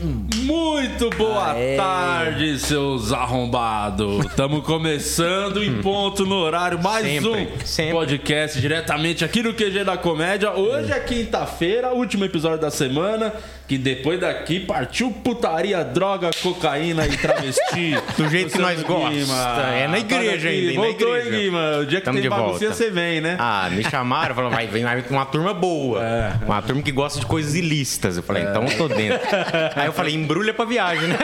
[0.00, 1.76] Muito boa Aê.
[1.76, 4.24] tarde, seus arrombados.
[4.26, 7.92] Estamos começando em ponto no horário mais Sempre, um sempre.
[7.92, 10.50] podcast diretamente aqui no QG da Comédia.
[10.52, 13.32] Hoje é quinta-feira, último episódio da semana.
[13.68, 17.96] Que depois daqui partiu putaria, droga, cocaína e travesti.
[18.18, 19.62] Do jeito que nós Gostamos, gosta.
[19.62, 21.78] É na igreja ainda, na Voltou, hein, Guima?
[21.78, 22.58] O dia que Tamo tem volta.
[22.58, 23.36] você vem, né?
[23.38, 26.04] Ah, me chamaram, falaram, vai, vem uma turma boa.
[26.04, 26.32] É.
[26.44, 28.16] Uma turma que gosta de coisas ilícitas.
[28.18, 29.20] Eu falei, então eu tô dentro.
[29.74, 31.18] Aí eu falei, embrulha pra viagem, né?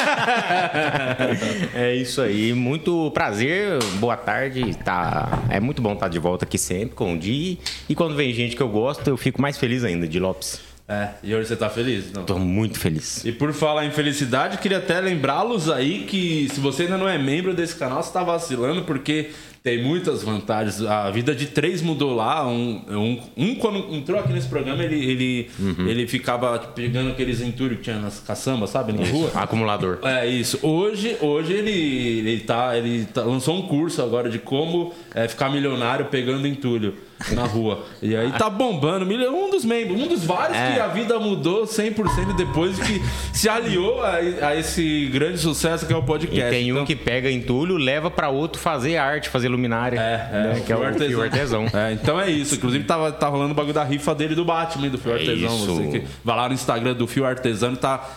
[1.74, 2.52] é isso aí.
[2.52, 4.76] Muito prazer, boa tarde.
[4.76, 5.44] Tá...
[5.48, 7.58] É muito bom estar de volta aqui sempre com o Di.
[7.88, 10.60] E quando vem gente que eu gosto, eu fico mais feliz ainda, de Lopes.
[10.90, 12.10] É, e hoje você tá feliz?
[12.12, 12.24] Não.
[12.24, 13.22] Tô muito feliz.
[13.22, 17.18] E por falar em felicidade, queria até lembrá-los aí que se você ainda não é
[17.18, 19.30] membro desse canal, você tá vacilando, porque
[19.68, 20.80] tem muitas vantagens.
[20.80, 22.48] A vida de três mudou lá.
[22.48, 25.50] Um, um, um quando entrou aqui nesse programa, ele, ele,
[25.86, 28.94] ele ficava pegando aqueles entulhos que tinha nas caçambas, sabe?
[28.94, 29.30] Na rua.
[29.34, 29.98] Acumulador.
[30.02, 30.58] É isso.
[30.62, 35.50] Hoje, hoje ele, ele, tá, ele tá- lançou um curso agora de como é, ficar
[35.50, 36.94] milionário pegando entulho
[37.32, 37.84] na rua.
[38.00, 39.04] E aí tá bombando.
[39.08, 40.72] Um dos membros, um dos vários É.
[40.74, 43.02] que a vida mudou 100% depois que
[43.32, 46.50] se aliou a, a esse grande sucesso que é o E podcast.
[46.50, 49.98] tem um Então, que pega entulho, leva pra outro fazer arte, fazer luminária.
[49.98, 50.62] É, é, né?
[50.64, 51.66] que é o fio artesão.
[51.72, 52.54] É, então é isso.
[52.54, 55.56] Inclusive tava, tá rolando o bagulho da rifa dele do Batman, do Fio É Artesão.
[55.56, 55.66] isso.
[55.74, 58.08] Você que vai lá no Instagram do Fio Artesão e tá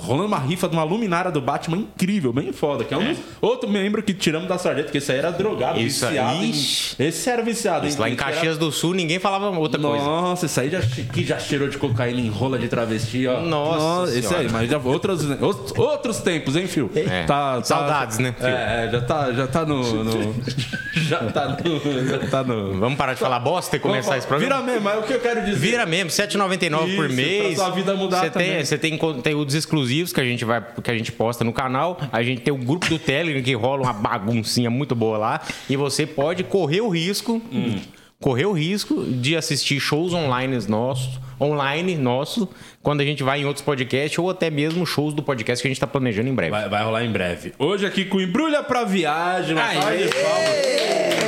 [0.00, 2.82] rolando uma rifa de uma luminária do Batman incrível, bem foda.
[2.84, 5.78] Que é um dos, outro membro que tiramos da sarjeta, porque esse aí era drogado,
[5.80, 6.42] Isso viciado.
[6.44, 6.50] em-
[6.98, 7.86] esse era viciado.
[7.86, 10.04] Isso lá em Esse era- Caxias do Sul ninguém falava outra coisa.
[10.04, 13.40] Nossa, esse aí já, que já cheirou de cocaína em rola de travesti, ó.
[13.40, 14.38] Nossa esse Senhora.
[14.40, 16.90] aí, mas já outros, outros, outros tempos, hein, Fio?
[16.94, 17.24] É.
[17.24, 18.46] Tá, tá- Saudades, né, Fio?
[18.48, 20.34] É, é, já tá, já tá no, no-
[20.94, 22.74] já tá no, já tá no.
[22.78, 24.62] Vamos parar de falar bosta e começar esse programa?
[24.62, 25.58] Vira mesmo, é o que eu quero dizer.
[25.58, 27.54] Vira mesmo, R$ 7,99 por mês.
[27.54, 28.50] pra sua vida mudar você também.
[28.56, 31.98] tem, você tem conteúdos exclusivos que a gente vai que a gente posta no canal.
[32.12, 35.76] A gente tem o grupo do Telegram que rola uma baguncinha muito boa lá e
[35.76, 37.78] você pode correr o risco, Hum.
[38.20, 42.48] correr o risco de assistir shows online nossos, online nosso,
[42.82, 45.70] quando a gente vai em outros podcasts ou até mesmo shows do podcast que a
[45.70, 46.50] gente está planejando em breve.
[46.50, 47.52] Vai, vai rolar em breve.
[47.58, 49.54] Hoje aqui com Embrulha pra Viagem.
[49.54, 51.27] Uma salva de palmas.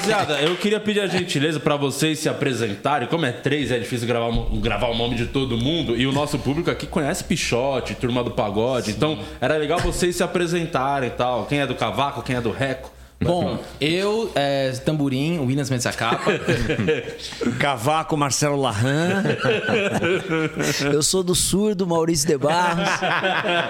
[0.00, 3.06] Rapaziada, eu queria pedir a gentileza pra vocês se apresentarem.
[3.06, 5.94] Como é três, é difícil gravar, gravar o nome de todo mundo.
[5.94, 8.92] E o nosso público aqui conhece Pichote, Turma do Pagode.
[8.92, 11.44] Então, era legal vocês se apresentarem e tal.
[11.44, 12.90] Quem é do Cavaco, quem é do Reco.
[13.22, 16.32] Bom, eu, é, Tamborim, Williams Metsacapa.
[17.60, 19.22] Cavaco Marcelo Larran.
[20.90, 22.88] Eu sou do surdo, Maurício de Barros.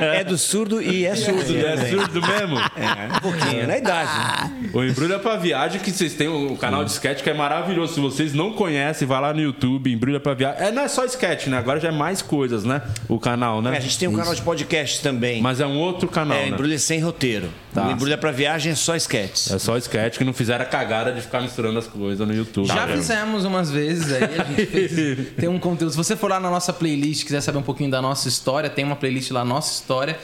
[0.00, 1.56] É do surdo e é surdo.
[1.56, 2.56] É surdo mesmo?
[2.58, 4.52] Um pouquinho, na idade.
[4.72, 7.94] O Embrulha pra Viagem, que vocês têm o canal de sketch que é maravilhoso.
[7.94, 10.68] Se vocês não conhecem, vai lá no YouTube, Embrulha pra Viagem.
[10.68, 11.58] É, não é só sketch, né?
[11.58, 12.82] Agora já é mais coisas, né?
[13.08, 13.74] O canal, né?
[13.74, 15.42] É, a gente tem um canal de podcast também.
[15.42, 16.48] Mas é um outro canal, é, né?
[16.50, 17.48] Embrulha Sem Roteiro.
[17.74, 17.88] Tá.
[17.88, 18.94] O Embrulha pra Viagem é só
[19.40, 19.52] sketches.
[19.52, 22.66] É só sketch que não fizeram a cagada de ficar misturando as coisas no YouTube.
[22.66, 25.28] Já Tá fizemos umas vezes aí, a gente fez.
[25.36, 25.90] Tem um conteúdo.
[25.90, 28.84] Se você for lá na nossa playlist, quiser saber um pouquinho da nossa história, tem
[28.84, 30.18] uma playlist lá, Nossa História.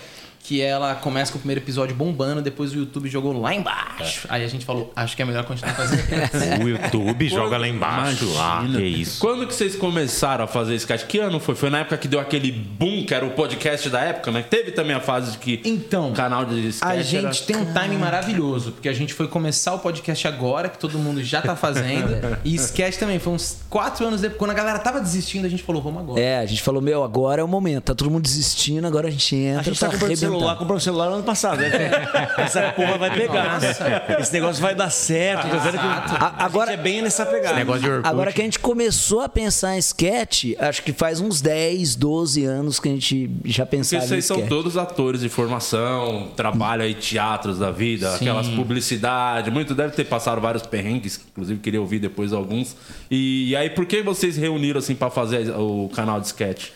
[0.47, 4.27] Que ela começa com o primeiro episódio bombando, depois o YouTube jogou lá embaixo.
[4.29, 6.07] Aí a gente falou, acho que é melhor continuar fazendo.
[6.65, 8.27] O YouTube joga lá embaixo.
[8.39, 8.79] Ah, Imagina.
[8.79, 9.21] que isso.
[9.21, 11.05] Quando que vocês começaram a fazer sketch?
[11.07, 11.55] Que ano foi?
[11.57, 14.43] Foi na época que deu aquele boom, que era o podcast da época, né?
[14.49, 17.57] Teve também a fase de que Então, o canal de sketch A era- gente tem
[17.57, 21.43] um timing maravilhoso, porque a gente foi começar o podcast agora, que todo mundo já
[21.43, 22.39] tá fazendo.
[22.45, 24.39] e sketch também, foi uns quatro anos depois.
[24.39, 26.21] Quando a galera tava desistindo, a gente falou, vamos agora.
[26.21, 27.85] É, a gente falou, meu, agora é o momento.
[27.87, 30.36] Tá todo mundo desistindo, agora a gente entra A gente tá comprando arrebentar.
[30.39, 31.59] Celular, comprou um celular ano passado.
[31.61, 31.69] né?
[32.39, 33.55] Essa porra vai pegar.
[33.61, 34.17] Nossa.
[34.21, 35.47] Esse negócio vai dar certo.
[35.49, 37.57] Vendo que A- agora- a gente é bem nessa pegada.
[37.57, 38.09] Negócio de Orkut.
[38.09, 42.45] Agora que a gente começou a pensar em sketch, acho que faz uns 10, 12
[42.45, 44.49] anos que a gente já Porque pensava em vocês são sketch.
[44.49, 48.17] todos atores de formação, trabalham aí teatros da vida, Sim.
[48.29, 49.53] aquelas publicidades.
[49.53, 52.77] Muito deve ter passado vários perrengues, inclusive queria ouvir depois alguns.
[53.11, 56.69] E, aí, por que vocês reuniram assim pra fazer o canal de sketch?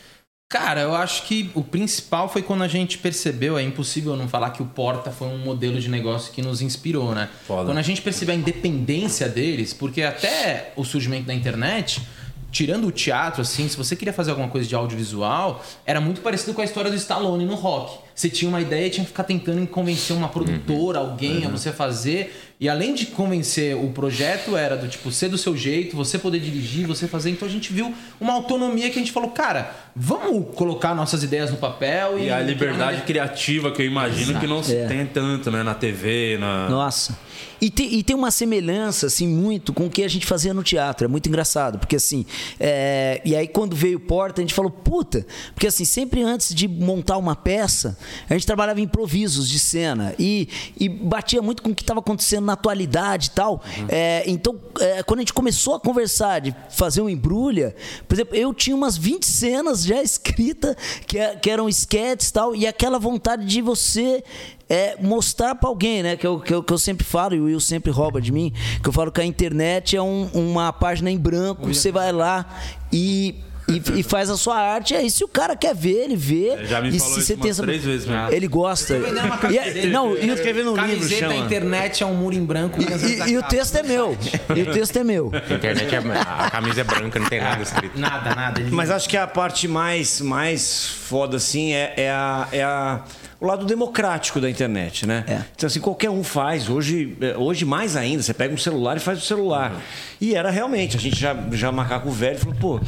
[0.50, 4.50] Cara, eu acho que o principal foi quando a gente percebeu, é impossível não falar
[4.50, 7.29] que o Porta foi um modelo de negócio que nos inspirou, né?
[7.47, 7.67] Foda.
[7.67, 12.02] Quando a gente percebeu a independência deles, porque até o surgimento da internet,
[12.50, 16.52] tirando o teatro, assim, se você queria fazer alguma coisa de audiovisual, era muito parecido
[16.52, 18.00] com a história do Stallone no rock.
[18.20, 21.72] Você tinha uma ideia e tinha que ficar tentando convencer uma produtora, alguém a você
[21.72, 22.38] fazer.
[22.61, 26.38] E além de convencer, o projeto era do tipo ser do seu jeito, você poder
[26.38, 27.31] dirigir, você fazer.
[27.31, 31.50] Então a gente viu uma autonomia que a gente falou, cara, vamos colocar nossas ideias
[31.50, 32.25] no papel e.
[32.26, 34.87] E a liberdade criativa que eu imagino que não se É.
[34.87, 35.62] tem tanto, né?
[35.62, 36.69] Na TV, na.
[36.69, 37.19] Nossa.
[37.60, 40.62] E tem, e tem uma semelhança, assim, muito com o que a gente fazia no
[40.62, 41.04] teatro.
[41.04, 42.25] É muito engraçado, porque assim.
[42.58, 46.54] é, E aí, quando veio o Porta, a gente falou, puta, porque assim, sempre antes
[46.54, 47.98] de montar uma peça,
[48.28, 50.48] a gente trabalhava em improvisos de cena e,
[50.78, 53.62] e batia muito com o que estava acontecendo na atualidade e tal.
[53.88, 57.75] É, então, é, quando a gente começou a conversar de fazer um embrulha,
[58.08, 60.75] por exemplo, eu tinha umas 20 cenas já escritas
[61.06, 64.25] que, é- que eram sketches e tal, e aquela vontade de você
[64.70, 66.17] é mostrar pra alguém, né?
[66.17, 68.52] Que eu, que, eu, que eu sempre falo, e o Will sempre rouba de mim,
[68.82, 72.46] que eu falo que a internet é um- uma página em branco, você vai lá
[72.93, 73.34] e.
[73.69, 76.49] E, e faz a sua arte, aí se o cara quer ver, ele vê.
[76.49, 78.28] É, já me e falou se isso você umas tem essa- três vezes mesmo.
[78.32, 78.99] Ele gosta.
[78.99, 79.90] vendendo uma E camiseta é- dele.
[79.93, 81.37] não, e, o- escrevendo um livro, Camiseta, chama.
[81.37, 82.78] internet é um muro em branco.
[82.82, 84.19] e- e o texto é meu.
[84.56, 85.31] E o texto é meu.
[85.32, 85.99] A internet é.
[86.20, 87.96] A camisa é branca, não tem nada escrito.
[87.96, 88.61] Nada, nada.
[88.73, 93.05] Mas acho que a parte mais, mais foda, assim, é, é, a, é a-
[93.40, 95.25] o lado democrático da internet, né?
[95.26, 95.40] É.
[95.56, 96.69] Então, assim, qualquer um faz.
[96.69, 99.81] Hoje, é, hoje mais ainda, você pega um celular e faz o celular.
[100.20, 102.81] E era realmente, a gente já, já macaco velho falou, pô,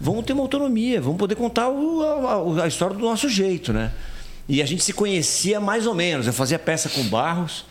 [0.00, 2.02] vamos ter uma autonomia, vamos poder contar o-
[2.58, 3.90] a, a- história do nosso jeito, né?
[4.48, 6.26] E a gente se conhecia mais ou menos.
[6.28, 7.64] Eu fazia peça com Barros.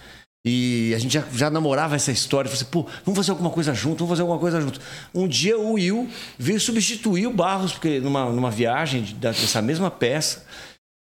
[0.48, 2.48] E a gente já, já namorava essa história.
[2.50, 4.80] Falei assim, pô, vamos fazer alguma coisa junto, vamos fazer alguma coisa junto.
[5.14, 10.46] Um dia o Will veio substituir o Barros, porque numa, numa viagem dessa mesma peça.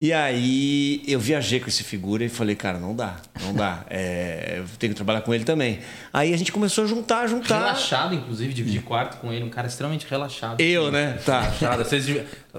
[0.04, 3.86] E aí eu viajei com esse figura e falei, cara, não dá, não dá.
[3.88, 5.78] É, eu tenho que trabalhar com ele também.
[6.12, 7.58] Aí a gente começou a juntar, juntar.
[7.60, 9.42] Relaxado, inclusive, dividir quarto com ele.
[9.42, 10.60] Um cara extremamente relaxado.
[10.60, 11.18] Eu, né?
[11.24, 11.50] Tá.
[11.58, 12.06] Cara, vocês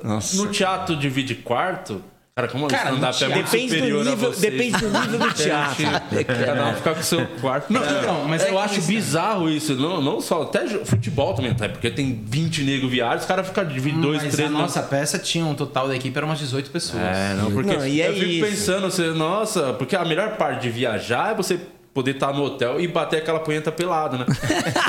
[0.03, 0.37] Nossa.
[0.37, 2.03] No teatro divide quarto.
[2.37, 4.51] Cara, como Cara, stand-up é muito Depende do superior a nível- vocês.
[4.51, 5.85] depende do nível do teatro.
[6.45, 7.71] Cada um ficar com o seu quarto.
[7.71, 9.73] Não, então, mas mas é eu acho isso- bizarro isso.
[9.75, 10.41] Não, não só.
[10.41, 11.69] Até futebol também, tá?
[11.69, 14.49] Porque tem 20 negros viados, os caras ficam dividindo dois, Mas três.
[14.49, 17.01] a não- nossa peça tinha um total da equipe, era umas 18 pessoas.
[17.01, 18.45] É, não, porque Não, e é eu fico isso.
[18.45, 21.57] pensando, você, nossa, porque a melhor parte de viajar é você
[21.95, 24.25] poder estar no hotel e bater aquela punheta pelado, né?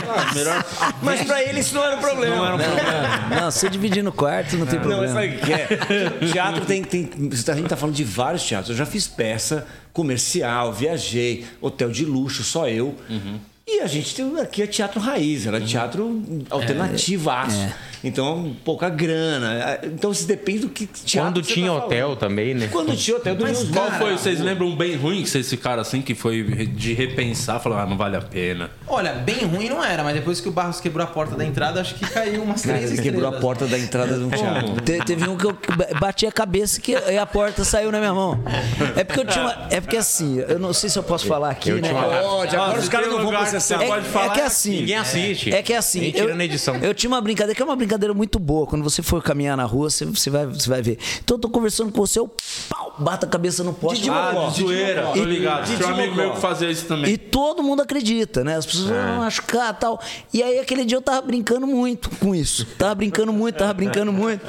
[0.09, 0.65] Ah, melhor.
[1.03, 2.37] Mas pra ele isso não era um problema.
[2.37, 3.41] Não era um problema.
[3.43, 5.15] Não, se dividir no quarto não tem Não, mas problema.
[5.15, 6.27] sabe o que é?
[6.33, 7.09] Teatro tem, tem.
[7.49, 8.71] A gente tá falando de vários teatros.
[8.71, 12.95] Eu já fiz peça comercial, viajei, hotel de luxo, só eu.
[13.67, 17.69] E a gente tem aqui é teatro raiz, era teatro alternativaço.
[18.07, 19.79] Então, pouca grana.
[19.85, 22.19] Então, isso depende do que teatro Quando tinha tá hotel falando.
[22.19, 22.69] também, né?
[22.71, 24.13] Quando tinha hotel, eu dormia uns Qual foi?
[24.17, 27.87] Vocês lembram um bem ruim que vocês ficaram assim, que foi de repensar, falaram, ah,
[27.87, 28.71] não vale a pena.
[28.87, 31.81] Olha, bem ruim não era, mas depois que o Barros quebrou a porta da entrada,
[31.81, 34.81] acho que caiu umas Cara, três quebrou a porta da entrada de um teatro.
[34.83, 35.57] Te- teve um que eu
[36.01, 38.39] bati a cabeça que e a porta saiu na minha mão.
[38.97, 41.51] É porque eu tinha uma, É porque assim, eu não sei se eu posso falar
[41.51, 41.91] aqui, Eu né?
[41.93, 43.79] Pode, agora Ah, os caras não vão processar.
[43.79, 44.81] você É, pode falar é que assim.
[44.81, 45.53] Ninguém assiste.
[45.55, 46.13] É que assim.
[46.47, 46.77] Edição.
[46.77, 48.67] Eu tinha uma brincadeira, que é uma brincadeira muito boa.
[48.67, 50.99] Quando você for caminhar na rua, você, você, vai, você vai ver.
[51.23, 52.31] Então eu tô conversando com você, eu
[52.69, 53.99] pau, bato a cabeça no poste.
[53.99, 54.49] Didi Ah, Mocó.
[54.51, 55.65] de zoeira, tô ligado.
[55.65, 57.13] Didi Tinha um amigo meu que fazia isso também.
[57.13, 58.57] E todo mundo acredita, né?
[58.57, 60.01] As pessoas vão machucar e tal.
[60.33, 62.67] E aí, aquele dia eu tava brincando muito com isso.
[62.79, 64.45] Tava brincando muito, tava brincando muito.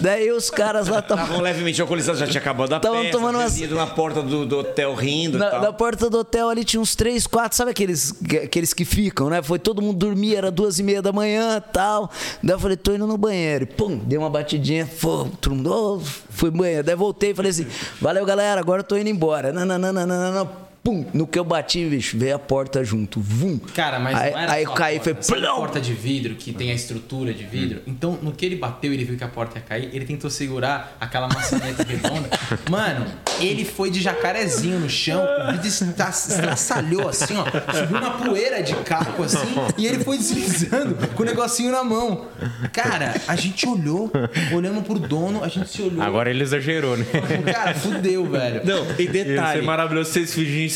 [0.00, 1.24] Daí os caras lá estavam.
[1.24, 4.58] Estavam levemente alcoolizados, já tinha acabado a Tavam peça, tomando umas- na porta do, do
[4.58, 5.60] hotel rindo e Na, tal.
[5.62, 9.28] na porta do hotel ali tinha uns três, quatro, sabe aqueles, que- aqueles que ficam,
[9.30, 9.42] né?
[9.42, 12.10] Foi todo mundo dormir, era duas e meia da manhã tal.
[12.42, 13.64] Daí eu falei, tô indo no banheiro.
[13.64, 16.82] E, pum, dei uma batidinha, pô, todo mundo, ô, fui banheiro.
[16.82, 17.66] Daí voltei e falei assim:
[18.00, 19.52] valeu galera, agora eu tô indo embora.
[19.52, 20.71] Não, não, não, não, não, não, não.
[20.82, 23.20] Pum, no que eu bati, bicho, veio a porta junto.
[23.20, 23.56] Vum.
[23.74, 25.14] Cara, mas aí, não era aí só eu caí foi.
[25.14, 27.78] porta de vidro que tem a estrutura de vidro.
[27.80, 27.82] Hum.
[27.86, 30.96] Então, no que ele bateu, ele viu que a porta ia cair, ele tentou segurar
[31.00, 32.28] aquela maçaneta redonda.
[32.68, 33.06] Mano,
[33.38, 38.60] ele foi de jacarezinho no chão, o vidro estra- estraçalhou assim, ó, subiu uma poeira
[38.62, 39.38] de caco assim,
[39.78, 42.26] e ele foi deslizando com o negocinho na mão.
[42.72, 44.10] Cara, a gente olhou,
[44.52, 46.02] olhamos pro dono, a gente se olhou.
[46.02, 47.06] Agora ele exagerou, né?
[47.52, 48.62] Cara, fudeu, velho.
[48.64, 49.62] Não, e Ia ser detalhe.
[49.62, 50.32] maravilhoso vocês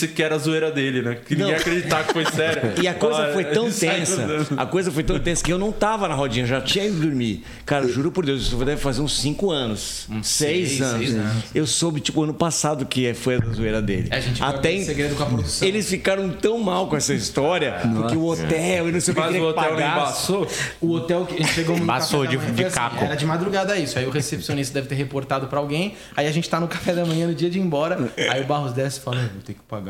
[0.09, 1.15] que era a zoeira dele, né?
[1.25, 2.73] Que ninguém ia acreditar que foi sério.
[2.83, 4.27] E a coisa Fala, foi tão tensa.
[4.57, 7.45] A coisa foi tão tensa que eu não tava na rodinha, já tinha ido dormir.
[7.65, 10.07] Cara, juro por Deus, isso deve fazer uns 5 anos.
[10.23, 10.99] seis, seis, anos.
[11.07, 11.33] seis anos.
[11.55, 14.09] Eu soube, tipo, ano passado que foi a zoeira dele.
[14.11, 15.67] A gente Até em- segredo com a produção.
[15.67, 19.21] Eles ficaram tão mal com essa história, porque o hotel e não sei o que
[19.21, 19.93] Mas queria o que hotel pagasse.
[19.99, 20.49] embaçou.
[20.81, 23.05] O hotel que a gente chegou no da de- manhã, de assim, caco.
[23.05, 23.99] Era de madrugada isso.
[23.99, 25.95] Aí o recepcionista deve ter reportado pra alguém.
[26.17, 28.11] Aí a gente tá no café da manhã no dia de ir embora.
[28.31, 29.86] Aí o Barros desce e fala: "Eu vou ter que pagar.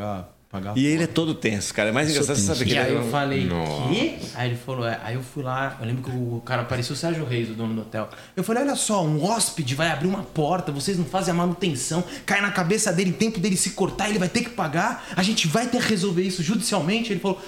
[0.75, 1.89] E ele é todo tenso, cara.
[1.89, 3.49] É mais engraçado você saber que E ele aí é eu falei,
[3.89, 4.15] quê?
[4.33, 4.99] Aí ele falou, é.
[5.03, 7.73] Aí eu fui lá, eu lembro que o cara parecia o Sérgio Reis, o dono
[7.73, 8.09] do hotel.
[8.35, 12.03] Eu falei, olha só, um hóspede vai abrir uma porta, vocês não fazem a manutenção,
[12.25, 15.21] cai na cabeça dele, em tempo dele se cortar, ele vai ter que pagar, a
[15.21, 17.11] gente vai ter que resolver isso judicialmente.
[17.11, 17.41] Ele falou,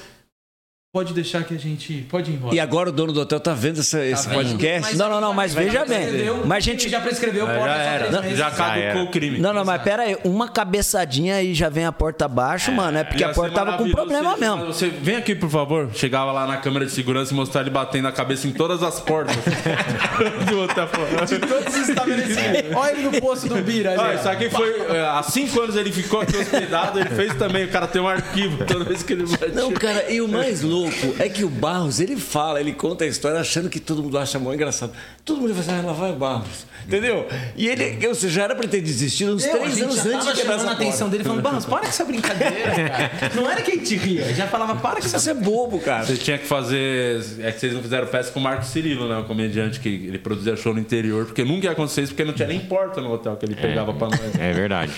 [0.91, 2.55] pode deixar que a gente pode ir embora.
[2.55, 4.37] E agora o dono do hotel tá vendo essa- esse vendo?
[4.43, 4.81] podcast?
[4.89, 6.07] Mas- Não, não, não, mas veja bem.
[6.45, 6.89] Mas gente.
[6.89, 8.21] já prescreveu, É, porta já só era.
[8.23, 8.37] meses.
[8.39, 9.37] Já caducou o crime.
[9.37, 12.97] Não, não, mas pera aí, uma cabeçadinha e já vem a porta abaixo, mano.
[12.97, 14.65] É porque a porta tava com problema se- mesmo.
[14.65, 15.91] Você vem aqui, por favor.
[15.93, 18.99] Chegava lá na câmera de segurança e mostrar ele batendo a cabeça em todas as
[18.99, 19.35] portas
[20.49, 20.87] do hotel.
[20.87, 22.75] Todos os estabelecimentos.
[22.75, 23.99] Olha ele no posto do Bira ali.
[23.99, 24.81] Olha, isso aqui foi.
[24.89, 27.65] é, há cinco anos ele ficou aqui hospedado, ele fez também.
[27.65, 29.49] O cara tem um arquivo toda vez que ele vai.
[29.49, 30.78] Não, cara, e o mais louco
[31.19, 34.39] é que o Barros, ele fala, ele conta a história achando que todo mundo acha
[34.39, 34.93] mó engraçado.
[35.25, 36.65] Todo mundo vai falar, ah, lá vai o Barros.
[36.87, 37.27] Entendeu?
[37.55, 39.83] E ele, ou seja, já era pra ele ter desistido uns Eu, a três gente
[39.83, 41.11] anos já antes tava de quebrar chamando essa a atenção porta.
[41.11, 43.11] dele, falando, Barros, para com essa brincadeira, cara.
[43.35, 46.05] Não era que a gente ria, já falava, para com essa Isso é bobo, cara.
[46.05, 47.21] Você tinha que fazer.
[47.39, 49.17] É que vocês não fizeram peça com o Marco Cirilo, né?
[49.17, 52.33] O comediante que ele produzia show no interior, porque nunca ia acontecer isso, porque não
[52.33, 54.19] tinha nem porta no hotel que ele pegava pra nós.
[54.39, 54.91] É verdade.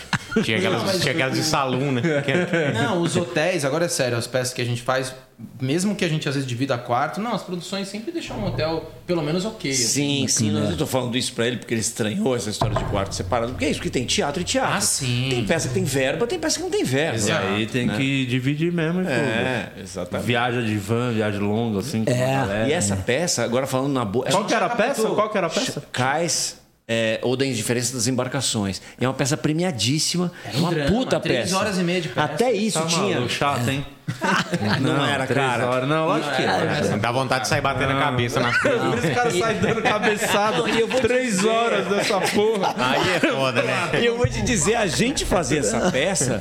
[0.43, 2.01] Tinha aquelas, tinha aquelas de salão, né?
[2.25, 5.13] Que- Não, os hotéis, agora é sério, as peças que a gente faz,
[5.59, 8.89] mesmo que a gente às vezes divida quarto, não, as produções sempre deixam um hotel
[9.05, 9.69] pelo menos ok.
[9.69, 9.83] assim.
[9.83, 12.83] Sim, sim, não, eu tô falando isso pra ele porque ele estranhou essa história de
[12.85, 13.51] quarto separado.
[13.51, 14.73] Porque é isso, porque tem teatro e teatro.
[14.75, 15.27] Ah, sim.
[15.29, 17.17] Tem peça que tem verba, tem peça que não tem verba.
[17.17, 19.09] E aí tem que dividir mesmo tudo.
[19.11, 20.25] É, exatamente.
[20.27, 22.03] Viagem de van, viagem longa, assim.
[22.03, 22.67] galera.
[22.67, 24.25] E essa peça, agora falando na boa.
[24.25, 25.07] Qual que era a peça?
[25.09, 25.83] Qual que era a peça?
[25.91, 28.81] Cais é, ou da indiferença das embarcações.
[28.99, 31.57] É uma peça premiadíssima, um uma drama, puta três peça.
[31.57, 32.21] horas e meia de peça.
[32.25, 33.15] Até isso Tá tinha.
[33.15, 33.85] maluco, chato, hein?
[34.81, 35.67] Não, era, três cara.
[35.67, 35.89] Horas.
[35.89, 36.97] Não, lógico que é.
[36.97, 38.81] Dá vontade de sair batendo a cabeça nas coisas.
[38.81, 40.63] Por isso os caras saem dando cabeçada.
[41.01, 42.75] Três horas dessa porra.
[42.77, 44.01] Aí é foda, né?
[44.01, 46.39] E eu vou te dizer, a gente fazia essa peça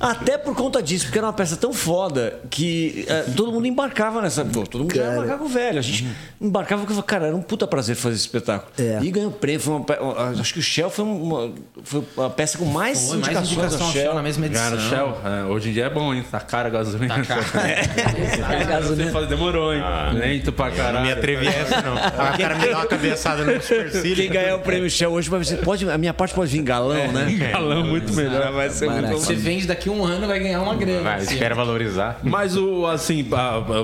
[0.00, 4.22] até por conta disso, porque era uma peça tão foda que eh, todo mundo embarcava
[4.22, 4.42] nessa.
[4.44, 5.78] Pô, todo mundo embarcava com o velho.
[5.78, 6.08] A gente
[6.40, 8.72] embarcava porque, cara, era um puta prazer fazer esse espetáculo.
[8.78, 8.98] É.
[9.02, 9.60] E ganhou prêmio.
[9.60, 11.52] Foi uma, acho que o Shell foi uma,
[11.84, 14.02] foi a peça com mais Foi mais indicações indicação da ao Shell.
[14.02, 14.64] Shell na mesma edição.
[14.64, 16.24] Cara, o Shell, é, hoje em dia é bom, hein?
[16.30, 16.99] Tá cara a gasolina.
[17.08, 18.80] Tá cara.
[18.82, 19.82] Você faz, demorou, hein?
[20.14, 21.06] Lento pra Não caralho.
[21.06, 21.94] me atrevi a essa, não.
[22.30, 24.16] O cara me dá uma cabeçada no supercílio.
[24.16, 25.58] Quem ganhar o prêmio Shell hoje vai ser.
[25.58, 27.30] Pode, a minha parte pode vir galão, né?
[27.52, 28.52] Galão muito melhor.
[28.52, 31.02] Vai ser muito Você vende daqui a um ano vai ganhar uma grana.
[31.02, 31.34] Vai, assim.
[31.34, 32.20] espera valorizar.
[32.22, 33.26] Mas o assim,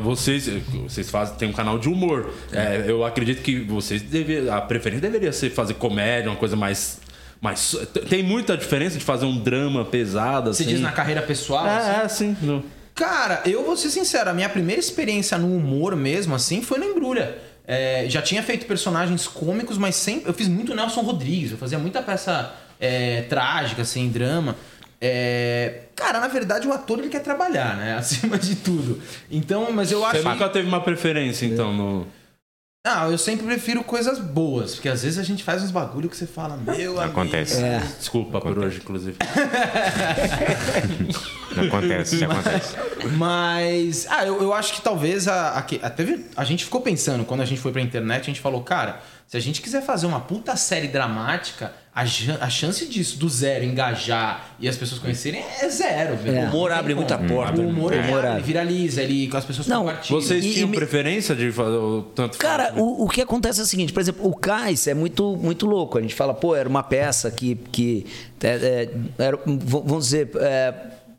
[0.03, 0.49] vocês,
[0.83, 2.31] vocês fazem tem um canal de humor.
[2.53, 7.01] É, eu acredito que vocês deve, a preferência deveria ser fazer comédia, uma coisa mais
[7.41, 7.77] mais
[8.09, 10.73] tem muita diferença de fazer um drama pesado Você assim.
[10.73, 11.67] diz na carreira pessoal?
[11.67, 11.91] assim?
[11.91, 12.63] É, é, sim.
[12.97, 16.87] Cara, eu vou ser sincero, a minha primeira experiência no humor mesmo, assim, foi no
[16.87, 17.37] Embrulha.
[17.69, 20.31] É, já tinha feito personagens cômicos, mas sempre.
[20.31, 24.57] Eu fiz muito Nelson Rodrigues, eu fazia muita peça é, trágica, assim, drama.
[24.99, 27.97] É, cara, na verdade, o ator ele quer trabalhar, né?
[28.01, 28.99] Acima de tudo.
[29.31, 32.07] Então, mas eu acho Você nunca teve uma preferência então no
[32.87, 36.17] Não, eu sempre prefiro coisas boas, porque às vezes a gente faz uns bagulho que
[36.17, 37.61] você fala, meu Acontece.
[37.61, 37.83] É.
[37.99, 39.17] Desculpa por hoje, inclusive.
[41.57, 42.77] Acontece, acontece.
[43.17, 46.81] Mas, ah, eu, eu acho que talvez a, a, que- a, teve, a gente ficou
[46.81, 49.83] pensando, quando a gente foi pra internet, a gente falou, cara, se a gente quiser
[49.83, 52.03] fazer uma puta série dramática, a,
[52.45, 56.15] a chance disso, do zero, engajar e as pessoas conhecerem é zero.
[56.17, 56.41] velho.
[56.47, 57.59] O humor abre muita porta.
[57.61, 57.97] O humor, É.
[57.99, 60.21] ele, abre, ele viraliza, ele, as pessoas Não, compartilham.
[60.21, 62.83] Vocês E- tinham e preferência de fazer o tanto Cara, faz, né?
[62.83, 65.97] o, o que acontece é o seguinte, por exemplo, o Cais é muito, muito louco.
[65.97, 68.05] A gente fala, pô, era uma peça que, que
[68.43, 68.91] é, é,
[69.25, 70.75] era, vamos dizer, é,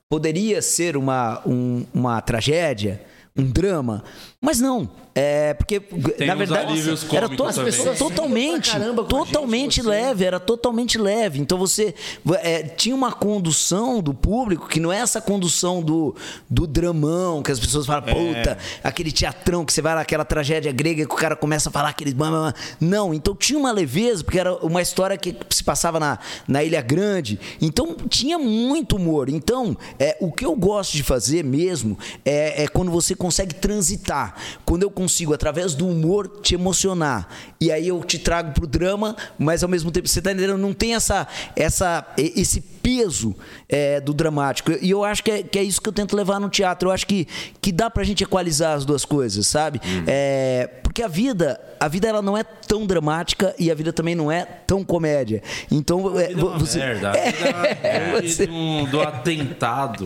[0.08, 3.02] poderia ser uma, um- uma tragédia,
[3.36, 4.04] um drama,
[4.42, 4.90] mas não.
[5.20, 5.82] É porque,
[6.24, 6.80] na uns verdade,
[7.12, 7.72] era to- as também.
[7.72, 9.90] pessoas totalmente, gente, totalmente você.
[9.90, 11.40] leve, era totalmente leve.
[11.40, 11.96] Então você
[12.44, 16.16] é, tinha uma condução do público que não é essa condução do,
[16.48, 20.72] do dramão, que as pessoas falam, puta, aquele teatrão que você vai lá, aquela tragédia
[20.72, 22.54] grega que o cara começa a falar blá.
[22.80, 26.82] Não, então tinha uma leveza, porque era uma história que se passava na, na Ilha
[26.82, 27.40] Grande.
[27.60, 29.30] Então tinha muito humor.
[29.30, 34.27] Então, é, o que eu gosto de fazer mesmo é, é quando você consegue transitar.
[34.66, 37.28] Quando eu consigo, através do humor, te emocionar.
[37.60, 40.58] E aí eu te trago pro drama, mas ao mesmo tempo, você tá entendendo?
[40.58, 43.36] Não tem essa, essa, esse peso
[43.68, 44.72] é, do dramático.
[44.82, 46.88] E eu acho que é, que é isso que eu tento levar no teatro.
[46.88, 47.28] Eu acho que,
[47.62, 49.82] que dá pra gente equalizar as duas coisas, sabe?
[50.08, 54.16] É, porque a vida, a vida ela não é tão dramática e a vida também
[54.16, 55.44] não é tão comédia.
[55.70, 57.10] Então, é, vida é uma você, merda.
[57.10, 57.68] A vida é uma
[58.18, 60.06] É, você- do, do atentado.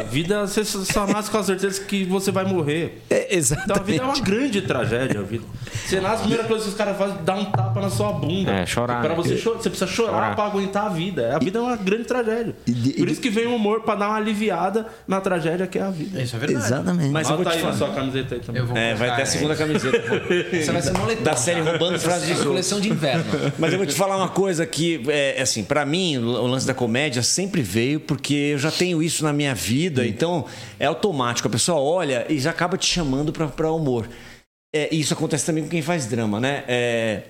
[0.00, 3.02] A vida, você só nasce com a certeza que você vai morrer.
[3.10, 4.22] é, Então a vida é uma exatamente.
[4.22, 5.20] grande tragédia.
[5.20, 5.44] A vida.
[5.86, 8.12] Você nasce, a primeira coisa que os caras fazem é dar um tapa na sua
[8.12, 8.50] bunda.
[8.50, 9.14] É, chorar, Pra né?
[9.16, 10.34] você, cho- você precisa chorar, Chorar.
[10.34, 11.36] pra aguentar a vida.
[11.36, 12.13] A vida é uma grande tragédia.
[12.22, 12.54] Tragédia.
[12.66, 15.78] E de- Por isso que vem o humor pra dar uma aliviada na tragédia que
[15.78, 16.22] é a vida.
[16.22, 16.64] Isso é verdade.
[16.66, 17.10] Exatamente.
[17.10, 17.86] Mas eu vou Bota te aí na falar.
[17.92, 18.60] sua camiseta aí também.
[18.62, 19.96] Eu vou É, vai ter a segunda camiseta.
[20.56, 21.22] Essa vai ser moletom.
[21.22, 23.24] Da série Roubando Frases é a coleção de inverno.
[23.58, 26.74] Mas eu vou te falar uma coisa que, é, assim, para mim, o lance da
[26.74, 30.44] comédia sempre veio porque eu já tenho isso na minha vida, então
[30.78, 31.48] é automático.
[31.48, 34.08] A pessoa olha e já acaba te chamando pra, pra humor.
[34.74, 36.64] É, e isso acontece também com quem faz drama, né?
[36.66, 37.22] É,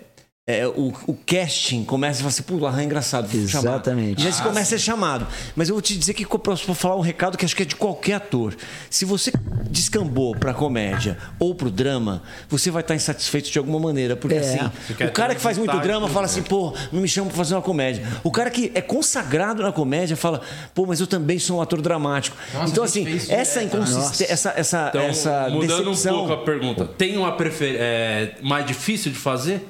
[0.47, 3.35] é, o, o casting começa a falar assim, pô, o é engraçado.
[3.35, 4.21] Exatamente.
[4.21, 5.27] E já se começa a ser chamado.
[5.57, 7.67] Mas eu vou te dizer que eu posso falar um recado que acho que é
[7.67, 8.55] de qualquer ator.
[8.91, 9.33] Se você
[9.71, 14.17] descambou pra comédia ou pro drama, você vai estar insatisfeito de alguma maneira.
[14.17, 14.41] Porque É.
[14.41, 14.71] assim,
[15.09, 16.33] o cara que faz muito drama fala né?
[16.33, 18.07] assim, pô, não me chama pra fazer uma comédia.
[18.23, 20.43] O cara que é consagrado na comédia fala,
[20.75, 22.37] pô, mas eu também sou um ator dramático.
[22.53, 26.17] Nossa, então, assim, isso essa inconsistência, essa, essa, Então, essa mudando decepção.
[26.17, 29.67] um pouco a pergunta, tem uma preferência é, mais difícil de fazer?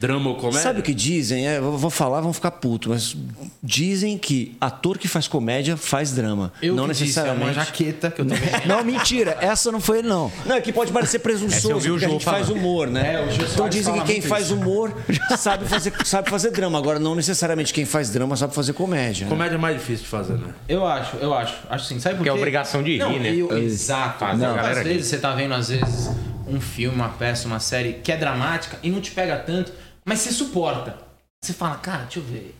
[0.00, 0.60] Drama ou comédia?
[0.60, 1.48] Sabe o que dizem?
[1.48, 3.16] É, eu vou falar, vão ficar putos, mas
[3.60, 6.52] dizem que ator que faz comédia faz drama.
[6.62, 7.54] Eu não que disse, é uma necessariamente.
[7.66, 8.48] jaqueta que eu também...
[8.64, 9.36] Não, mentira.
[9.40, 10.30] Essa não foi ele, não.
[10.46, 12.60] Não, é que pode parecer presunçoso, porque a gente faz falando.
[12.60, 13.16] humor, né?
[13.16, 14.54] É, então dizem que quem faz isso.
[14.54, 14.94] humor
[15.36, 16.78] sabe fazer, sabe fazer drama.
[16.78, 19.24] Agora, não necessariamente quem faz drama sabe fazer comédia.
[19.24, 19.30] né?
[19.30, 20.54] Comédia é mais difícil de fazer, né?
[20.68, 21.56] Eu acho, eu acho.
[21.68, 21.98] Acho sim.
[21.98, 22.36] Sabe por Porque quê?
[22.36, 23.34] é obrigação de rir, Não, né?
[23.34, 24.24] eu- exato.
[24.36, 26.08] Não, às vezes você tá vendo, às vezes,
[26.46, 29.72] um filme, uma peça, uma série que é dramática e não te pega tanto,
[30.08, 31.06] mas você suporta.
[31.40, 32.52] Você fala, cara, deixa eu ver.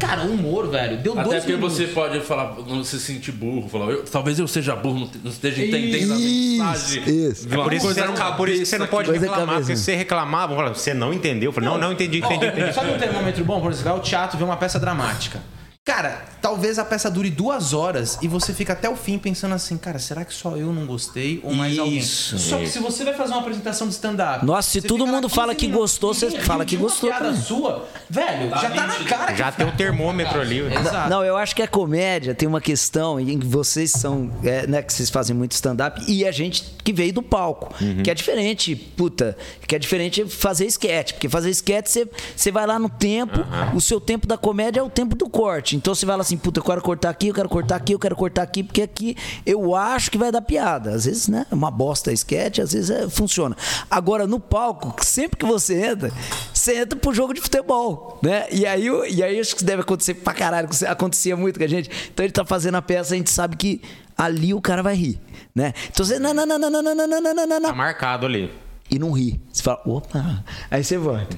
[0.00, 1.76] Cara, o humor, velho, deu Até dois porque minutos.
[1.76, 5.18] você pode falar, não se sentir burro, falar, eu- talvez eu seja burro, não te-
[5.22, 7.02] não esteja entendendo a mensagem.
[7.28, 7.46] isso.
[7.48, 9.46] de uma Por isso, coisa você não, por isso que você não pode Coisa reclamar.
[9.46, 9.60] cabeça.
[9.66, 11.48] Porque se você reclamar, vão falar, você não entendeu.
[11.50, 12.72] Eu falei, não, não entendi, entendi, entendi.
[12.72, 13.60] Sabe um termômetro bom?
[13.60, 15.40] Por exemplo, vai ao teatro ver uma peça dramática.
[15.88, 19.78] Cara, talvez a peça dure duas horas e você fica até o fim pensando assim,
[19.78, 21.96] cara, será que só eu não gostei ou mais alguém?
[21.96, 22.38] Isso.
[22.38, 24.44] Só que se você vai fazer uma apresentação de stand-up.
[24.44, 27.40] Nossa, se todo mundo 15 fala que minutos, gostou, você fala que gostou piada também.
[27.40, 29.34] sua, velho, já tá na cara.
[29.34, 30.58] Já tem o termômetro ali.
[30.58, 31.08] Exato.
[31.08, 34.82] Não, eu acho que a comédia tem uma questão em que vocês são, é, né,
[34.82, 37.74] que vocês fazem muito stand-up e a gente que veio do palco,
[38.04, 42.66] que é diferente, puta, que é diferente fazer sketch, porque fazer sketch você, você vai
[42.66, 43.38] lá no tempo,
[43.74, 46.60] o seu tempo da comédia é o tempo do corte, então você lá assim, puta,
[46.60, 49.74] eu quero cortar aqui, eu quero cortar aqui, eu quero cortar aqui, porque aqui eu
[49.74, 53.08] acho que vai dar piada, às vezes, né, é uma bosta sketch, às vezes é,
[53.08, 53.56] funciona.
[53.90, 56.12] Agora no palco, sempre que você entra,
[56.52, 58.46] você entra pro jogo de futebol, né?
[58.50, 61.90] E aí, e aí acho que deve acontecer pra caralho, acontecia muito com a gente.
[62.12, 63.80] Então ele tá fazendo a peça, a gente sabe que
[64.16, 65.20] ali o cara vai rir,
[65.54, 65.72] né?
[65.90, 68.50] Então você não, não, não, não, não, não, não, não, não, não, Tá marcado ali.
[68.90, 69.38] E não ri.
[69.52, 70.42] Você fala, opa.
[70.70, 71.36] Aí você volta.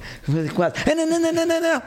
[0.55, 0.75] Quase.
[0.89, 1.81] "É, Não, não, não, não, não, não.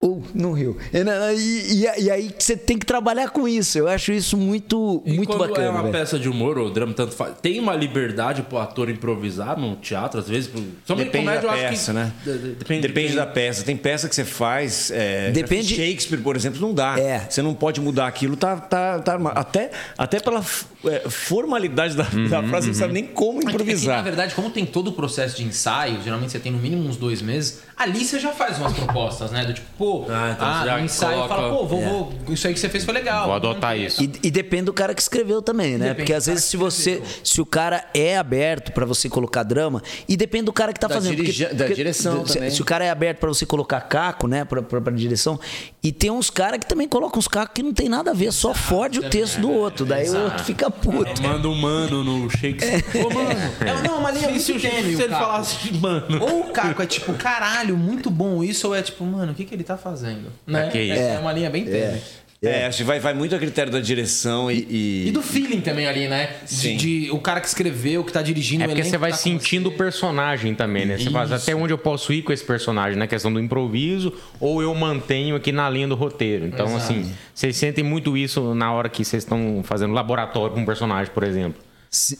[0.00, 0.76] Ou não riu.
[0.92, 3.78] E, não, e- e- e aí você tem que trabalhar com isso.
[3.78, 5.66] Eu acho isso muito, E muito quando bacana.
[5.66, 5.92] é uma velho.
[5.92, 7.34] peça de humor ou drama, tanto faz.
[7.40, 10.50] Tem uma liberdade pro ator improvisar no teatro, às vezes.
[10.84, 11.98] Somente Depende comédia, da peça, que...
[11.98, 12.12] né?
[12.22, 13.62] de- de- Depende, Depende de da peça.
[13.64, 14.90] Tem peça que você faz.
[14.90, 16.98] é, Depende- Shakespeare, por exemplo, não dá.
[16.98, 17.20] É.
[17.30, 20.44] Você não pode mudar aquilo, tá, tá, tá até, até pela
[20.84, 24.04] é, formalidade da, da frase, você não sabe nem como É que, na improvisar.
[24.04, 27.22] verdade, como tem todo o processo de ensaio, geralmente você tem no mínimo uns dois
[27.22, 29.44] meses, ali você já faz umas propostas, né?
[29.46, 32.46] Do tipo, pô, Ah, então ah, você já ensaio coloca- fala, pô, vou, vou- isso
[32.46, 33.26] aí que você fez foi legal.
[33.26, 34.02] Vou adotar isso.
[34.02, 35.78] E, e depende do cara que escreveu também, né?
[35.88, 37.16] Depende Porque às vezes se você, escreveu.
[37.24, 40.86] se o cara é aberto pra você colocar drama, e depende do cara que tá
[40.88, 41.16] Da fazendo.
[41.16, 42.50] dirige- da direção se, também.
[42.50, 45.38] se o cara é aberto pra você colocar caco, né, pra, pra, pra direção,
[45.82, 48.32] e tem uns caras que também colocam uns cacos que não tem nada a ver,
[48.32, 51.22] só fode o texto do outro, daí o outro fica puto.
[51.22, 52.84] Manda um mano no Shakespeare.
[53.04, 53.30] Ô, mano.
[53.60, 56.22] É, não, uma linha Se, muito se, se ele falasse mano.
[56.22, 59.44] Ou o Caco é tipo, caralho, muito bom isso, ou é tipo, mano, o que,
[59.44, 60.32] que ele tá fazendo?
[60.46, 60.68] Né?
[60.70, 61.00] que isso.
[61.00, 62.00] É, uma linha bem tênue.
[62.42, 64.66] É, acho que vai, vai muito a critério da direção e.
[64.68, 66.28] e- E do feeling também ali, né?
[66.46, 66.76] De, Sim.
[66.76, 69.72] de- o cara que escreveu, que tá dirigindo É porque você vai tá sentindo o
[69.72, 70.98] personagem também, né?
[70.98, 74.60] Você faz até onde eu posso ir com esse personagem, na questão do improviso, ou
[74.60, 76.44] eu mantenho aqui na linha do roteiro.
[76.44, 76.82] Então, Exato.
[76.84, 81.10] assim, vocês sentem muito isso na hora que vocês estão fazendo laboratório com um personagem,
[81.14, 81.62] por exemplo.
[81.90, 82.18] Se-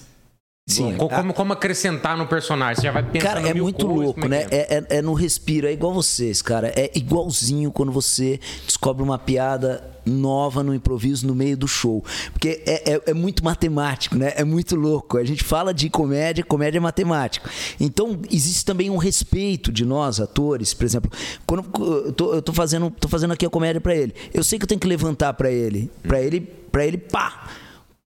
[0.66, 2.76] Sim, Co- Como, como acrescentar no personagem?
[2.76, 4.46] Você já vai pensando Cara, é muito louco, como né?
[4.50, 4.56] é?
[4.56, 6.72] É, é- é no respiro, é igual vocês, cara.
[6.74, 12.02] É igualzinho quando você descobre uma piada nova no improviso no meio do show.
[12.32, 14.32] Porque é, é- é muito matemático, né?
[14.36, 15.18] É muito louco.
[15.18, 17.46] A gente fala de comédia, comédia é matemático.
[17.78, 21.10] Então, existe também um respeito de nós, atores, por exemplo.
[21.46, 21.64] Quando
[22.06, 24.62] eu tô, eu tô fazendo, tô fazendo aqui a comédia pra ele, eu sei que
[24.64, 25.90] eu tenho que levantar pra ele.
[26.08, 27.48] Pra ele, pra ele, pá!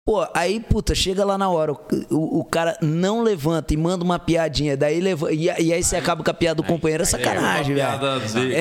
[0.04, 1.78] Pô, aí, puta, chega lá na hora, o,
[2.10, 5.94] o- o cara não levanta e manda uma piadinha, daí leva, e, e aí você
[5.94, 8.56] acaba com a piada do companheiro, é sacanagem, Uma piada velho.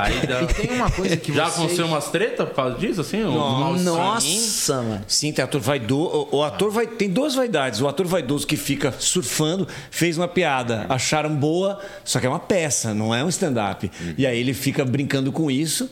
[0.00, 3.02] aí dá- E tem uma coisa que Já vocês- aconteceu umas treta por causa disso,
[3.02, 3.22] assim?
[3.22, 5.04] Mal- Nossa, mano.
[5.06, 6.28] Sim, tem ator vaidoso.
[6.32, 7.80] O, o ator vai, tem duas vaidades.
[7.80, 12.40] O ator vaidoso que fica surfando, fez uma piada, acharam boa, só que é uma
[12.40, 13.88] peça, não é um stand-up.
[14.18, 15.88] E aí ele fica brincando com isso.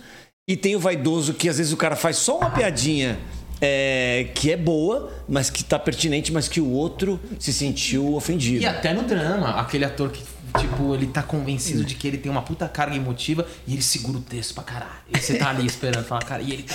[0.48, 3.16] E tem o vaidoso que às vezes o cara faz só uma piadinha
[3.60, 8.62] é, que é boa, mas que tá pertinente, mas que o outro se sentiu ofendido.
[8.62, 10.22] E até no drama, aquele ator que,
[10.58, 14.18] tipo, ele tá convencido de que ele tem uma puta carga emotiva e ele segura
[14.18, 14.92] o texto pra caralho.
[15.12, 16.74] E você tá ali esperando falar, cara, e ele tá.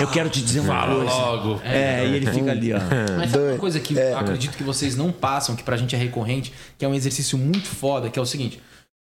[0.00, 1.10] Eu quero te dizer uma Fala coisa.
[1.10, 1.60] logo.
[1.64, 2.78] É, e ele fica ali, ó.
[3.16, 5.98] Mas sabe uma coisa que eu acredito que vocês não passam, que pra gente é
[5.98, 8.60] recorrente, que é um exercício muito foda, que é o seguinte: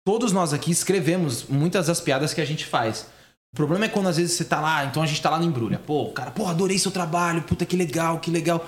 [0.05, 3.07] todos nós aqui escrevemos muitas das piadas que a gente faz.
[3.53, 5.45] O problema é quando às vezes você tá lá, então a gente tá lá no
[5.45, 5.79] embrulha.
[5.79, 8.65] Pô, cara, pô, adorei seu trabalho, puta que legal, que legal.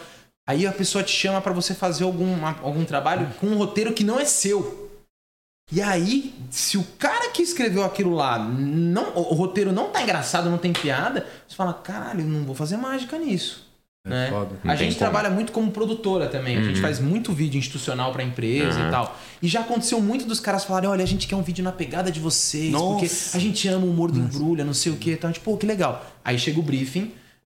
[0.48, 4.04] Aí a pessoa te chama pra você fazer algum, algum trabalho com um roteiro que
[4.04, 4.92] não é seu.
[5.72, 10.50] E aí, se o cara que escreveu aquilo lá, não, o roteiro não tá engraçado,
[10.50, 13.71] não tem piada, você fala, caralho, eu não vou fazer mágica nisso.
[14.06, 14.30] Né?
[14.30, 14.56] foda.
[14.64, 15.00] Não A gente como.
[15.00, 16.58] trabalha muito como produtora também.
[16.58, 19.18] A gente faz muito vídeo institucional pra empresa e tal.
[19.42, 22.12] E já aconteceu muito dos caras falarem: olha, a gente quer um vídeo na pegada
[22.12, 23.38] de vocês, porque Nossa.
[23.38, 25.12] a gente ama o humor do embrulha, não sei o quê.
[25.14, 26.06] Então, a gente, pô, que legal.
[26.24, 27.12] Aí chega o briefing.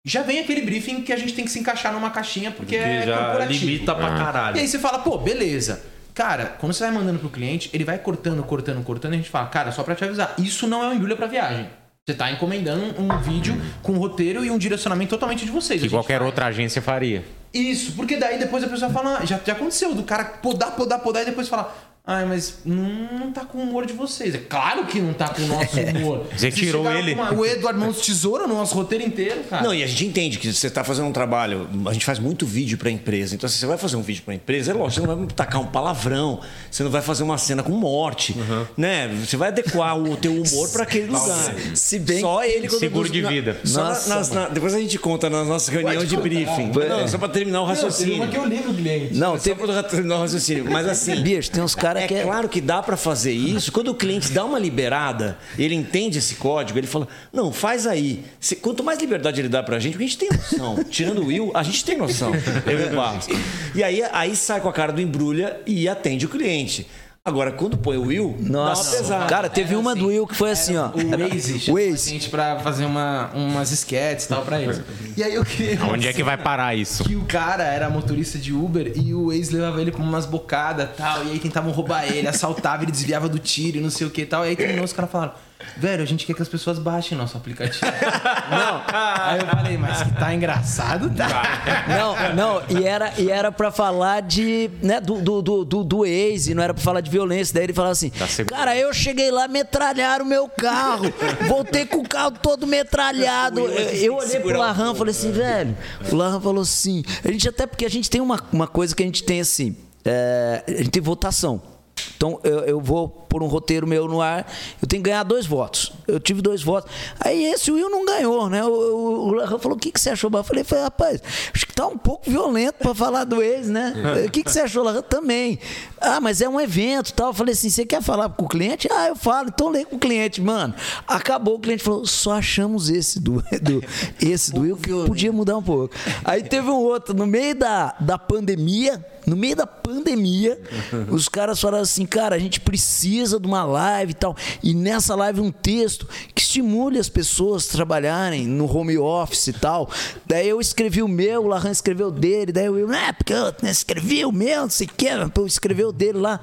[0.07, 2.83] Já vem aquele briefing que a gente tem que se encaixar numa caixinha, porque Que
[2.83, 3.65] é já corporativo.
[3.65, 4.59] limita pra E caralho.
[4.59, 5.81] aí você fala, pô, beleza.
[6.13, 9.29] Cara, quando você vai mandando pro cliente, ele vai cortando, cortando, cortando, e a gente
[9.31, 11.67] fala, cara, só pra te avisar, isso não é um embrulha pra viagem.
[12.07, 15.81] Você tá encomendando um vídeo com um roteiro e um direcionamento totalmente de vocês.
[15.81, 16.25] Que qualquer faz.
[16.27, 17.25] outra agência faria.
[17.51, 20.99] Isso, porque daí depois a pessoa fala, "Ah, já, já aconteceu, do cara podar, podar,
[20.99, 24.35] podar e depois falar, ai, mas não, não tá com o humor de vocês.
[24.35, 26.25] É claro que não tá com o nosso humor.
[26.35, 27.13] Você tirou ele.
[27.13, 29.63] uma- o Eduardo Mãos Tesoura no nosso roteiro inteiro, cara.
[29.63, 31.67] Não, e a gente entende que você está fazendo um trabalho.
[31.87, 33.33] A gente faz muito vídeo para empresa.
[33.35, 35.61] Então, se você vai fazer um vídeo para empresa, é lógico, você não vai tacar
[35.61, 36.39] um palavrão,
[36.69, 38.35] você não vai fazer uma cena com morte,
[38.77, 39.07] né?
[39.25, 41.55] Você vai adequar o teu humor para aquele lugar.
[41.73, 43.57] Se bem Só ele quando Seguro de na- vida.
[43.65, 46.71] Na- Nossa, nas- na- depois a gente conta na nossa reunião de briefing.
[46.87, 48.15] Não, só para terminar o Não, teve raciocínio.
[48.17, 49.13] uma que eu li no cliente.
[49.15, 49.65] Não, Só teve.
[49.65, 50.65] para terminar o raciocínio.
[50.69, 51.15] Mas assim.
[51.21, 52.23] Bicho, tem uns caras É que é.
[52.23, 53.71] claro que dá para fazer isso.
[53.71, 58.23] Quando o cliente dá uma liberada, ele entende esse código, ele fala: Não, faz aí.
[58.39, 60.83] Se- quanto mais liberdade ele dá pra gente, porque a gente tem noção.
[60.89, 62.31] Tirando o Will, a gente tem noção.
[62.65, 63.27] Eu e o Barros.
[63.73, 66.87] E aí, aí sai com a cara do embrulha e atende o cliente.
[67.27, 69.25] Agora, quando põe o Will, Nossa, pesada.
[69.25, 70.89] cara, teve Era uma assim, do Will que foi assim, ó.
[70.89, 72.09] O Waze Waze.
[72.09, 74.79] a gente pra fazer uma, umas sketches e tal pra eles.
[75.17, 75.83] E aí eu queria...
[75.85, 77.03] Onde é que vai parar isso?
[77.03, 80.87] que o cara era motorista de Uber e o ex levava ele pra umas bocadas
[80.87, 81.25] e tal.
[81.25, 84.21] E aí tentavam roubar ele, assaltava, ele desviava do tiro e não sei o que
[84.21, 84.45] e tal.
[84.45, 85.33] E aí terminou, os caras falaram:
[85.77, 87.85] Velho, a gente quer que as pessoas baixem nosso aplicativo.
[88.49, 88.81] não.
[88.87, 91.85] Aí eu falei, mas que tá engraçado, tá?
[91.87, 94.69] Não, não, e era, e era pra falar de.
[94.81, 97.53] Né, do, do, do, do, do ex, e não era pra falar de violência.
[97.53, 98.55] Daí ele falava assim: seguro.
[98.55, 101.05] Cara, eu cheguei lá, metralharam o meu carro.
[101.47, 103.59] Voltei com o carro todo metralhado.
[103.59, 105.77] Eu, eu olhei pro Larran e falei assim, velho.
[106.11, 107.03] O Larran falou assim.
[107.23, 109.75] A gente até porque a gente tem uma, uma coisa que a gente tem assim.
[110.03, 111.74] é, a gente tem votação.
[112.17, 114.49] Então eu, eu vou pôr um roteiro meu no ar,
[114.81, 115.91] eu tenho que ganhar dois votos.
[116.07, 116.89] Eu tive dois votos.
[117.19, 118.63] Aí esse Will não ganhou, né?
[118.63, 120.29] O, o, o Larran falou: o que, que você achou?
[120.33, 121.21] Eu falei, falei, rapaz,
[121.53, 123.93] acho que tá um pouco violento pra falar do ex, né?
[124.25, 125.01] O que, que você achou, Larran?
[125.01, 125.59] Também.
[125.99, 127.27] Ah, mas é um evento e tal.
[127.27, 128.87] Eu falei assim: você quer falar com o cliente?
[128.91, 130.73] Ah, eu falo, então lê com o cliente, mano.
[131.07, 133.83] Acabou, o cliente falou: só achamos esse do, do
[134.21, 135.93] esse do Will que podia mudar um pouco.
[136.23, 140.59] Aí teve um outro, no meio da, da pandemia, no meio da pandemia,
[141.09, 144.35] os caras falaram assim, cara, a gente precisa de uma live e tal.
[144.63, 149.53] E nessa live um texto que estimule as pessoas a trabalharem no home office e
[149.53, 149.89] tal.
[150.25, 153.53] Daí eu escrevi o meu, o Larran escreveu o dele, daí eu, ah, porque eu
[153.69, 156.39] escrevi o meu, não sei o que, eu escrevi o dele lá.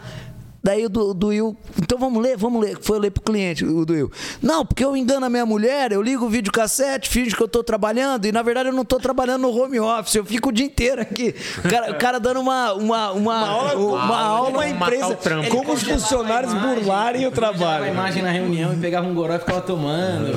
[0.62, 2.78] Daí o do, do Will, então vamos ler, vamos ler.
[2.80, 4.12] Foi ler pro cliente, o do Will.
[4.40, 7.64] Não, porque eu engano a minha mulher, eu ligo o videocassete, finge que eu tô
[7.64, 10.66] trabalhando, e na verdade eu não tô trabalhando no home office, eu fico o dia
[10.66, 11.34] inteiro aqui.
[11.58, 15.18] O cara, o cara dando uma, uma, uma, uma aula, uma, aula Uma empresa,
[15.50, 17.86] como os funcionários burlarem o Pegava a trabalho.
[17.92, 20.28] imagem na reunião e pegava um goró e ficava tomando.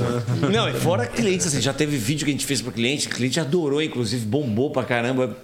[0.51, 3.11] Não, e fora clientes, assim, já teve vídeo que a gente fez pro cliente, o
[3.11, 5.35] cliente adorou, inclusive, bombou pra caramba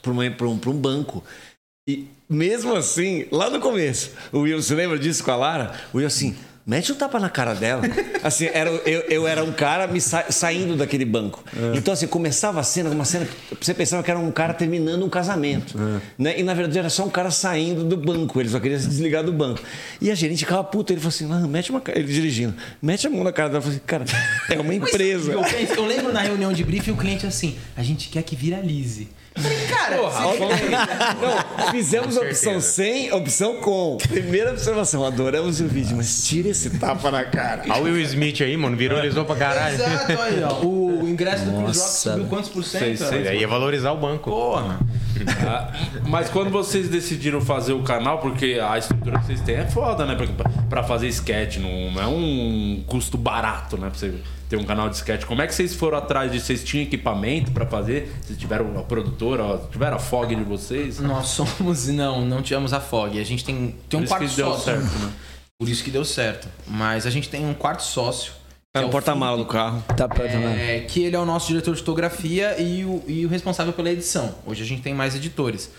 [0.00, 1.24] pra, uma, pra, um, pra um banco.
[1.88, 5.72] E mesmo assim, lá no começo, o Will, você lembra disso com a Lara?
[5.92, 6.32] O Will assim,
[6.64, 7.82] mete um tapa na cara dela.
[8.22, 11.42] Assim, era, eu, eu era um cara me sa- saindo daquele banco.
[11.74, 13.26] Então, assim, começava a cena, uma cena,
[13.60, 15.76] você pensava que era um cara terminando um casamento.
[16.16, 16.38] Né?
[16.38, 19.24] E na verdade era só um cara saindo do banco, ele só queria se desligar
[19.24, 19.60] do banco.
[20.00, 23.08] E a gerente ficava puta, ele falou assim, "Lan, mete uma ca-" ele dirigindo, mete
[23.08, 23.58] a mão na cara dela.
[23.58, 24.04] Eu falei, cara,
[24.48, 25.32] é uma empresa.
[25.32, 28.36] Eu, penso- eu lembro na reunião de briefing o cliente assim: a gente quer que
[28.36, 29.08] viralize.
[29.68, 33.96] Cara, Não, fizemos a opção sem, opção com.
[33.96, 37.62] Primeira observação, adoramos o vídeo, mas tira esse tapa na cara.
[37.68, 39.74] Olha o Will Smith aí, mano, viralizou pra caralho.
[39.74, 40.62] Exato, aí, ó.
[41.02, 42.80] O ingresso do Chris Rock Nossa, subiu quantos por cento?
[42.80, 43.26] Seis, seis.
[43.26, 44.30] Aí ia valorizar o banco.
[44.30, 44.78] Porra.
[45.46, 45.72] Ah,
[46.06, 50.06] Mas quando vocês decidiram fazer o canal, porque a estrutura que vocês têm é foda,
[50.06, 50.14] né?
[50.14, 53.90] Pra, pra fazer sketch, não, não é um custo barato, né?
[53.90, 54.14] Pra você
[54.52, 55.24] tem um canal de sketch.
[55.24, 58.14] Como é que vocês foram atrás de vocês tinham equipamento pra fazer?
[58.20, 61.00] Vocês tiveram a produtora, tiveram a fog de vocês?
[61.00, 63.18] Nós somos, não, não tivemos a FOG.
[63.18, 64.64] A gente tem, tem um Por isso quarto que deu sócio.
[64.64, 65.12] certo, né?
[65.58, 66.48] Por isso que deu certo.
[66.66, 68.34] Mas a gente tem um quarto sócio.
[68.74, 69.82] Tá é no o porta-mala do carro.
[69.96, 73.30] Tá pra É, que ele é o nosso diretor de fotografia e o, e o
[73.30, 74.34] responsável pela edição.
[74.44, 75.70] Hoje a gente tem mais editores.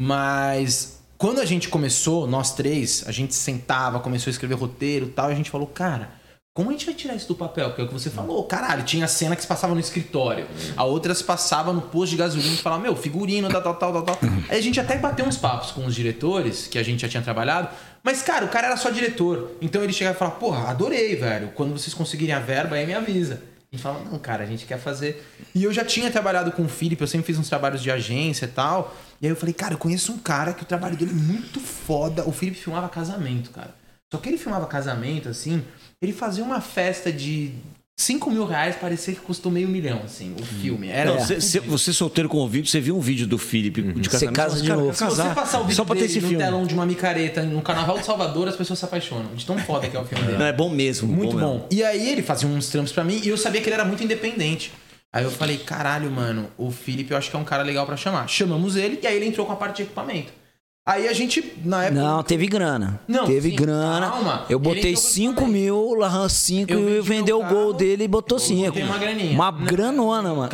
[0.00, 5.10] Mas quando a gente começou, nós três, a gente sentava, começou a escrever roteiro e
[5.10, 6.21] tal, e a gente falou, cara,
[6.54, 7.68] como a gente vai tirar isso do papel?
[7.68, 10.84] Porque é o que você falou, caralho, tinha cena que se passava no escritório, a
[10.84, 14.02] outra se passava no posto de gasolina e falava, meu, figurino, tal, tal, tal, tal,
[14.02, 14.18] tal.
[14.50, 17.22] Aí a gente até bateu uns papos com os diretores, que a gente já tinha
[17.22, 17.70] trabalhado,
[18.02, 19.52] mas, cara, o cara era só diretor.
[19.62, 21.52] Então ele chegava e falava, porra, adorei, velho.
[21.54, 23.34] Quando vocês conseguirem a verba, aí me avisa.
[23.72, 25.26] A gente falava, não, cara, a gente quer fazer.
[25.54, 28.44] E eu já tinha trabalhado com o Felipe, eu sempre fiz uns trabalhos de agência
[28.44, 28.94] e tal.
[29.20, 31.60] E aí eu falei, cara, eu conheço um cara que o trabalho dele é muito
[31.60, 32.28] foda.
[32.28, 33.74] O Felipe filmava casamento, cara.
[34.12, 35.64] Só que ele filmava casamento, assim,
[36.02, 37.52] ele fazia uma festa de
[37.96, 40.88] 5 mil reais, parecia que custou meio milhão, assim, o filme.
[40.88, 44.34] Era Não, cê- cê- você solteiro convicto, você viu um vídeo do Felipe de casamento.
[44.34, 44.96] casa você de fala, novo.
[44.98, 46.42] "Cara, Se você casar, passar o vídeo só pra ter esse no filme.
[46.44, 49.32] telão de uma micareta no Carnaval de Salvador, as pessoas se apaixonam.
[49.34, 50.38] De tão foda que é o filme dele.
[50.38, 51.06] Não, é bom mesmo.
[51.06, 51.48] Muito mesmo.
[51.58, 51.68] bom.
[51.70, 54.02] E aí ele fazia uns trampos pra mim e eu sabia que ele era muito
[54.02, 54.72] independente.
[55.12, 57.96] Aí eu falei, caralho, mano, o Felipe eu acho que é um cara legal pra
[57.98, 58.26] chamar.
[58.26, 60.32] Chamamos ele e aí ele entrou com a parte de equipamento.
[60.84, 62.00] Aí a gente, na época.
[62.02, 63.00] Não, teve grana.
[63.06, 64.10] Não, teve sim, grana.
[64.10, 64.46] calma.
[64.48, 65.52] Eu botei entrou com 5 equipamento.
[65.52, 68.64] mil, o Lahan 5 Eu e vendeu meu o gol dele e botou eu 5.
[68.66, 69.30] botei uma graninha.
[69.32, 69.64] Uma Não.
[69.64, 70.50] granona, mano.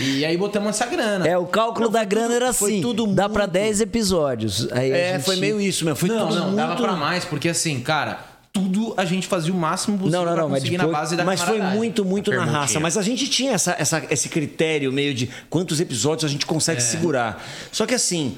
[0.00, 1.28] E aí botamos essa grana.
[1.28, 2.80] É, o cálculo da grana era foi assim.
[2.80, 4.66] tudo dá muito- pra 10 episódios.
[4.72, 5.96] Aí a É, gente- foi meio isso mesmo.
[5.96, 6.56] Foi não, tudo não, muito...
[6.56, 8.20] dava pra mais, porque assim, cara,
[8.54, 11.16] tudo a gente fazia o máximo possível Não, não, não, mas conseguir depois- na base
[11.16, 12.80] da Mas foi muito, muito na raça.
[12.80, 16.78] Mas a gente tinha essa, essa- esse critério meio de quantos episódios a gente consegue
[16.80, 16.84] É.
[16.84, 17.42] segurar.
[17.70, 18.34] Só que assim,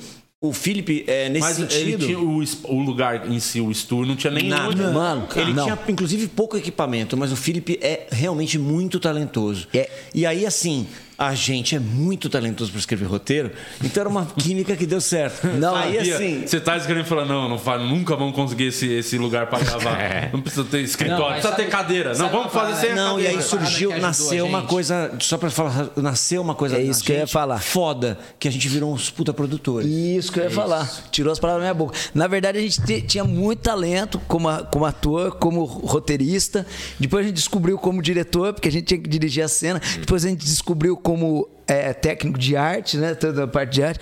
[0.49, 2.07] o Felipe, é, nesse Mas ele sentido.
[2.07, 4.51] tinha o, o lugar em si, o estúdio, não tinha nenhum.
[4.51, 4.93] Nada.
[4.93, 5.65] Mano, Ele não.
[5.65, 9.67] tinha, inclusive, pouco equipamento, mas o Felipe é realmente muito talentoso.
[9.73, 9.89] É.
[10.15, 13.51] E aí, assim, a gente é muito talentoso para escrever roteiro,
[13.83, 15.47] então era uma química que deu certo.
[15.47, 16.47] Não, aí, Bia, assim.
[16.47, 19.59] Você tá escrevendo e falando, não, não faz, nunca vamos conseguir esse, esse lugar pra
[19.61, 19.95] gravar.
[20.33, 22.15] Não precisa ter escritório, Não, precisa ter sabe- cadeira.
[22.17, 22.95] Não, vamos fazer parada, sem a?
[22.97, 27.03] Não, e aí surgiu, nasceu uma coisa, só pra falar, nasceu uma coisa É isso
[27.05, 27.61] que eu ia falar.
[27.61, 29.89] foda, que a gente virou uns puta produtores.
[29.89, 30.91] Isso que eu ia falar.
[31.11, 31.97] Tirou as palavras da minha boca.
[32.15, 36.67] Na verdade, a gente te- tinha muito talento como, a- como ator, como roteirista.
[36.99, 39.81] Depois a gente descobriu como diretor, porque a gente tinha que dirigir a cena.
[40.01, 43.15] Depois a gente descobriu como é, técnico de arte, né?
[43.15, 44.01] Toda a parte de arte.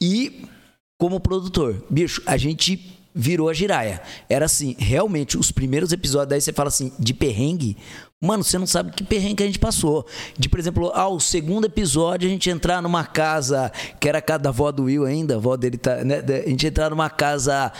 [0.00, 0.44] E
[0.98, 1.82] como produtor.
[1.90, 4.00] Bicho, a gente virou a giraia.
[4.28, 7.76] Era assim, realmente, os primeiros episódios, aí você fala assim, de perrengue.
[8.20, 10.06] Mano, você não sabe que perrengue a gente passou.
[10.38, 14.22] De, por exemplo, ah, o segundo episódio, a gente entrar numa casa, que era a
[14.22, 16.22] casa da avó do Will ainda, a avó dele tá, né?
[16.44, 17.72] A gente entrar numa casa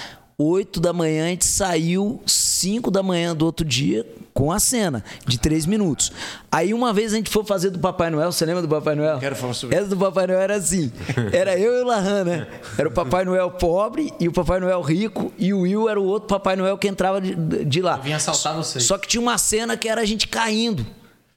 [0.42, 5.04] 8 da manhã, a gente saiu 5 da manhã do outro dia com a cena
[5.26, 6.10] de 3 minutos.
[6.50, 9.18] Aí uma vez a gente foi fazer do Papai Noel, você lembra do Papai Noel?
[9.18, 10.90] Quero falar sobre Essa do Papai Noel era assim.
[11.32, 12.46] Era eu e o Lahan, né?
[12.78, 15.32] Era o Papai Noel pobre e o Papai Noel rico.
[15.38, 17.96] E o Will era o outro Papai Noel que entrava de, de lá.
[17.96, 18.84] Eu vim assaltar vocês.
[18.84, 20.84] Só que tinha uma cena que era a gente caindo.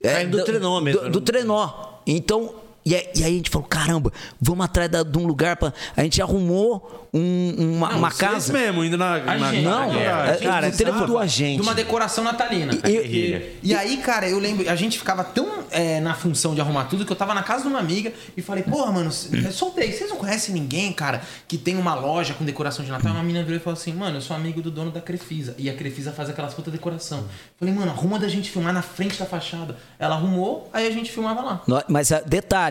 [0.01, 1.01] Caindo do trenó mesmo.
[1.01, 1.69] Do, do trenó.
[2.07, 2.64] Então.
[2.85, 6.03] E aí, e a gente falou, caramba, vamos atrás da- de um lugar para A
[6.03, 8.53] gente arrumou um- uma, uma Vocês casa.
[8.53, 9.17] mesmo, indo na.
[9.19, 11.55] na gente- Não, na- é, Cara, tudo a gente.
[11.55, 12.73] De uma decoração natalina.
[12.85, 16.85] E- E aí, cara, eu lembro, a gente ficava tão é, na função de arrumar
[16.85, 19.09] tudo que eu tava na casa de uma amiga e falei, porra, mano,
[19.43, 23.11] eu soltei, vocês não conhecem ninguém, cara, que tem uma loja com decoração de Natal?
[23.11, 25.55] E uma menina virou e falou assim, mano, eu sou amigo do dono da Crefisa.
[25.57, 27.25] E a Crefisa faz aquelas puta decoração.
[27.59, 29.75] Falei, mano, arruma da gente filmar na frente da fachada.
[29.97, 31.61] Ela arrumou, aí a gente filmava lá.
[31.89, 32.21] Mas ah,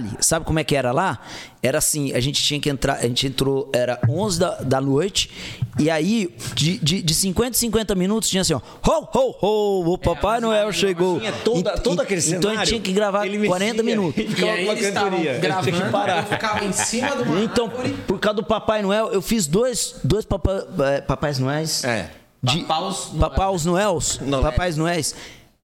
[0.04, 1.18] detalhe, sabe como é que era lá?
[1.62, 5.30] Era assim, a gente tinha que entrar, a gente entrou, era 11 da, da noite,
[5.78, 9.92] e aí, de, de, de 50 em 50 minutos, tinha assim, ó, ho, ho, ho,
[9.94, 11.18] o Papai a Noel chegou.
[11.18, 13.96] Tinha toda- E- todo aquele Então a cenário, gente tinha que gravar ele 40 mexia
[13.96, 14.22] minutos.
[14.24, 16.26] e E aí eles estavam gravando, Tinha que parar.
[16.26, 17.94] ficava em cima uma Então, árvore.
[18.06, 21.82] por causa do Papai Noel, eu fiz dois, dois papa, eh, Papais Noéis.
[21.84, 22.10] É.
[22.42, 23.10] De, Papaus.
[23.18, 24.20] Papaus Noels.
[24.20, 24.42] Não.
[24.42, 25.14] Papais Noéis.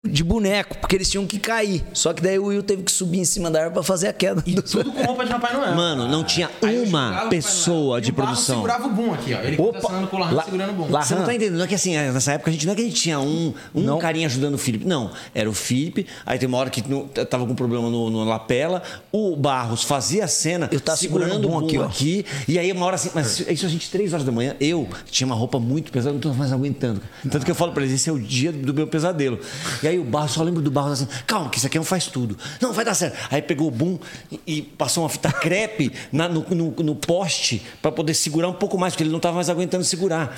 [0.05, 1.83] De boneco, porque eles tinham que cair.
[1.91, 4.13] Só que daí o Will teve que subir em cima da árvore pra fazer a
[4.13, 4.41] queda.
[4.41, 5.75] do- Tudo com roupa de Papai Noel.
[5.75, 8.57] Mano, não tinha Aí uma pessoa de E o produção.
[8.57, 9.39] segurava o boom aqui, ó.
[9.41, 10.91] Ele Opa, com o Lahan lá- segurando o boom.
[10.91, 12.75] lá- Você não tá entendendo, não é que assim, nessa época a gente não é
[12.75, 13.97] que a gente tinha um, um Não.
[13.97, 14.85] carinha ajudando o Felipe.
[14.85, 18.23] Não, era o Felipe, aí tem uma hora que no- tava com problema no, no
[18.23, 21.83] lapela, o Barros fazia a cena Eu tava segurando o boom aqui, ó.
[21.85, 24.87] aqui, e aí uma hora assim, mas isso a gente, três horas da manhã, eu
[25.09, 27.01] tinha uma roupa muito pesada, não tô mais aguentando.
[27.29, 29.39] Tanto que eu falo pra eles, esse é o dia do meu pesadelo.
[29.83, 31.81] E E aí o Barros, só lembro do Barros assim, calma, que isso aqui é
[31.81, 32.37] um faz tudo.
[32.61, 33.15] Não, vai dar certo.
[33.31, 33.97] Aí pegou o boom
[34.31, 38.53] e, e passou uma fita crepe na- no, no- no poste pra poder segurar um
[38.53, 40.35] pouco mais, porque ele não tava mais aguentando segurar.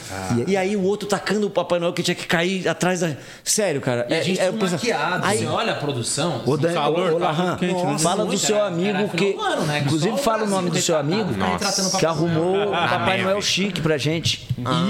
[0.48, 3.12] E, aí o outro tacando o Papai Noel que tinha que cair atrás da.
[3.44, 4.06] Sério, cara.
[4.10, 5.26] E a gente é, maquiado.
[5.26, 6.44] Aí, você olha a produção.
[6.46, 7.98] Ô, Dan- calor, ô, tá quente, né?
[7.98, 9.18] fala do seu era- amigo era que.
[9.32, 9.80] final do ano, né?
[9.80, 13.24] Inclusive, Só o fala o nome do seu retratado, amigo que arrumou o Ah, Papai.
[13.24, 14.48] Noel chique pra gente.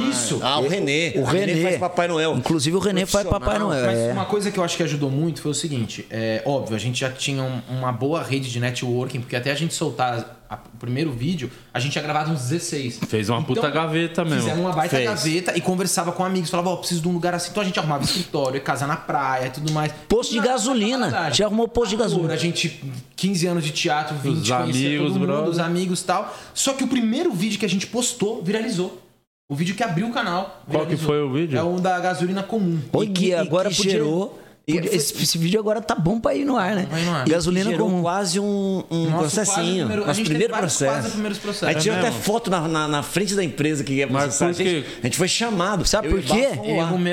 [0.09, 0.39] Isso.
[0.43, 1.13] Ah, o Renê.
[1.15, 1.63] O Renê.
[1.63, 2.35] faz Papai Noel.
[2.35, 3.85] Inclusive, o Renê faz Papai Noel.
[3.85, 4.11] Mas é.
[4.11, 6.99] uma coisa que eu acho que ajudou muito foi o seguinte: é óbvio, a gente
[6.99, 10.77] já tinha um- uma boa rede de networking, porque até a gente soltar a- o
[10.79, 12.99] primeiro vídeo, a gente tinha gravado uns 16.
[13.07, 14.39] Fez uma puta gaveta mesmo.
[14.41, 15.07] Fizemos uma baita Fez.
[15.07, 17.51] gaveta e conversava com amigos, falava, ó, preciso de um lugar assim.
[17.51, 19.91] Então a gente arrumava escritório, casa na praia e tudo mais.
[20.07, 21.05] Posto de Na- na gasolina.
[21.09, 21.37] verdade.
[21.37, 22.33] Já arrumou posto de gasolina.
[22.33, 22.83] A gente,
[23.15, 26.35] 15 anos de teatro, 20, Os amigos, todo mundo, os amigos e tal.
[26.53, 29.05] Só que o primeiro vídeo que a gente postou viralizou.
[29.51, 30.61] O vídeo que abriu o canal.
[30.69, 31.57] Qual que foi o vídeo?
[31.57, 32.79] É um da gasolina comum.
[32.93, 34.39] Oi, E que que- e agora que gerou-
[34.75, 36.87] podia- esse, esse vídeo agora tá bom pra ir no ar, né?
[36.89, 37.27] Vai no ar.
[37.27, 38.01] Gasolina comum.
[38.01, 39.77] quase um, um Nosso quase processinho.
[39.85, 40.91] primeiro- a nosso primeiro processo.
[40.93, 41.67] quase primeiros processos.
[41.67, 42.23] Aí tinha É até mesmo?
[42.23, 44.85] foto na, na, na frente da empresa que ia Mas processar por a gente.
[44.99, 45.85] A gente foi chamado.
[45.85, 46.49] Sabe Eu por e quê?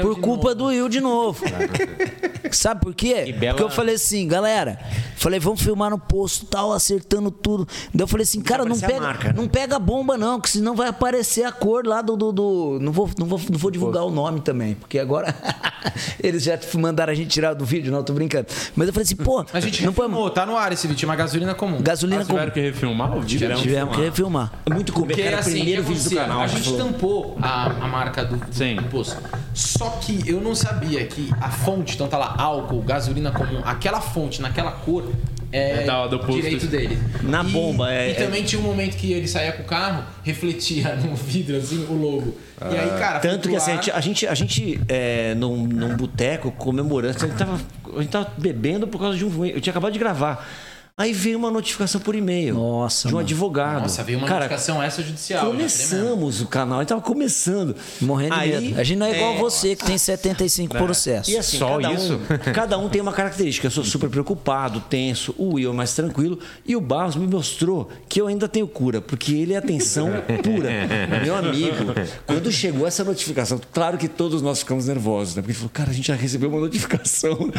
[0.03, 0.55] Por culpa novo.
[0.55, 1.45] do Will de novo.
[2.53, 3.33] Sabe por quê?
[3.39, 4.79] bela- Porque eu falei assim, galera,
[5.17, 7.67] falei, vamos filmar no posto, tal, acertando tudo.
[7.93, 9.35] Daí eu falei assim, cara, não a pega, marca, né?
[9.37, 12.93] não pega bomba não, que senão vai aparecer a cor lá do, do, do- não
[12.93, 15.35] vou, não vou, não vou divulgar o nome também, porque agora
[16.23, 18.47] eles já mandaram a gente tirar do vídeo, não, tô brincando.
[18.75, 21.17] Mas eu falei assim, pô, A gente não refilmou, tá no ar esse vídeo, chama
[21.17, 21.81] gasolina comum.
[21.81, 23.39] gasolina Vocês com tiveram que refilmar o vídeo?
[23.39, 24.53] tivemos que refilmar.
[24.65, 25.27] É muito Porque comer.
[25.27, 26.41] Era o assim, primeiro vídeo do canal.
[26.41, 28.77] A gente tampou a, a marca do, do, Sim.
[28.77, 29.17] do posto.
[29.55, 34.01] Só que eu não sabia que a fonte, então tá lá álcool, gasolina comum, aquela
[34.01, 35.05] fonte naquela cor
[35.53, 36.35] é, É da- do posto.
[36.43, 36.99] direito dele.
[37.23, 40.05] Na E- bomba, é- E também tinha um momento que ele saía com o carro,
[40.25, 42.37] refletia no vidro assim o logo.
[42.61, 43.77] E aí, cara, foi Tanto que assim, ar.
[43.77, 47.61] gente, a gente, a gente é, num, num boteco comemorando, a gente, tava,
[47.97, 49.45] a gente tava bebendo por causa de um.
[49.45, 50.47] Eu tinha acabado de gravar.
[50.99, 52.55] Aí veio uma notificação por e-mail.
[52.55, 53.27] Nossa, De um mano.
[53.27, 53.83] advogado.
[53.83, 55.41] Nossa, veio uma Cara, notificação extrajudicial.
[55.43, 55.59] tremendo.
[55.59, 57.77] Começamos o canal, gente tava começando.
[58.01, 58.81] Morrendo de Aí, medo.
[58.81, 61.29] A gente não é igual é, você, que tem 75 processos.
[61.31, 62.15] E assim, Só cada, isso?
[62.15, 63.67] Um, cada um tem uma característica.
[63.67, 65.35] Eu sou super preocupado, tenso.
[65.37, 66.39] O Will é mais tranquilo.
[66.65, 70.09] E o Barros me mostrou que eu ainda tenho cura, porque ele é atenção
[70.43, 70.71] pura.
[71.23, 71.93] Meu amigo,
[72.27, 75.43] quando chegou essa notificação, claro que todos nós ficamos nervosos, né?
[75.43, 77.53] Porque ele falou, cara, a gente já recebeu uma notificação.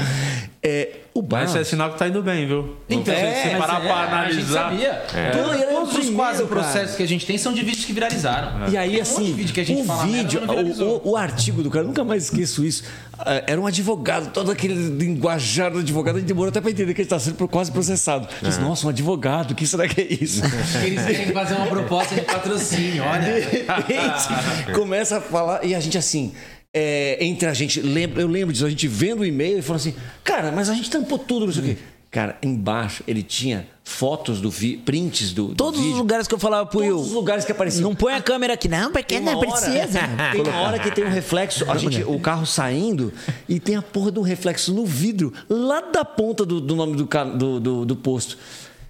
[0.63, 2.75] É, o Mas é sinal que tá indo bem, viu?
[2.89, 4.63] Então, se é, você mas parar é, pra A gente analisar.
[4.63, 4.93] sabia.
[5.31, 6.47] Todo- o Todos os quase cara.
[6.47, 8.67] processos que a gente tem são de vídeos que viralizaram.
[8.69, 11.01] E aí, um assim, de vídeo que a gente o fala merda, vídeo, viralizou.
[11.03, 12.83] o, o- o artigo do cara, eu nunca mais esqueço isso.
[13.17, 16.93] Ah, Era um advogado, todo aquele linguajar do advogado, a gente demorou até pra entender
[16.93, 18.27] que ele está sendo quase processado.
[18.41, 20.41] Eu Disse, Nossa, um advogado, o que será que é isso?
[20.83, 23.33] Eles querem fazer uma proposta de patrocínio, De olha.
[23.49, 26.33] repente, começa a falar, e a gente assim.
[26.79, 29.77] É, entre a gente, lembra, eu lembro disso, a gente vendo o e-mail e falou
[29.77, 31.77] assim, cara, mas a gente tampou tudo, não sei o quê.
[32.09, 35.97] Cara, embaixo ele tinha fotos do vi, prints do, do Todos os vídeo.
[35.99, 37.83] lugares que eu falava pro Todos Will, os lugares que apareciam.
[37.89, 39.99] não põe a câmera aqui, não, porque não hora- precisa.
[40.31, 43.11] Tem uma hora que tem um reflexo, a gente, o carro saindo
[43.47, 47.05] e tem a porra do reflexo no vidro, lá da ponta do, do nome do,
[47.37, 48.37] do, do, do posto.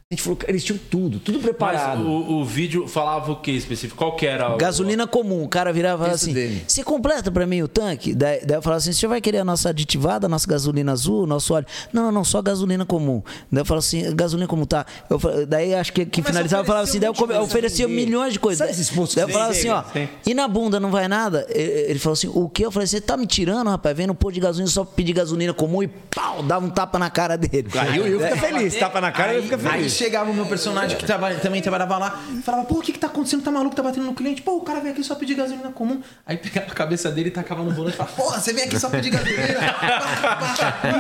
[0.10, 2.02] A gente falou que eles tinham tudo, tudo Mas preparado.
[2.08, 3.98] o, o vídeo falava o que específico?
[3.98, 4.54] Qual que era?
[4.54, 5.44] o- Gasolina comum.
[5.44, 6.64] O cara virava Isso assim: dele.
[6.66, 8.16] você completa pra mim o tanque?
[8.16, 10.94] Daí, daí eu falava assim: o senhor vai querer a nossa aditivada, a nossa gasolina
[10.94, 11.66] azul, nosso óleo?
[11.92, 13.22] Não, não, não, só gasolina comum.
[13.52, 14.86] Daí eu falava assim: gasolina comum, tá.
[15.10, 18.32] Eu, daí acho que, que Mas finalizava eu falava assim: daí eu, eu oferecia milhões
[18.32, 18.60] de coisas.
[18.60, 20.10] Sabe esses postos daí eu falava assim: ó, tem.
[20.26, 21.46] e na bunda não vai nada?
[21.50, 22.66] Ele, falou assim: o quê?
[22.66, 23.98] Eu falei: você tá me tirando, rapaz?
[23.98, 27.10] Vem no posto de gasolina, só pedir gasolina comum e pau, dava um tapa na
[27.10, 27.68] cara dele.
[27.78, 29.97] Aí o Will fica feliz, tapa na cara e ele fica aí feliz.
[29.98, 33.00] Chegava o meu personagem que traba- também trabalhava lá e falava, pô, o que que
[33.00, 33.44] tá acontecendo?
[33.44, 33.76] Tá maluco?
[33.76, 34.42] Tá batendo no cliente?
[34.42, 36.02] Pô, o cara veio aqui só pedir gasolina comum.
[36.26, 38.80] Aí pegava a cabeça dele e tacava no volante e falava, porra, você vem aqui
[38.80, 39.44] só pedir gasolina?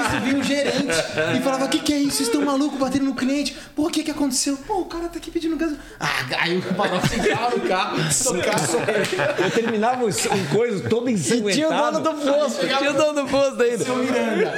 [0.01, 0.97] isso vinha o gerente
[1.37, 2.17] e falava, o que que é isso?
[2.17, 3.55] Vocês estão malucos batendo no cliente?
[3.75, 4.57] Pô, o que que aconteceu?
[4.57, 5.83] Pô, o cara tá aqui pedindo gasolina.
[5.99, 9.43] Ah, aí o Manoel entrava no carro, tocava.
[9.43, 11.53] Eu terminava um um coisa todo ensanguentado.
[11.53, 13.85] Tinha o dono do posto, tinha o dono do posto ainda.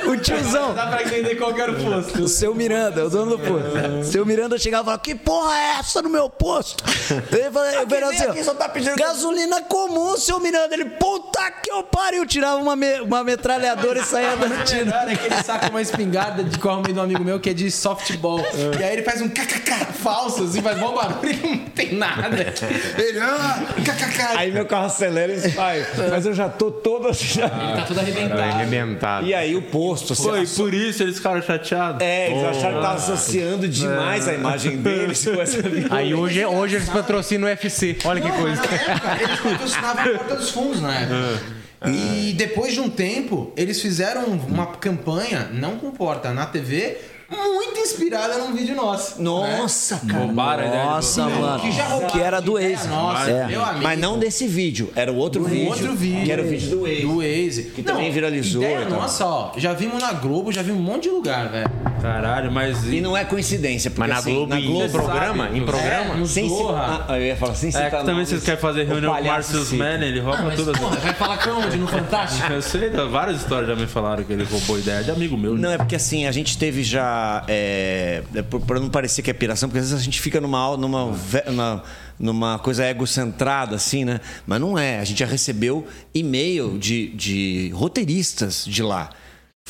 [0.09, 0.73] O tiozão.
[0.73, 2.23] Dá pra entender qual que era o posto.
[2.23, 4.03] O seu Miranda, o dono do posto.
[4.03, 6.83] Seu Miranda chegava e falava: Que porra é essa no meu posto?
[7.31, 10.73] Ele falava, falei assim, aqui só tá pedindo gasolina comum, seu Miranda.
[10.75, 14.29] Ele, puta que eu pariu, tirava uma, me- uma metralhadora e saía
[14.65, 14.85] tiro.
[14.85, 17.49] melhor é que ele saca uma espingarda de corro meio de um amigo meu que
[17.49, 18.39] é de softball.
[18.79, 22.29] E aí ele faz um kkk falso, assim, faz bom barulho e não tem nada.
[22.97, 24.37] Ele, ah, kkk.
[24.37, 25.85] Aí meu carro acelera e vai.
[26.09, 27.39] Mas eu já tô todo assim.
[27.39, 28.41] já- Tá tudo arrebentado.
[28.41, 29.25] Arrebentado.
[29.25, 30.13] E aí o posto.
[30.13, 32.01] assim, Foi por isso eles ficaram chateados.
[32.01, 35.57] É, eles acharam que tava associando demais a imagem deles com essa
[35.91, 37.97] Aí hoje, hoje eles patrocinam o UFC.
[38.03, 38.61] Olha que coisa.
[38.61, 41.59] Na época, eles patrocinavam a Porta dos Fundos na época.
[41.87, 46.97] E depois de um tempo, eles fizeram uma campanha, não com porta, na TV,
[47.29, 49.21] muito inspirada num vídeo nosso.
[49.21, 50.01] Nossa, né?
[50.13, 50.25] cara.
[50.25, 51.59] Roubaram a ideia de Nossa, mano.
[51.61, 52.87] Que já roubaram Que era do ideia Waze.
[52.89, 53.47] Nossa, É.
[53.47, 53.83] meu amigo.
[53.83, 55.69] Mas não desse vídeo, era o outro Um vídeo.
[55.69, 56.23] outro vídeo.
[56.25, 57.01] Que era o vídeo do Waze.
[57.01, 57.63] Do Waze.
[57.75, 59.01] Que também viralizou Ideia e tal.
[59.01, 59.51] nossa, ó.
[59.57, 61.69] Já vimos na Globo, já vimos um monte de lugar, velho.
[62.01, 62.83] Caralho, mas.
[62.85, 65.43] E não é coincidência, porque Mas na assim, Globo, na em Globo programa?
[65.45, 66.13] sabe, em programa?
[66.13, 67.05] É, no sem Zorra.
[67.07, 69.65] Ah, eu ia falar sem É citar que também vocês querem fazer reunião com o
[69.65, 69.83] cita.
[69.83, 70.71] Mann, ele rouba Ah, tudo.
[70.79, 71.77] porra, vai falar que onde?
[71.77, 72.51] No Fantástico?
[72.53, 75.55] Eu sei, várias histórias já me falaram que ele roubou ideia de amigo meu.
[75.55, 77.18] Não, é porque assim, a gente teve já.
[77.47, 80.75] É, é, pra não parecer que é piração, porque às vezes a gente fica numa,
[80.77, 81.15] numa,
[81.51, 81.81] na-
[82.19, 84.19] numa coisa egocentrada, assim, né?
[84.45, 84.99] Mas não é.
[84.99, 89.09] A gente já recebeu e-mail de, de roteiristas de lá.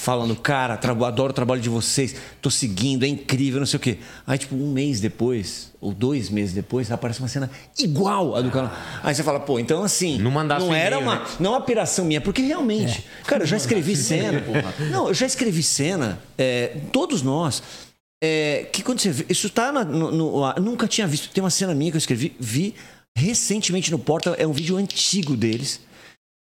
[0.02, 3.80] Falando, cara, tra- adoro o trabalho de vocês, tô seguindo, é incrível, não sei o
[3.82, 3.98] quê.
[4.26, 8.50] Aí, tipo, um mês depois, ou dois meses depois, aparece uma cena igual a do
[8.50, 8.72] canal.
[9.04, 10.18] Aí você fala, pô, então assim.
[10.18, 11.26] Não mandasse não era uma, né?
[11.42, 14.42] não é uma piração minha, porque realmente, cara, eu já escrevi cena.
[14.90, 17.62] Não, eu já escrevi cena, é, todos nós.
[18.24, 21.30] é, que quando você vê, isso tá na- no, no- nunca tinha visto.
[21.30, 22.74] Tem uma cena minha que eu escrevi, vi
[23.18, 25.82] recentemente no Porta, é um vídeo antigo deles.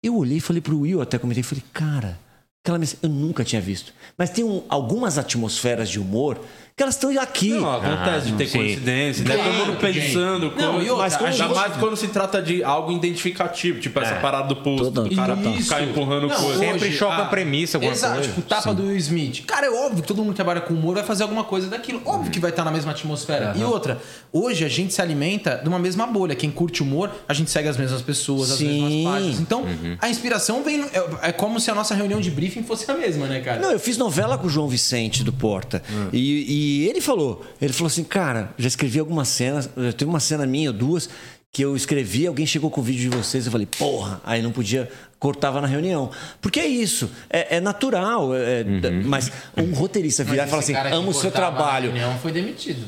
[0.01, 2.17] Eu olhei e falei pro Will, até comentei, falei, cara,
[2.63, 3.93] aquela mensagem, eu nunca tinha visto.
[4.17, 6.39] Mas tem um- algumas atmosferas de humor
[6.79, 7.49] que elas estão aqui.
[7.49, 8.57] Não, acontece de ter sim.
[8.57, 10.53] coincidência, deve todo mundo pensando.
[10.55, 14.15] Não, outra, mas a ainda gente- mais quando se trata de algo identificativo, tipo essa
[14.15, 15.63] parada do posto, Toda- do cara Isso.
[15.63, 16.57] ficar empurrando Não, coisa.
[16.59, 18.29] Sempre hoje, choca a premissa, alguma Exato, coisa.
[18.29, 19.43] tipo, tapa do Will Smith.
[19.45, 22.01] Cara, é óbvio que todo mundo que trabalha com humor vai fazer alguma coisa daquilo.
[22.05, 23.53] Óbvio que vai estar na mesma atmosfera.
[23.57, 23.99] E outra,
[24.31, 26.33] hoje a gente se alimenta de uma mesma bolha.
[26.33, 28.81] Quem curte humor, a gente segue as mesmas pessoas, as Sim.
[28.83, 29.39] mesmas páginas.
[29.41, 29.65] Então,
[29.99, 30.83] a inspiração vem.
[30.93, 33.59] É, é como se a nossa reunião de briefing fosse a mesma, né, cara?
[33.59, 35.83] Não, eu fiz novela com o João Vicente do Porta.
[36.13, 40.19] E, e ele falou, ele falou assim, cara, já escrevi algumas cenas, já teve uma
[40.19, 41.09] cena minha, duas,
[41.51, 44.51] que eu escrevi, alguém chegou com o vídeo de vocês, eu falei, porra, aí não
[44.51, 46.11] podia, cortava na reunião.
[46.41, 48.63] Porque é isso, é, é natural, é-
[49.03, 51.93] mas um roteirista virar e falar assim, amo o seu trabalho.
[51.93, 52.85] Não foi demitido.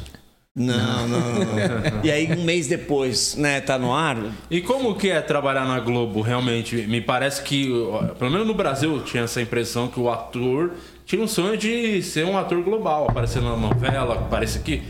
[0.53, 2.03] Não, não, não.
[2.03, 4.17] e aí um mês depois, né, tá no ar,
[4.49, 6.75] E como que é trabalhar na Globo, realmente?
[6.87, 7.67] Me parece que,
[8.19, 10.71] pelo menos no Brasil, eu tinha essa impressão que o ator
[11.11, 14.81] tinha um sonho de ser um ator global, aparecer na novela, parece que.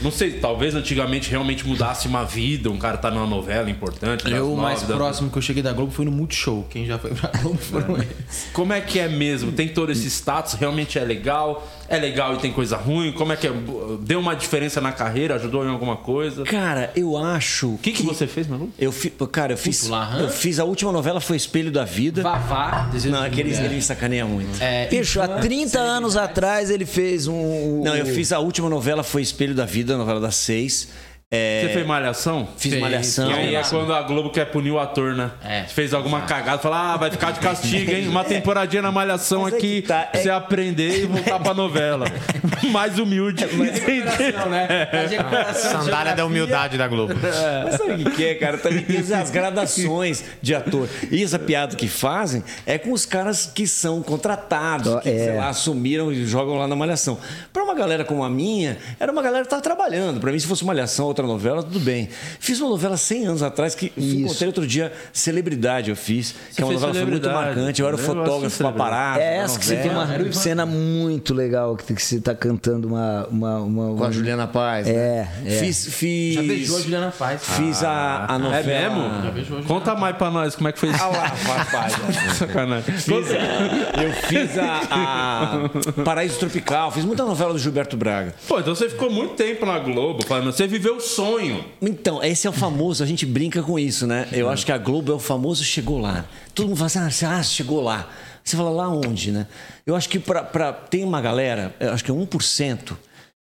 [0.00, 4.30] Não sei, talvez antigamente realmente mudasse uma vida, um cara tá numa novela importante.
[4.30, 6.64] Eu, o mais próximo que eu cheguei da Globo foi no Multishow.
[6.70, 8.48] Quem já foi pra Globo foram eles.
[8.52, 9.50] Como é que é mesmo?
[9.50, 10.54] Tem todo esse status?
[10.54, 11.66] Realmente é legal?
[11.88, 13.12] É legal e tem coisa ruim?
[13.12, 13.52] Como é que é?
[14.00, 15.34] Deu uma diferença na carreira?
[15.36, 16.42] Ajudou em alguma coisa?
[16.42, 18.70] O cara, eu acho que, que você fez, Manu?
[18.78, 22.22] Eu fi, cara, eu fiz, eu fiz a última novela foi Espelho da Vida.
[22.22, 23.64] Vavá, Não, de aquele mulher.
[23.64, 24.60] ele me sacaneia muito.
[24.60, 27.82] É, Bicho, há Ivan, 30 anos atrás ele fez um.
[27.84, 30.88] Não, eu fiz a última novela foi Espelho da Vida, a novela das seis.
[31.28, 32.48] É, Você fez malhação?
[32.56, 32.80] fiz Fez.
[32.80, 33.28] Malhação.
[33.28, 35.32] E aí é quando a Globo quer punir o ator, né?
[35.44, 35.64] É.
[35.64, 38.06] Fez alguma cagada, fala, ah, vai ficar de castigo, hein?
[38.06, 41.52] Uma temporadinha na malhação Mas é aqui, tá, pra é- você aprender e voltar pra
[41.52, 42.06] novela.
[42.70, 43.44] Mais humilde.
[43.44, 44.86] Recuperação, né?
[44.86, 47.14] Tá recuperação Sandália da humildade da Globo.
[47.20, 48.58] Mas sabe o que é, cara?
[48.58, 50.88] Também tem as gradações de ator.
[51.10, 55.18] E essa piada que fazem é com os caras que são contratados, que, É.
[55.24, 57.18] sei lá, assumiram e jogam lá na Malhação.
[57.52, 60.20] Pra uma galera como a minha, era uma galera que tava trabalhando.
[60.20, 62.08] Pra mim, se fosse Malhação, outra novela, tudo bem.
[62.38, 64.16] Fiz uma novela 100 anos atrás que Isso.
[64.16, 67.80] encontrei outro dia, Celebridade eu fiz, que é uma novela muito marcante.
[67.80, 69.20] Eu era o fotógrafo paparazzo.
[69.20, 70.22] É essa que você tem novela.
[70.24, 73.26] uma cena muito legal que você tá cantando uma.
[73.30, 74.86] uma, uma Com a Juliana Paz.
[74.86, 75.28] É, né?
[75.46, 75.50] é.
[75.58, 76.34] Fiz, fiz.
[76.34, 77.42] Já beijou a Juliana Paz.
[77.42, 78.56] Fiz a, a novela.
[78.70, 79.32] É mesmo?
[79.32, 79.68] beijou, já.
[79.68, 81.02] Conta mais pra nós como é que foi isso.
[81.02, 81.92] Ah lá, rapaz.
[82.36, 82.94] Sacanagem.
[82.94, 88.34] Fiz a- eu fiz a, a Paraíso Tropical, fiz muita novela do Gilberto Braga.
[88.46, 91.64] Pô, então você ficou muito tempo na Globo, falando, você viveu o sonho.
[91.80, 94.28] Então, esse é o famoso, a gente brinca com isso, né?
[94.32, 96.24] Eu acho que a Globo é o famoso chegou lá.
[96.54, 98.08] Todo mundo fala assim, ah, ah, chegou lá.
[98.44, 99.46] Você fala lá onde, né?
[99.84, 102.96] Eu acho que pra, pra- tem uma galera, eu acho que é 1%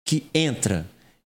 [0.06, 0.86] que entra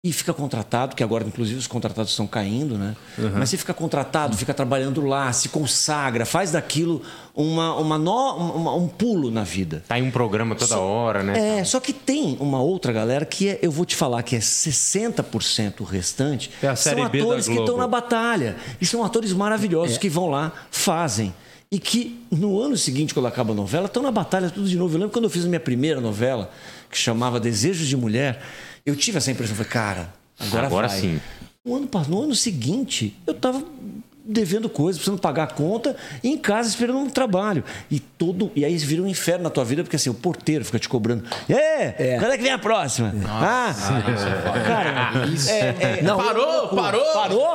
[0.05, 2.94] e fica contratado, que agora inclusive os contratados estão caindo, né?
[3.34, 7.03] Mas você fica contratado, fica trabalhando lá, se consagra, faz daquilo
[7.34, 9.82] uma, uma, no- uma- um pulo na vida.
[9.88, 11.59] Tá em um programa toda hora, né?
[11.59, 14.40] É, só que tem uma outra galera que é, eu vou te falar que é
[14.40, 16.51] 60% o restante.
[16.62, 18.57] É a série são B atores que estão na batalha.
[18.80, 21.34] E são atores maravilhosos que vão lá, fazem.
[21.70, 24.94] E que no ano seguinte, quando acaba a novela, estão na batalha tudo de novo.
[24.94, 26.51] Eu lembro quando eu fiz a minha primeira novela,
[26.90, 28.40] que chamava Desejos de Mulher,
[28.89, 31.01] eu tive essa impressão, falei, cara, agora, Agora vai.
[31.01, 31.20] sim.
[31.64, 33.62] No ano, no ano seguinte, eu tava
[34.28, 37.64] devendo coisas, precisando pagar a conta, e em casa esperando um trabalho.
[37.90, 38.50] E todo.
[38.54, 41.24] E aí vira um inferno na tua vida, porque assim, o porteiro fica te cobrando.
[41.48, 43.12] É, quando é que vem a próxima?
[43.26, 43.72] ah,
[44.66, 45.12] cara,
[45.48, 47.04] é, é, Não, Parou, parou!
[47.14, 47.54] parou?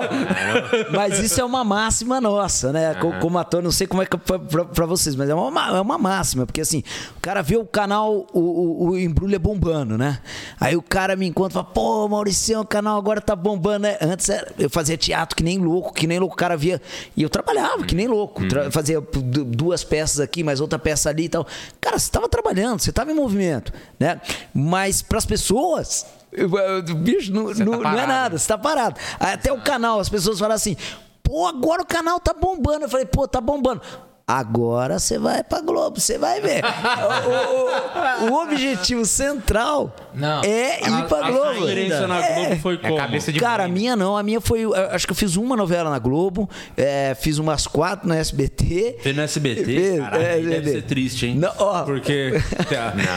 [0.92, 2.94] Mas isso é uma máxima nossa, né?
[2.96, 5.78] Co- Como ator, não sei como é que é pra vocês, mas é uma, ma-
[5.78, 6.84] é uma máxima, porque assim,
[7.18, 10.20] o cara vê o canal, o, o, o Embrulha bombando, né?
[10.60, 13.98] Aí o cara me encontra e fala, pô, Mauricião, o canal agora tá bombando, né?
[14.02, 16.82] Antes eu fazia teatro que nem louco, que nem louco, o cara via.
[17.18, 18.48] E eu trabalhava que nem louco.
[18.48, 21.46] Tra- fazia du- duas peças aqui, mais outra peça ali e tal.
[21.82, 24.22] Cara, você tava trabalhando, você tava em movimento, né?
[24.54, 26.06] Mas pras pessoas.
[26.32, 29.00] eu- eu- Bicho, não, não- não é nada, você tá parado.
[29.20, 30.76] Até o canal, as pessoas falam assim:
[31.22, 32.86] pô, agora o canal tá bombando.
[32.86, 33.82] Eu falei, pô, tá bombando.
[34.26, 36.64] Agora você vai pra Globo, você vai ver.
[36.64, 40.42] o, o- o objetivo central Não.
[40.44, 41.52] é ir pra a Globo.
[41.60, 42.34] experiência na É.
[42.46, 42.96] Globo foi É como?
[42.98, 44.16] cabeça de Cara, a minha não.
[44.18, 44.64] A minha foi.
[44.92, 48.98] Acho que eu fiz uma novela na Globo, é, fiz umas quatro na SBT.
[49.02, 49.66] Fez no SBT?
[49.66, 51.36] Fez, Caralho, é, deve é, ser triste, hein?
[51.36, 51.84] Não, ó.
[51.84, 52.66] Porque os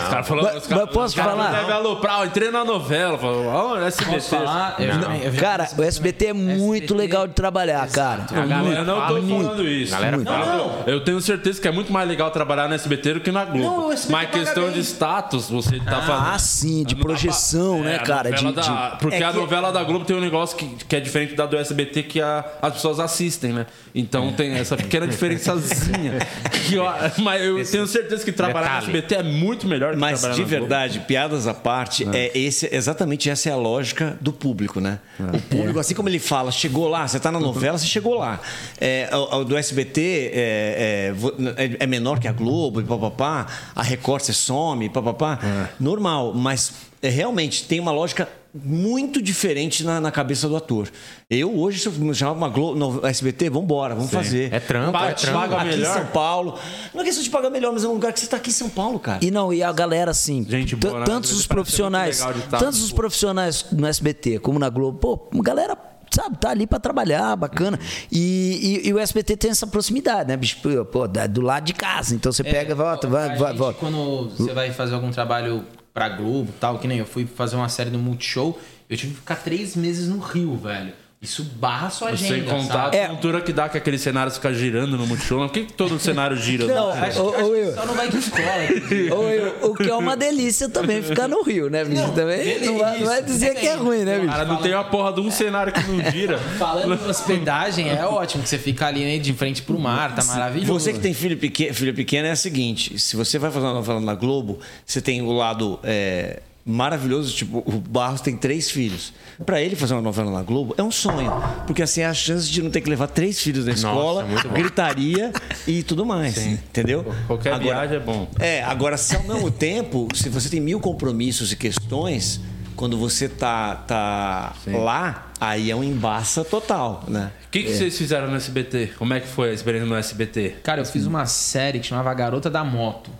[0.09, 0.48] caras falaram...
[0.48, 1.72] Mas- os caras- mas posso os caras falar?
[1.72, 3.16] Aloprar, eu entrei na novela.
[3.16, 4.12] Falou, ó, SBT.
[4.16, 4.74] Posso falar?
[4.80, 8.26] Eu já- Cara, o SBT é muito legal de trabalhar, cara.
[8.34, 9.92] A galera não tô falando isso.
[9.92, 10.46] Galera fala.
[10.57, 13.44] Não, Eu tenho certeza que é muito mais legal trabalhar no SBT do que na
[13.44, 13.88] Globo.
[13.90, 14.72] Não, Mas questão bem.
[14.72, 16.28] de status, você tá falando.
[16.34, 18.30] Ah, sim, de projeção, né, É, a cara?
[18.30, 20.97] novela De, da- de- Porque é a novela da Globo tem um negócio que, que
[20.97, 23.66] é diferente da do SBT que a- as pessoas assistem, né?
[23.94, 26.18] Então tem essa pequena diferençazinha.
[26.66, 26.84] que eu-
[27.22, 28.86] mas eu tenho certeza que trabalhar detalhe.
[28.92, 30.61] no SBT é muito melhor que Mas trabalhar de na Globo.
[30.68, 32.36] verdade, piadas à parte, é.
[32.36, 34.99] esse, exatamente essa é a lógica do público, né?
[35.20, 38.40] O público, assim como ele fala, chegou lá, você tá na novela, você chegou lá.
[38.80, 41.14] É, o, o do SBT é, é,
[41.57, 45.39] é- é menor que a Globo, e papapá, a Record você some, papapá.
[45.80, 46.72] Normal, mas
[47.03, 50.89] é, realmente tem uma lógica muito diferente na, na cabeça do ator.
[51.28, 54.51] Eu hoje, se eu me chamar uma Globo, no SBT, vamos embora, vamos fazer.
[54.53, 55.39] É trampo, Paga- é trampo.
[55.39, 55.91] paga aqui melhor.
[55.91, 56.59] em São Paulo.
[56.95, 58.55] Não é questão de pagar melhor, mas é um lugar que você tá aqui em
[58.55, 59.18] São Paulo, cara.
[59.22, 61.05] E não, e a galera assim, Gente boa, né?
[61.05, 62.18] tantos Parece os profissionais,
[62.51, 62.95] tantos os Globo.
[62.97, 65.76] profissionais no SBT como na Globo, pô, galera
[66.17, 67.79] sabe, tá ali pra trabalhar, bacana.
[68.11, 70.59] E, e- e o SBT tem essa proximidade, né, bicho?
[70.91, 72.14] Pô, do lado de casa.
[72.14, 73.79] Então você pega, volta, vai, vai, volta.
[73.79, 77.69] Quando você vai fazer algum trabalho pra Globo tal, que nem eu fui fazer uma
[77.69, 78.59] série no Multishow,
[78.89, 80.93] eu tive que ficar três meses no Rio, velho.
[81.27, 83.01] Isso barra sua agenda, Sem contar sabe?
[83.01, 85.41] a cultura que dá que aquele cenário fica girando no Multishow.
[85.41, 86.66] Por que, que todo o cenário gira?
[86.66, 87.11] Não, né?
[87.16, 88.47] ô, ô, Will, Só não vai de escola.
[88.91, 92.12] Will, o que é uma delícia também ficar no Rio, né, bicho?
[92.12, 94.31] Também não vai, não vai dizer que é ruim, né, bicho?
[94.31, 96.39] Cara, não tem a porra de um cenário que não gira.
[96.59, 100.22] Falando em hospedagem, é ótimo que você fica ali né, de frente pro mar, tá
[100.22, 100.72] maravilhoso.
[100.72, 103.74] Você que tem filho pequeno, filho pequeno é o seguinte: se você vai fazer uma
[103.74, 109.12] novela na Globo, você tem o lado é, maravilhoso, tipo, o Barros tem três filhos.
[109.45, 111.31] Pra ele fazer uma novela na Globo é um sonho,
[111.67, 114.49] porque assim é a chance de não ter que levar três filhos na escola, muito
[114.49, 114.55] bom.
[114.55, 115.33] gritaria
[115.67, 117.05] e tudo mais, entendeu?
[117.29, 118.29] Qualquer viagem é bom.
[118.41, 122.41] É, agora se ao mesmo tempo, se você tem mil compromissos e questões,
[122.75, 127.31] quando você tá, tá lá, aí é um embaça total, né?
[127.47, 128.93] O que, que vocês fizeram no SBT?
[128.99, 130.57] Como é que foi a experiência no SBT?
[130.62, 133.11] Cara, eu fiz uma série que chamava Garota da Moto.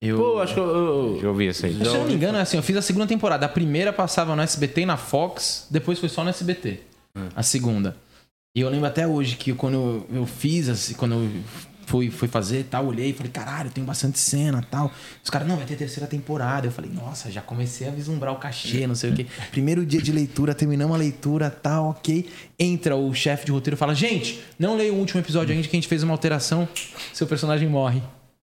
[0.00, 0.16] Eu...
[0.16, 0.64] Pô, acho que eu.
[0.66, 1.74] eu- Eu ouvi isso aí.
[1.74, 3.46] Se eu não me engano, é assim, eu fiz a segunda temporada.
[3.46, 6.80] A primeira passava no SBT e na Fox, depois foi só no SBT.
[7.34, 7.96] A segunda.
[8.56, 11.28] E eu lembro até hoje que quando eu, eu fiz, assim, quando eu
[11.86, 14.92] fui, fui fazer tal, olhei e falei, caralho, tem bastante cena tal.
[15.22, 16.66] Os caras, não, vai ter terceira temporada.
[16.68, 19.26] Eu falei, nossa, já comecei a vislumbrar o cachê, não sei o quê.
[19.50, 22.28] Primeiro dia de leitura, terminamos a leitura, tal, ok.
[22.56, 25.76] Entra o chefe de roteiro e fala, gente, não leia o último episódio ainda que
[25.76, 26.68] a gente fez uma alteração,
[27.12, 28.00] seu personagem morre.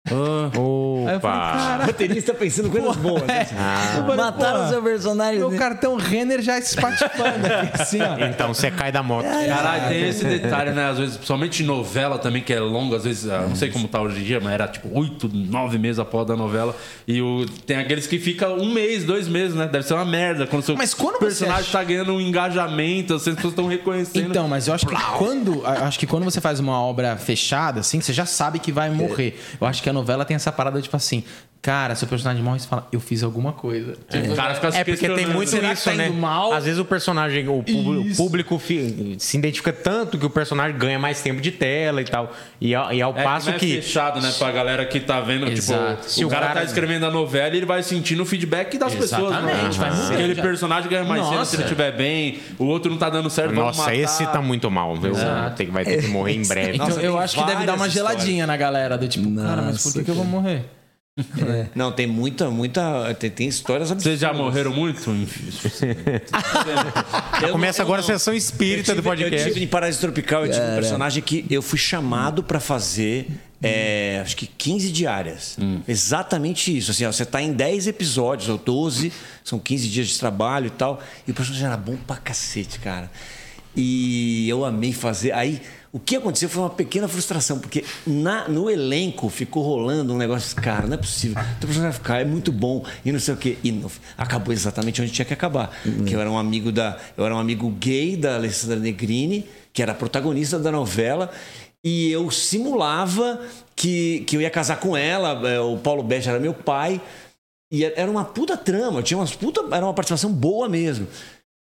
[0.06, 1.80] Aí eu falei, Opa!
[1.82, 3.22] O roteirista pensando coisas boas.
[3.24, 3.48] né?
[3.96, 5.40] Eu falei, Mataram "Porra, o seu personagem.
[5.40, 5.58] Meu né?
[5.58, 8.18] cartão Renner já espatifando aqui, assim, ó.
[8.26, 9.26] Então você cai da moto.
[9.26, 10.90] Caralho, tem esse detalhe, né?
[10.90, 13.88] Às vezes, principalmente em novela também, que é longa, às vezes, ah, não sei como
[13.88, 16.76] tá hoje em dia, mas era tipo oito, nove meses após da novela.
[17.08, 19.68] E o, tem aqueles que ficam um mês, dois meses, né?
[19.72, 20.46] Deve ser uma merda.
[20.46, 23.68] Quando o seu Mas quando você personagem acha- tá ganhando um engajamento, as pessoas estão
[23.68, 24.30] reconhecendo.
[24.30, 27.80] Então, mas eu acho que quando a- acho que quando você faz uma obra fechada,
[27.80, 29.40] assim, você já sabe que vai morrer.
[29.62, 31.24] Eu acho que a novela tem essa parada tipo assim,
[31.64, 33.94] cara, seu personagem morre, você fala, eu fiz alguma coisa.
[34.32, 36.08] o cara fica se É porque tem muito Será que isso, tá né?
[36.10, 36.52] indo mal?
[36.52, 37.64] Às vezes o personagem, o
[38.06, 38.22] Isso.
[38.22, 38.62] público
[39.18, 42.34] se identifica tanto que o personagem ganha mais tempo de tela e tal.
[42.60, 43.76] E ao, e ao É, passo não é que.
[43.78, 44.30] fechado, né?
[44.38, 45.96] Pra galera que tá vendo, Exato.
[46.02, 48.26] tipo, Se o o cara, cara- tá escrevendo a novela e ele vai sentindo o
[48.26, 49.32] feedback das pessoas.
[49.32, 49.52] Né?
[49.54, 52.98] Exatamente, vai mudando Aquele personagem ganha mais cena se ele estiver bem, o outro não
[52.98, 53.96] tá dando certo, Nossa, matar.
[53.96, 54.96] esse tá muito mal.
[54.98, 55.14] viu?
[55.56, 56.76] Tem, vai ter que morrer em breve.
[56.76, 59.82] Então Nossa, eu acho que deve dar uma geladinha na galera do tipo, cara, mas
[59.82, 60.66] por que, que eu vou morrer?
[61.76, 63.14] Não, tem muita, muita.
[63.14, 64.20] Tem, tem histórias absurdas.
[64.20, 65.00] Vocês já morreram muito?
[67.40, 69.48] Já começa agora a sessão Eu espírita tive, do podcast.
[69.48, 73.28] Eu tive em Parasita Tropical, eu tive um personagem que eu fui chamado pra fazer,
[73.62, 75.58] é, acho que 15 diárias.
[75.88, 76.90] Exatamente isso.
[76.90, 80.72] Assim, ó, você tá em 10 episódios ou 12, são 15 dias de trabalho e
[80.72, 81.00] tal.
[81.28, 83.12] E o personagem era bom pra cacete, cara.
[83.76, 85.32] E eu amei fazer.
[85.32, 85.62] Aí,
[85.94, 90.56] o que aconteceu foi uma pequena frustração, porque na, no elenco ficou rolando um negócio,
[90.56, 91.38] cara, não é possível.
[91.42, 93.58] O personagem vai ficar, é muito bom, e não sei o quê.
[93.64, 95.72] E não- acabou exatamente onde tinha que acabar.
[96.06, 96.98] Que eu era um amigo da.
[97.16, 101.30] Eu era um amigo gay da Alessandra Negrini, que era a protagonista da novela.
[101.86, 103.40] E eu simulava
[103.76, 105.48] que, que eu ia casar com ela.
[105.48, 107.00] é, O Paulo Betti era meu pai.
[107.72, 111.08] E era uma puta trama, tinha umas puta, era uma participação boa mesmo.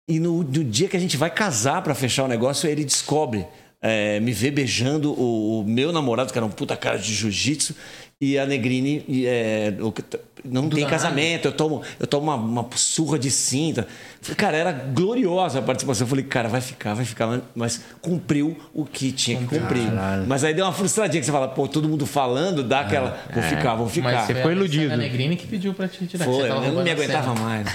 [0.09, 3.47] E no, no dia que a gente vai casar pra fechar o negócio, ele descobre,
[3.83, 7.75] é, me vê beijando o, o meu namorado, que era um puta cara de jiu-jitsu,
[8.23, 9.73] e a Negrini é,
[10.45, 13.87] não tem casamento, eu tomo, eu tomo uma, uma surra de cinta.
[14.37, 16.05] Cara, era gloriosa a participação.
[16.05, 19.83] Eu falei, cara, vai ficar, vai ficar, mas cumpriu o que tinha que cumprir.
[20.27, 23.43] Mas aí deu uma frustradinha que você fala, pô, todo mundo falando, dá aquela, vou
[23.43, 24.11] ficar, vou ficar.
[24.13, 24.93] Mas Você ficou iludido.
[24.93, 26.23] A Negrini que pediu pra te tirar.
[26.25, 27.45] Foi, eu não me aguentava cena.
[27.45, 27.67] mais.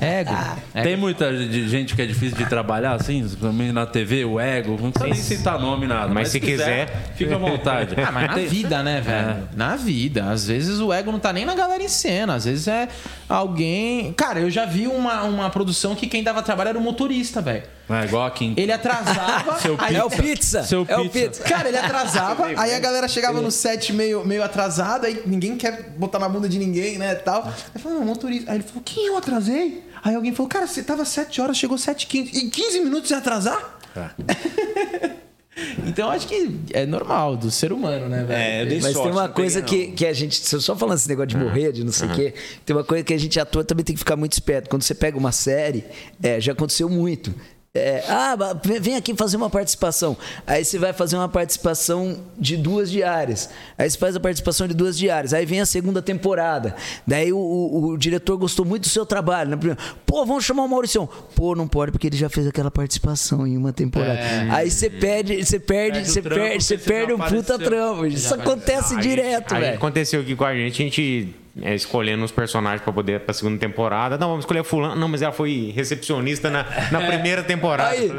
[0.00, 0.32] Ego.
[0.74, 0.82] Ego.
[0.82, 4.90] Tem muita gente que é difícil de trabalhar, assim, também na TV, o ego, não
[4.90, 6.12] precisa nem citar nome, nada.
[6.12, 7.94] Mas se quiser- fica à vontade.
[8.06, 9.45] Ah, mas na Tem- vida, né, velho?
[9.54, 10.30] Na vida.
[10.30, 12.34] Às vezes o ego não tá nem na galera em cena.
[12.34, 12.88] Às vezes é
[13.28, 14.12] alguém.
[14.14, 17.62] Cara, eu já vi uma, uma produção que quem dava trabalho era o motorista, velho.
[17.88, 18.52] É igual aqui.
[18.56, 19.58] Ele atrasava.
[19.62, 20.64] Seu aí- É o pizza.
[20.64, 21.28] Seu é o pizza.
[21.28, 21.44] pizza.
[21.44, 25.90] Cara, ele atrasava, aí a galera chegava no set meio, meio atrasado, aí ninguém quer
[25.96, 27.46] botar na bunda de ninguém, né, tal.
[27.74, 28.50] Aí falou, não, motorista.
[28.50, 29.84] Aí ele falou, quem eu atrasei?
[30.02, 33.08] Aí alguém falou, cara, você tava 7 horas, chegou 7 h 15 Em 15 minutos
[33.08, 33.78] você ia atrasar?
[35.86, 38.38] então acho que é normal do ser humano, né, velho?
[38.38, 40.36] É, eu dei Mas sorte, tem uma coisa que, que a gente.
[40.36, 42.34] se eu Só falando esse negócio de morrer, de não sei o quê.
[42.64, 44.68] Tem uma coisa que a gente ator também tem que ficar muito esperto.
[44.68, 45.84] Quando você pega uma série,
[46.22, 47.34] é, já aconteceu muito.
[47.76, 48.36] É, ah,
[48.80, 50.16] vem- aqui fazer uma participação.
[50.46, 53.50] Aí você vai fazer uma participação de duas diárias.
[53.76, 55.32] Aí você faz a participação de duas diárias.
[55.34, 56.74] Aí vem a segunda temporada.
[57.06, 59.50] Daí o, o- o diretor gostou muito do seu trabalho.
[59.50, 61.08] Na primeira, Pô, vamos chamar o Mauricião.
[61.34, 64.18] Pô, não pode porque ele já fez aquela participação em uma temporada.
[64.50, 68.06] Aí você perde, você perde, você perde, você perde um puta trampo.
[68.06, 69.76] Isso acontece direto, velho.
[69.76, 73.58] aconteceu aqui com a gente, a gente é, escolhendo os personagens pra poder pra segunda
[73.58, 74.18] temporada.
[74.18, 74.94] Não, vamos escolher a fulano.
[74.94, 77.90] Não, mas ela foi recepcionista na, na primeira temporada.
[77.90, 78.10] Aí,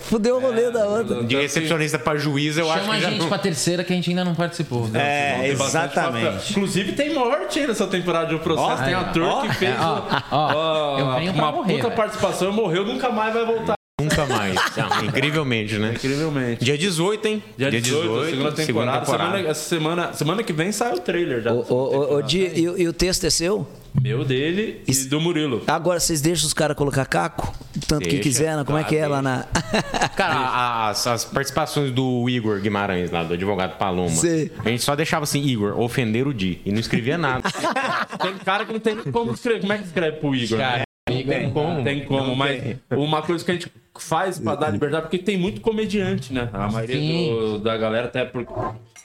[0.00, 1.22] fudeu o rolê da outra.
[1.24, 3.28] De recepcionista pra juíza, eu acho Chama que a já gente não...
[3.28, 4.88] pra terceira que a gente ainda não participou.
[4.94, 6.50] É, Tem bastante exatamente.
[6.52, 8.68] Inclusive tem morte nessa temporada de um processo.
[8.68, 10.02] Ó, tem aí, ator ó, que fez é, ó, o-
[10.32, 11.96] ó, ó, eu venho pra uma morrer, puta velho.
[11.96, 13.77] participação, morreu, nunca mais vai voltar.
[14.00, 14.56] Nunca mais.
[14.76, 15.92] Ah, incrivelmente, né?
[15.94, 16.64] Incrivelmente.
[16.64, 17.42] Dia 18, hein?
[17.56, 19.04] Dia 18, segunda temporada.
[19.04, 21.52] Semana, essa semana, semana que vem sai o trailer já.
[21.52, 23.66] Ô, ô, ô, ô, Di, e, o- e o texto é seu?
[24.00, 25.64] Meu dele e do Murilo.
[25.66, 27.52] Agora vocês deixam os caras colocar caco?
[27.88, 28.62] Tanto que Deixa, quiser, né?
[28.62, 29.46] como é claro, que é lá na.
[30.14, 34.50] Cara, as, as participações do Igor Guimarães, lá do advogado Paloma, Sim.
[34.64, 37.42] a gente só deixava assim, Igor, ofender o Di, e não escrevia nada.
[38.22, 39.60] Tem cara que não tem nem como escrever.
[39.62, 40.58] Como é que escreve pro Igor?
[40.58, 40.82] né?
[41.24, 41.84] Tem como.
[41.84, 45.60] Tem como, mas uma coisa que a gente faz pra dar liberdade, porque tem muito
[45.60, 46.48] comediante, né?
[46.52, 46.96] A maioria
[47.30, 48.44] do- da galera, até por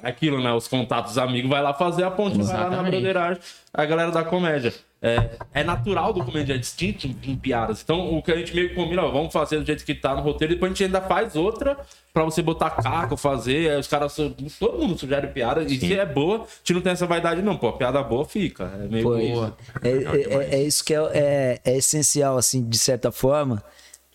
[0.04, 0.52] aquilo, né?
[0.54, 2.92] Os contatos amigos, vai lá fazer a ponte, vai lá na Exatamente.
[2.92, 3.42] broderagem,
[3.74, 4.74] a galera da comédia.
[5.06, 7.82] É, é natural do comediante distinto em, piadas.
[7.84, 10.16] Então, o que a gente meio que combina, ó, vamos fazer do jeito que tá
[10.16, 11.78] no roteiro, e depois a gente ainda faz outra
[12.14, 13.70] pra você botar caco, fazer.
[13.72, 16.94] Aí os caras, todo mundo sugere piada, e se é boa, a gente não tem
[16.94, 17.58] essa vaidade, não.
[17.58, 18.72] Pô, piada boa fica.
[18.82, 19.54] É meio Pô, isso.
[19.82, 23.62] é, é- é- é isso que é, é- é essencial, assim, de certa forma,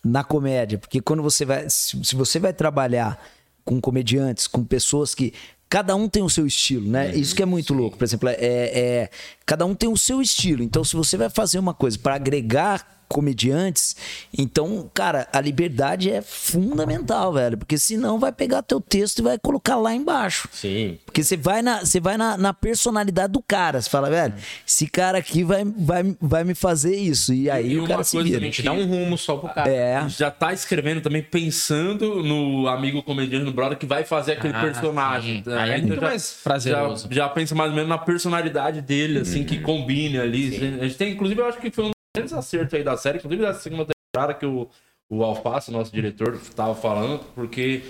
[0.03, 0.79] na comédia.
[0.79, 1.69] Porque quando você vai.
[1.69, 3.23] Se, se você vai trabalhar
[3.63, 5.33] com comediantes, com pessoas que.
[5.69, 7.15] Cada um tem o seu estilo, né?
[7.15, 7.95] Isso que é muito louco.
[7.97, 9.09] Por exemplo, é, é-
[9.45, 10.63] cada um tem o seu estilo.
[10.63, 13.95] Então, se você vai fazer uma coisa para agregar comediantes,
[14.37, 17.57] então, cara, a liberdade é fundamental, velho.
[17.57, 20.47] Porque senão vai pegar teu texto e vai colocar lá embaixo.
[20.53, 20.97] Sim.
[21.05, 23.81] Porque você vai na, você vai na, na personalidade do cara.
[23.81, 24.33] Você fala, velho,
[24.67, 27.33] esse cara aqui vai, vai, vai me fazer isso.
[27.33, 28.37] E aí E o uma cara se coisa vira.
[28.39, 29.69] também Te dá um rumo só pro cara.
[29.69, 30.07] É.
[30.07, 34.61] já tá escrevendo também pensando no amigo comediante, no brother, que vai fazer aquele Ah,
[34.61, 35.43] personagem.
[35.43, 35.51] sim.
[35.53, 37.07] Aí é muito mais prazeroso.
[37.09, 40.77] Já, já pensa mais ou menos na personalidade dele, assim, que combine ali.
[40.79, 43.41] A gente tem, inclusive, eu acho que foi um grandes acertos aí da série, inclusive
[43.41, 44.67] da segunda temporada que o,
[45.09, 47.83] o Alface, nosso diretor, tava falando, porque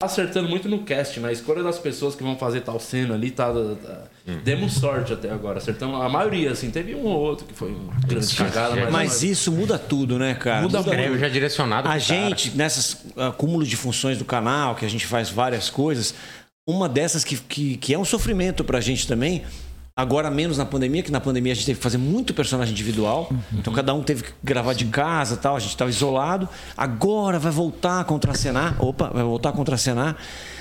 [0.00, 3.30] tá acertando muito no cast, na escolha das pessoas que vão fazer tal cena ali,
[3.30, 4.04] tá, tá-
[4.44, 7.94] demos sorte até agora, acertamos a maioria, assim, teve um ou outro que foi uma
[8.06, 10.62] grande cagada, mas, Mas isso muda tudo, né, cara?
[10.62, 11.98] Muda Escreve já direcionado A cara.
[11.98, 16.14] gente, nessas acúmulos de funções do canal, que a gente faz várias coisas,
[16.66, 19.44] uma dessas que, que, que é um sofrimento pra gente também,
[19.98, 23.32] Agora menos na pandemia, que na pandemia a gente teve que fazer muito personagem individual.
[23.52, 26.48] Então cada um teve que gravar de casa tal, a gente estava isolado.
[26.76, 28.76] Agora vai voltar a contracenar.
[28.78, 30.16] Opa, vai voltar a contracenar.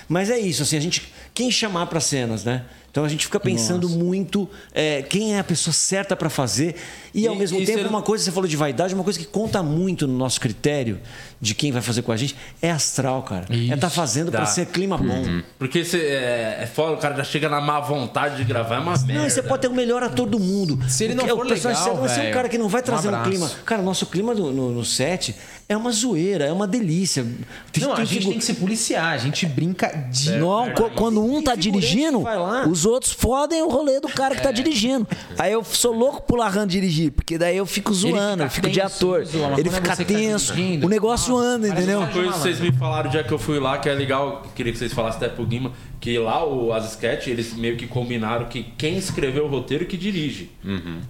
[0.09, 1.13] Mas é isso, assim, a gente.
[1.35, 2.63] Quem chamar para cenas, né?
[2.89, 6.75] Então a gente fica pensando muito é, quem é a pessoa certa para fazer.
[7.13, 9.19] E, ao E- mesmo e tempo, você- uma coisa, você falou de vaidade, uma coisa
[9.19, 10.99] que conta muito no nosso critério
[11.39, 13.45] de quem vai fazer com a gente é astral, cara.
[13.51, 14.45] É estar fazendo para Tá.
[14.47, 15.41] ser clima bom.
[15.59, 18.79] Porque você é, é foda, o cara já chega na má vontade de gravar, é
[18.79, 19.13] uma merda.
[19.13, 20.79] Não, você pode ter o melhor ator do mundo.
[20.89, 22.57] Se ele O não que- for o personagem legal, certo vai ser um cara que
[22.57, 23.29] não vai um trazer um, abraço.
[23.29, 23.51] clima.
[23.65, 25.35] Cara, nosso clima no, no- no set
[25.69, 27.25] é uma zoeira, é uma delícia.
[27.73, 30.31] Tem- Não, a gente tem que se policiar, a gente brinca de.
[30.37, 32.23] Não, co- quando um tá dirigindo,
[32.69, 35.05] os outros fodem o rolê do cara que tá dirigindo.
[35.37, 38.79] Aí eu sou louco por largando dirigir, porque daí eu fico zoando, eu fico de
[38.79, 39.25] tenso, ator.
[39.25, 41.99] zoa, mas Ele é fica tá tenso, dirigindo, o negócio nossa, anda, entendeu?
[41.99, 44.71] Uma coisa que vocês me falaram já que eu fui lá, que é legal, queria
[44.71, 48.45] que vocês falassem até pro Guima, que lá o, as sketches, eles meio que combinaram
[48.47, 50.49] que quem escreveu o roteiro que dirige.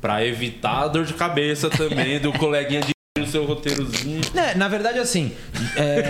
[0.01, 4.21] Pra evitar a dor de cabeça também do coleguinha dirigir o seu roteirozinho.
[4.35, 5.31] É, na verdade, assim,
[5.75, 6.01] é,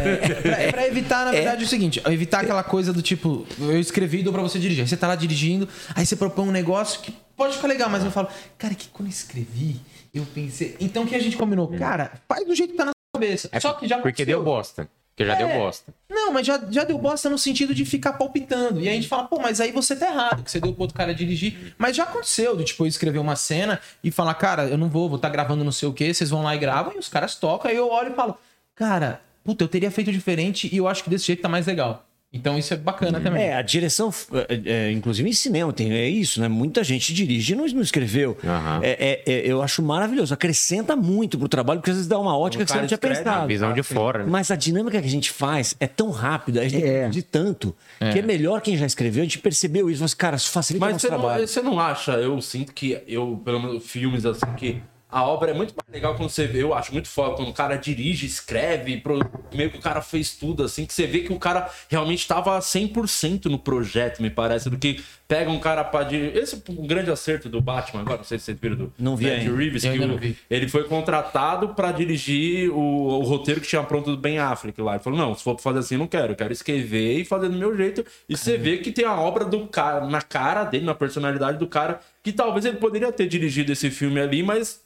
[0.41, 4.19] pra, é pra evitar, na verdade, o seguinte, evitar aquela coisa do tipo, eu escrevi
[4.19, 4.81] e dou pra você dirigir.
[4.83, 8.03] Aí você tá lá dirigindo, aí você propõe um negócio que pode ficar legal, mas
[8.03, 8.27] eu falo,
[8.57, 9.79] cara, que quando eu escrevi,
[10.13, 10.75] eu pensei.
[10.79, 11.67] Então o que a gente combinou?
[11.69, 13.49] Cara, faz do jeito que tá na sua cabeça.
[13.59, 14.25] Só que já Porque aconteceu.
[14.25, 14.89] deu bosta.
[15.17, 15.57] Porque já deu É.
[15.57, 15.91] bosta.
[16.07, 18.79] Não, mas já, já deu bosta no sentido de ficar palpitando.
[18.79, 20.83] E aí a gente fala, pô, mas aí você tá errado, que você deu pro
[20.83, 21.73] outro cara dirigir.
[21.75, 25.09] Mas já aconteceu, de tipo, eu escrever uma cena e falar, cara, eu não vou,
[25.09, 27.33] vou estar gravando não sei o quê, vocês vão lá e gravam, e os caras
[27.33, 28.37] tocam, aí eu olho e falo,
[28.75, 32.06] cara, puta, eu teria feito diferente e eu acho que desse jeito tá mais legal.
[32.33, 33.41] Então isso é bacana também.
[33.43, 34.13] É, a direção,
[34.49, 36.49] é, é, inclusive em cinema, tem, é isso, né?
[36.49, 38.37] Muita gente dirige e não, não escreveu.
[38.43, 38.81] Aham.
[38.83, 42.37] É, é, é, eu acho maravilhoso, acrescenta muito pro trabalho, porque às vezes dá uma
[42.37, 43.43] ótica que você não tinha pensado.
[43.43, 44.19] A visão de fora.
[44.19, 44.25] né?
[44.29, 47.07] Mas a dinâmica que a gente faz é tão rápida, a gente É.
[47.07, 47.73] de tanto,
[48.11, 50.87] que é melhor quem já escreveu, a gente percebeu isso, mas, cara, isso facilita o
[50.89, 51.47] Mas nosso você não, trabalho.
[51.47, 55.53] você não acha, eu sinto que eu, pelo menos filmes assim, que a obra é
[55.53, 59.01] muito mais legal quando você vê, eu acho muito foda, quando o cara dirige, escreve,
[59.53, 62.59] meio que o cara fez tudo, assim, que você vê que o cara realmente estava
[62.59, 66.35] 100% no projeto, me parece, do que pega um cara pra dirigir.
[66.37, 69.15] Esse é um grande acerto do Batman agora, não sei se vocês viram do Não
[69.15, 69.47] vi Matt.
[69.57, 74.17] Reeves, que o- ele foi contratado pra dirigir o, o roteiro que tinha pronto do
[74.17, 74.95] Ben Affleck lá.
[74.95, 76.33] Ele falou: não, se for pra fazer assim, não quero.
[76.33, 78.05] Eu quero escrever e fazer do meu jeito.
[78.27, 81.67] E você vê que tem a obra do cara, na cara dele, na personalidade do
[81.67, 84.81] cara, que talvez ele poderia ter dirigido esse filme ali, mas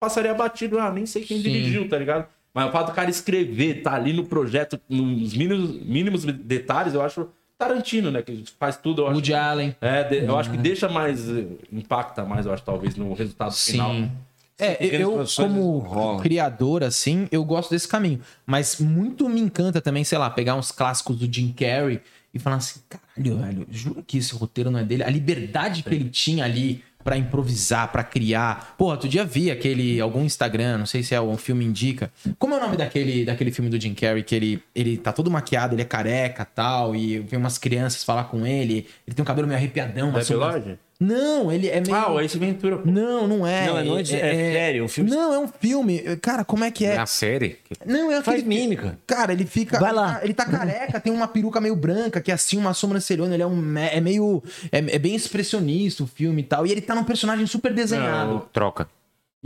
[0.00, 0.78] passaria batido.
[0.78, 1.42] Ah, nem sei quem Sim.
[1.42, 2.26] dirigiu, tá ligado?
[2.52, 7.02] Mas o fato do cara escrever, tá ali no projeto, nos mínimos, mínimos detalhes, eu
[7.02, 7.28] acho
[7.58, 8.22] Tarantino, né?
[8.22, 9.02] Que faz tudo.
[9.02, 9.74] Eu acho Woody Allen.
[9.80, 11.28] é, de- eu acho que deixa mais.
[11.28, 13.92] eh, impacta mais, eu acho, talvez, no resultado final.
[13.92, 14.10] Sim.
[14.58, 16.20] É, pequenas eu, como rolam.
[16.20, 18.20] criador, assim, eu gosto desse caminho.
[18.46, 22.00] Mas muito me encanta também, sei lá, pegar uns clássicos do Jim Carrey
[22.32, 25.02] e falar assim, caralho, velho, juro que esse roteiro não é dele.
[25.02, 28.74] A liberdade que ele tinha ali pra improvisar, pra criar.
[28.76, 32.10] Pô, outro dia vi aquele, algum Instagram, não sei se é um filme indica.
[32.36, 35.30] Como é o nome daquele, daquele filme do Jim Carrey, que ele, ele tá todo
[35.30, 39.24] maquiado, ele é careca tal, e vem umas crianças falar com ele, ele tem um
[39.26, 40.10] cabelo meio arrepiadão.
[40.10, 40.78] Death sombra- Lord?
[40.98, 41.94] Não, ele é meio...
[41.94, 42.78] Ah, o Ace Ventura.
[42.78, 42.90] pô.
[42.90, 43.66] Não, não é.
[43.66, 46.00] Não, é noite- é sério, um filme- Não, é um filme.
[46.22, 46.94] Cara, como é que é?
[46.94, 47.58] É a série.
[47.84, 48.48] Não, é Faz aquele...
[48.48, 48.98] mímica.
[49.06, 49.78] Cara, ele fica.
[49.78, 50.20] Vai lá.
[50.22, 53.34] Ele tá careca, tem uma peruca meio branca, que é assim, uma sobrancelhona.
[53.34, 53.76] Ele é um.
[53.78, 54.42] É meio.
[54.72, 56.66] É, é bem expressionista o filme e tal.
[56.66, 58.48] E ele tá num personagem super desenhado.
[58.52, 58.88] Troca.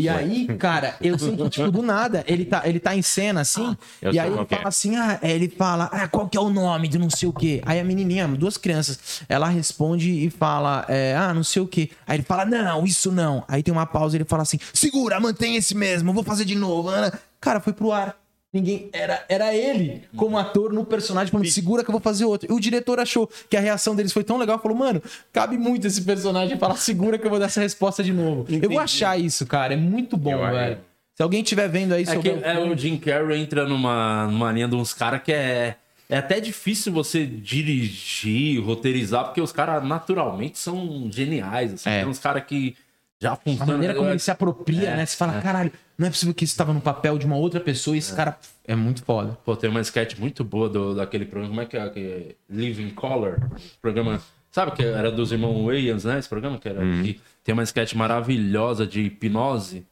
[0.00, 3.42] E aí, cara, eu sei que, tipo, do nada, ele tá, ele tá em cena
[3.42, 4.44] assim, eu e aí ele é.
[4.44, 7.32] fala assim, ah, ele fala, ah, qual que é o nome de não sei o
[7.32, 7.60] quê?
[7.64, 11.90] Aí a menininha, duas crianças, ela responde e fala, é, ah, não sei o quê.
[12.06, 13.44] Aí ele fala, não, isso não.
[13.46, 16.88] Aí tem uma pausa ele fala assim, segura, mantém esse mesmo, vou fazer de novo.
[16.88, 17.12] Ana.
[17.40, 18.16] Cara, foi pro ar.
[18.52, 18.88] Ninguém.
[18.92, 22.50] Era, era ele, como ator, no personagem, falando, segura que eu vou fazer outro.
[22.50, 25.00] E o diretor achou que a reação deles foi tão legal, falou, mano,
[25.32, 28.46] cabe muito esse personagem falar, segura que eu vou dar essa resposta de novo.
[28.50, 29.74] Eu vou achar isso, cara.
[29.74, 30.78] É muito bom, Eu velho.
[31.14, 34.66] Se alguém estiver vendo aí, É que é, o Jim Carrey entra numa, numa linha
[34.66, 35.76] de uns caras que é.
[36.08, 41.74] É até difícil você dirigir, roteirizar, porque os caras naturalmente são geniais.
[41.74, 41.88] Assim.
[41.88, 42.00] É.
[42.00, 42.74] Tem uns caras que
[43.20, 43.74] já A funcionam.
[43.74, 45.06] maneira como ele se apropria, né?
[45.06, 45.70] Você fala, caralho,
[46.00, 48.38] não é possível que isso estava no papel de uma outra pessoa e esse cara
[48.66, 49.36] é muito foda.
[49.44, 51.50] Pô, tem uma sketch muito boa do, daquele programa.
[51.50, 51.90] Como é que é?
[51.90, 53.38] Que é Living Color?
[53.82, 54.18] Programa.
[54.50, 56.18] Sabe que era dos irmãos Wayans, né?
[56.18, 56.80] Esse programa que era.
[57.02, 59.86] que tem uma sketch maravilhosa de hipnose.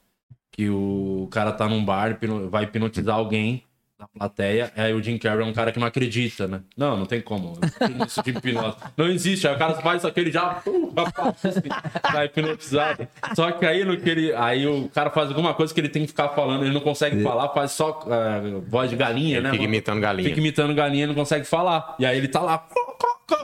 [0.50, 2.18] Que o cara tá num bar,
[2.50, 3.62] vai hipnotizar alguém
[3.98, 4.72] na plateia.
[4.76, 6.60] Aí o Jim Carrey é um cara que não acredita, né?
[6.76, 7.58] Não, não tem como.
[8.06, 8.76] Isso de hipnose.
[8.96, 9.48] Não existe.
[9.48, 10.62] Aí o cara faz aquele já.
[10.64, 10.94] Uh,
[12.12, 13.08] tá hipnotizado.
[13.34, 16.02] Só que aí, no que ele, aí o cara faz alguma coisa que ele tem
[16.02, 19.50] que ficar falando, ele não consegue falar, faz só ah, voz de galinha, né?
[19.50, 19.74] Fica mano?
[19.74, 20.28] imitando galinha.
[20.28, 21.96] Fica imitando galinha e não consegue falar.
[21.98, 22.66] E aí ele tá lá.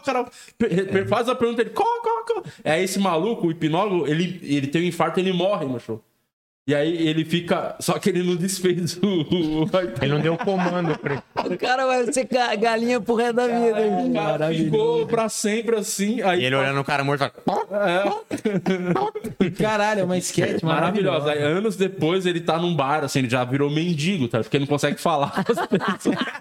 [0.04, 0.24] Cara
[0.58, 1.70] per- faz a pergunta, ele.
[1.70, 5.80] "Có, có, É esse maluco, o hipnólogo, ele, ele tem um infarto ele morre no
[5.80, 6.02] show.
[6.66, 7.76] E aí ele fica.
[7.78, 9.66] Só que ele não desfez o.
[10.00, 11.22] Ele não deu comando pra ele.
[11.54, 13.80] O cara vai ser ga- galinha pro resto da vida.
[14.08, 16.22] O cara ficou pra sempre assim.
[16.22, 18.24] Aí E ele olhando o cara morto fala.
[19.60, 21.18] Caralho, é uma sketch Maravilhosa.
[21.18, 21.32] maravilhosa.
[21.32, 24.40] Aí, anos depois ele tá num bar, assim, ele já virou mendigo, tá?
[24.40, 26.16] Porque ele não consegue falar com as pessoas.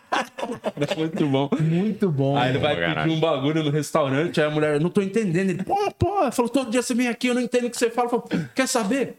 [0.76, 1.50] É muito bom.
[1.60, 2.38] Muito bom.
[2.38, 5.50] Aí ele vai pedir um bagulho no restaurante, aí a mulher, não tô entendendo.
[5.50, 7.90] Ele, pô, pô, falou, todo dia você vem aqui, eu não entendo o que você
[7.90, 8.10] fala.
[8.10, 9.16] Falou, quer saber?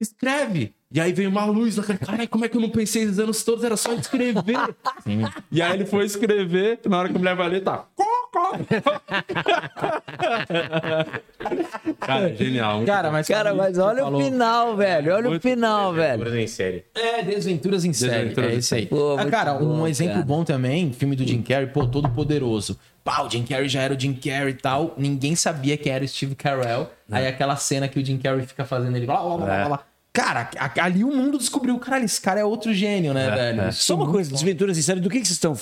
[0.00, 0.77] Escreve.
[0.90, 3.18] E aí veio uma luz na cara, caralho, como é que eu não pensei esses
[3.18, 3.62] anos todos?
[3.62, 4.74] Era só escrever.
[5.52, 7.86] E aí ele foi escrever, na hora que a mulher vai ler, tá.
[12.00, 12.84] Cara, genial.
[12.84, 14.22] Cara, mas, Cara, mas olha o Falou.
[14.22, 15.14] final, velho.
[15.14, 16.22] Olha o Muito final, velho.
[16.22, 16.84] Coisa em série.
[16.94, 18.12] É, Desventuras em série.
[18.28, 18.86] Desventuras é isso aí.
[18.86, 20.26] Pô, Ah, cara, um bom, exemplo cara.
[20.26, 22.78] bom também, filme do Jim Carrey, pô, todo poderoso.
[23.04, 24.94] Pá, o Jim Carrey já era o Jim Carrey e tal.
[24.96, 26.90] Ninguém sabia quem era o Steve Carell.
[27.10, 29.06] Aí aquela cena que o Jim Carrey fica fazendo ele.
[29.06, 29.80] Blá, blá, blá, blá, blá.
[30.12, 33.72] Cara, a- ali o mundo descobriu, caralho, esse cara é outro gênio, né, velho?
[33.72, 35.52] Só uma coisa, Desventuras em série, do que, que vocês estão.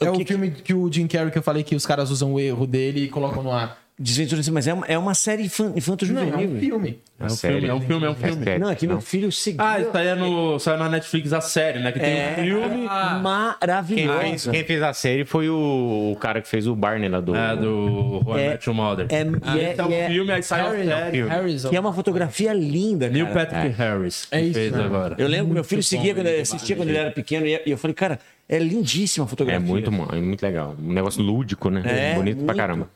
[0.00, 2.10] É o o que, filme que o Jim Carrey que eu falei que os caras
[2.10, 3.76] usam o erro dele e colocam no ar.
[4.00, 6.34] Desventuras série, mas é uma, é uma série infan, Não, é infanto-juvenil.
[6.34, 7.00] um filme.
[7.18, 8.44] É um filme, é um filme, é um filme.
[8.44, 8.58] série.
[8.60, 9.60] Não, é que meu filho seguiu.
[9.64, 11.90] Ah, isso aí é no, saiu na Netflix a série, né?
[11.90, 14.20] Que tem um filme Quem maravilhosa.
[14.20, 17.34] fez, quem fez a série foi o, o cara que fez o Barney lá do.
[17.34, 19.06] é, do How I É- Your Mother.
[19.08, 21.22] É, Ah, e é- esse é o é- filme, aí sai a série.
[21.22, 21.68] Harrison.
[21.70, 23.46] que é uma fotografia linda, Neil cara.
[23.46, 24.84] Patrick Harris É isso, fez né?
[24.84, 25.16] agora.
[25.18, 27.94] Eu lembro que meu filho seguia quando assistia quando ele era pequeno e eu falei,
[27.94, 29.66] cara, é lindíssima a É fotografia.
[29.66, 30.76] muito, bom, é muito legal.
[30.80, 31.82] Um negócio lúdico, né?
[31.84, 32.56] É, Bonito pra muito.
[32.56, 32.90] caramba.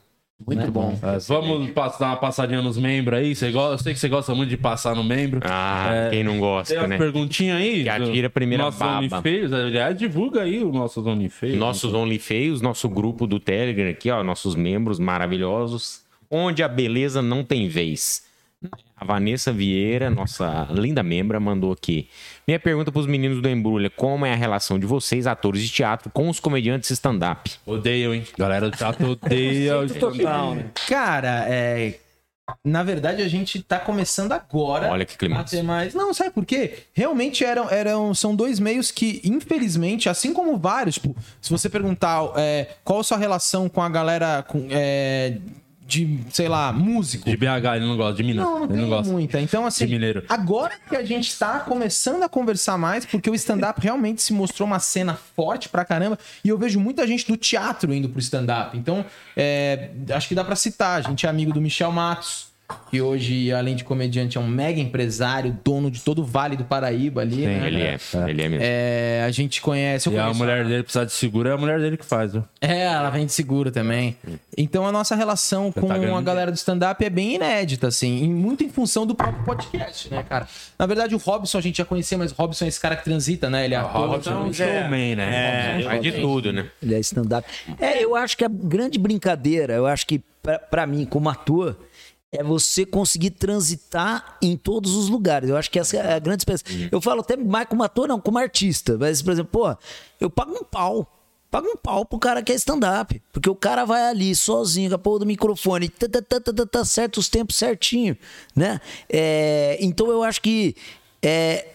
[0.47, 0.99] Muito bom.
[1.03, 3.35] É, vamos passar dar uma passadinha nos membros aí.
[3.35, 5.41] Você gosta, eu sei que você gosta muito de passar no membro.
[5.45, 6.99] Ah, É, quem não Tem gosta, uma né?
[6.99, 7.83] perguntinha aí?
[7.85, 8.99] Que atira a primeira nosso baba.
[8.99, 9.53] OnlyFeios.
[9.53, 11.57] Aliás, divulga aí o nosso OnlyFeios.
[11.59, 17.45] Nossos OnlyFeios, nosso grupo do Telegram aqui, ó, nossos membros maravilhosos, onde a beleza não
[17.45, 18.25] tem vez.
[19.03, 22.09] A Vanessa Vieira, nossa linda membra, mandou aqui.
[22.47, 26.09] Minha pergunta pros meninos do Embrulha: como é a relação de vocês, atores de teatro,
[26.09, 27.51] com os comediantes stand-up?
[27.67, 28.25] Odeiam, hein?
[28.39, 30.71] Galera do teatro odeia o Total, né?
[30.87, 31.99] Cara, é.
[32.65, 34.89] Na verdade, a gente tá começando agora.
[34.89, 35.45] Olha que clima.
[35.65, 35.95] mais.
[35.95, 36.85] Não, sabe por quê?
[36.93, 38.15] Realmente eram, eram.
[38.15, 43.05] São dois meios que, infelizmente, assim como vários, tipo, se você perguntar é, qual a
[43.05, 45.39] sua relação com a galera com, é,
[45.87, 47.29] de, sei lá, músico.
[47.29, 48.15] De BH, ele não gosta.
[48.15, 48.45] De Minas.
[48.45, 49.13] Não, não ele não gosta.
[49.13, 49.41] muita.
[49.41, 50.25] Então, assim, De mineiro.
[50.29, 54.67] agora que a gente tá começando a conversar mais, porque o stand-up realmente se mostrou
[54.67, 58.77] uma cena forte pra caramba, e eu vejo muita gente do teatro indo pro stand-up.
[58.79, 59.05] Então,
[59.37, 60.99] é, acho que dá pra citar.
[60.99, 62.52] A gente é amigo do Michel Matos,
[62.91, 66.65] que hoje, além de comediante, é um mega empresário, dono de todo o Vale do
[66.65, 67.45] Paraíba ali.
[67.47, 67.67] né?
[67.67, 67.99] Ele é,
[68.29, 68.59] ele é mesmo.
[68.67, 70.09] É, a gente conhece.
[70.09, 72.45] eu E a mulher dele precisar de seguro, é a mulher dele que faz, viu?
[72.61, 74.17] é, ela vem de seguro também.
[74.57, 78.29] Então a nossa relação com tá a galera do stand-up é bem inédita, assim, e
[78.29, 80.47] muito em função do próprio podcast, né, cara?
[80.79, 83.05] Na verdade, o Robson a gente já conhecia, mas o Robson é esse cara que
[83.05, 83.65] transita, né?
[83.67, 84.09] Ele é ator.
[84.09, 85.83] Robson é um showman, né?
[85.85, 86.67] Faz de tudo, né?
[86.83, 87.47] Ele é stand-up.
[87.79, 91.77] É, eu acho que a grande brincadeira, eu acho que pra- pra mim, como ator,
[92.33, 95.51] é você conseguir transitar em todos os lugares.
[95.51, 96.89] Eu acho que essa é a grande experiência.
[96.91, 98.97] Eu falo até mais como ator, não, como artista.
[98.99, 99.77] Mas, por exemplo, pô,
[100.19, 101.07] eu pago um pau.
[101.51, 103.21] Pago um pau pro cara que é stand-up.
[103.31, 106.53] Porque o cara vai ali sozinho, com a porra do microfone, tá, tá, tá, tá,
[106.55, 108.17] tá, tá certo os tempos certinho,
[108.57, 108.81] né?
[109.11, 110.75] É, então eu acho que
[111.23, 111.67] é,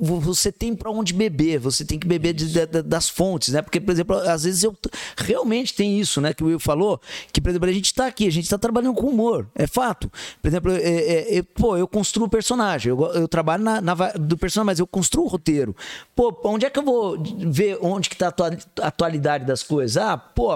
[0.00, 3.62] você tem pra onde beber, você tem que beber de- da- das fontes, né?
[3.62, 4.76] Porque, por exemplo, às vezes eu
[5.16, 6.32] realmente tem isso, né?
[6.32, 7.00] Que o Will falou,
[7.32, 10.10] que, por exemplo, a gente tá aqui, a gente tá trabalhando com humor, é fato.
[10.42, 14.36] Por exemplo, é, é, pô, eu construo o personagem, eu, eu trabalho na, na do
[14.36, 15.74] personagem, mas eu construo o roteiro.
[16.14, 19.62] Pô, onde é que eu vou ver onde que tá a atua- a atualidade das
[19.62, 19.96] coisas?
[19.96, 20.54] Ah, pô,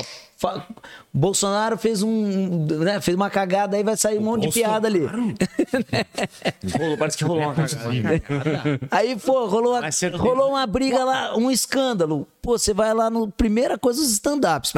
[1.14, 5.02] Bolsonaro fez um, né, fez uma cagada aí vai sair um monte de piada ali.
[6.98, 8.80] Parece que rolou uma cagada.
[9.02, 9.74] Aí, pô, rolou,
[10.16, 12.26] rolou uma briga lá, um escândalo.
[12.40, 13.28] Pô, você vai lá no.
[13.30, 14.72] Primeira coisa, os stand-ups.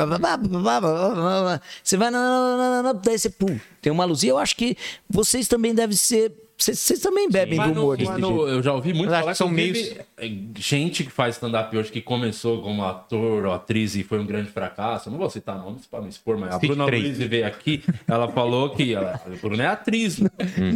[1.82, 2.92] Você vai na, na, na, na.
[2.94, 4.32] Daí você, pum, tem uma luzinha.
[4.32, 4.76] Eu acho que
[5.08, 6.32] vocês também devem ser.
[6.56, 8.48] Vocês, também bebem do Mas no- humor desse mas jeito.
[8.48, 11.90] eu já ouvi muito Mas falar que são inclusive, é, gente que faz stand-up hoje
[11.90, 15.08] que começou como ator ou atriz e foi um grande fracasso.
[15.08, 16.84] Eu não vou citar nomes para não expor, mas a Cite Bruna.
[16.86, 20.18] Luiz veio aqui, ela falou que ela, a Bruna é atriz.
[20.20, 20.30] Né?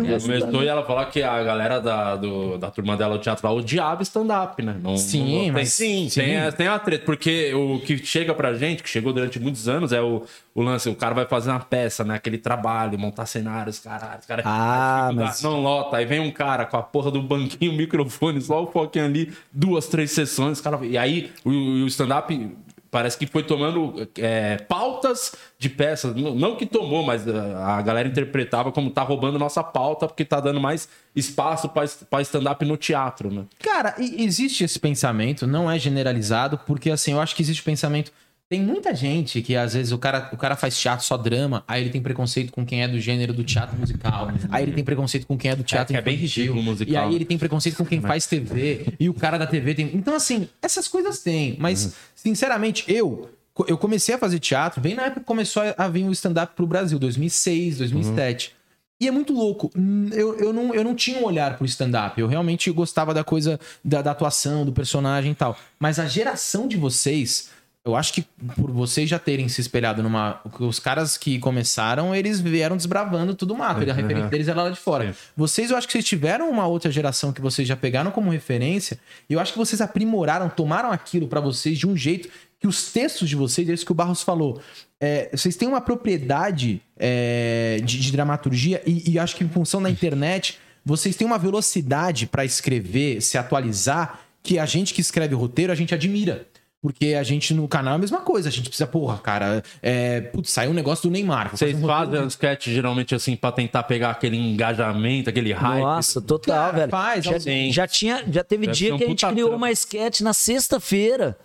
[0.08, 4.02] Ela começou e ela falou que a galera da, do- da turma dela, lá, odiava
[4.02, 4.76] stand-up, né?
[4.82, 8.52] Não, Sim, não- mas- tem, sim, tem, tem uma treta, porque o que chega pra
[8.54, 10.22] gente, que chegou durante muitos anos, é o,
[10.58, 12.16] o lance, o cara vai fazer uma peça, né?
[12.16, 14.20] Aquele trabalho, montar cenários, caralho.
[14.26, 15.96] Cara, Ah, fica- mas- não lota.
[15.98, 19.86] Aí vem um cara com a porra do banquinho, microfone, só o foquinho ali, duas,
[19.86, 20.84] três sessões, cara.
[20.84, 22.56] E aí o, o stand-up
[22.90, 26.14] parece que foi tomando é, pautas de peças.
[26.16, 30.40] Não que tomou, mas a a galera interpretava como tá roubando nossa pauta porque tá
[30.40, 33.44] dando mais espaço pra pra stand-up no teatro, né?
[33.62, 38.10] Cara, existe esse pensamento, não é generalizado, porque assim, eu acho que existe o pensamento.
[38.50, 41.82] Tem muita gente que às vezes o cara, o cara faz teatro só drama, aí
[41.82, 45.26] ele tem preconceito com quem é do gênero do teatro musical, aí ele tem preconceito
[45.26, 46.94] com quem é do teatro que é bem infantil, ridículo musical.
[46.94, 49.90] E aí ele tem preconceito com quem faz TV, e o cara da TV tem.
[49.94, 51.56] Então, assim, essas coisas tem.
[51.58, 53.30] Mas, sinceramente, eu.
[53.66, 56.64] Eu comecei a fazer teatro bem na época que começou a vir o stand-up pro
[56.64, 58.54] Brasil, 2006, 2007.
[59.00, 59.70] E é muito louco.
[60.12, 62.20] Eu, eu, não, eu não tinha um olhar pro stand-up.
[62.20, 65.56] Eu realmente gostava da coisa da, da atuação, do personagem e tal.
[65.78, 67.50] Mas a geração de vocês,
[67.88, 68.22] eu acho que
[68.56, 70.40] por vocês já terem se espelhado numa.
[70.60, 73.88] Os caras que começaram, eles vieram desbravando tudo o mato.
[73.88, 75.14] A referência deles era lá de fora.
[75.36, 78.98] Vocês, eu acho que vocês tiveram uma outra geração que vocês já pegaram como referência.
[79.28, 82.28] E eu acho que vocês aprimoraram, tomaram aquilo pra vocês de um jeito
[82.60, 84.60] que os textos de vocês, é isso que o Barros falou.
[85.00, 89.80] é, vocês têm uma propriedade é, de, de dramaturgia e, e acho que em função
[89.80, 95.34] da internet, vocês têm uma velocidade pra escrever, se atualizar, que a gente que escreve
[95.34, 96.47] roteiro, a gente admira.
[96.80, 98.48] Porque a gente no canal é a mesma coisa.
[98.48, 101.50] A gente precisa, porra, cara, é, putz, saiu um negócio do Neymar.
[101.50, 105.80] Vocês fazer um fazem um sketch geralmente assim pra tentar pegar aquele engajamento, aquele hype.
[105.82, 106.90] Nossa, total, Cara, velho.
[106.90, 107.72] faz, já, sim.
[107.72, 109.56] já tinha, já teve Deve dia um que a gente criou trampo.
[109.56, 111.36] uma sketch na sexta-feira.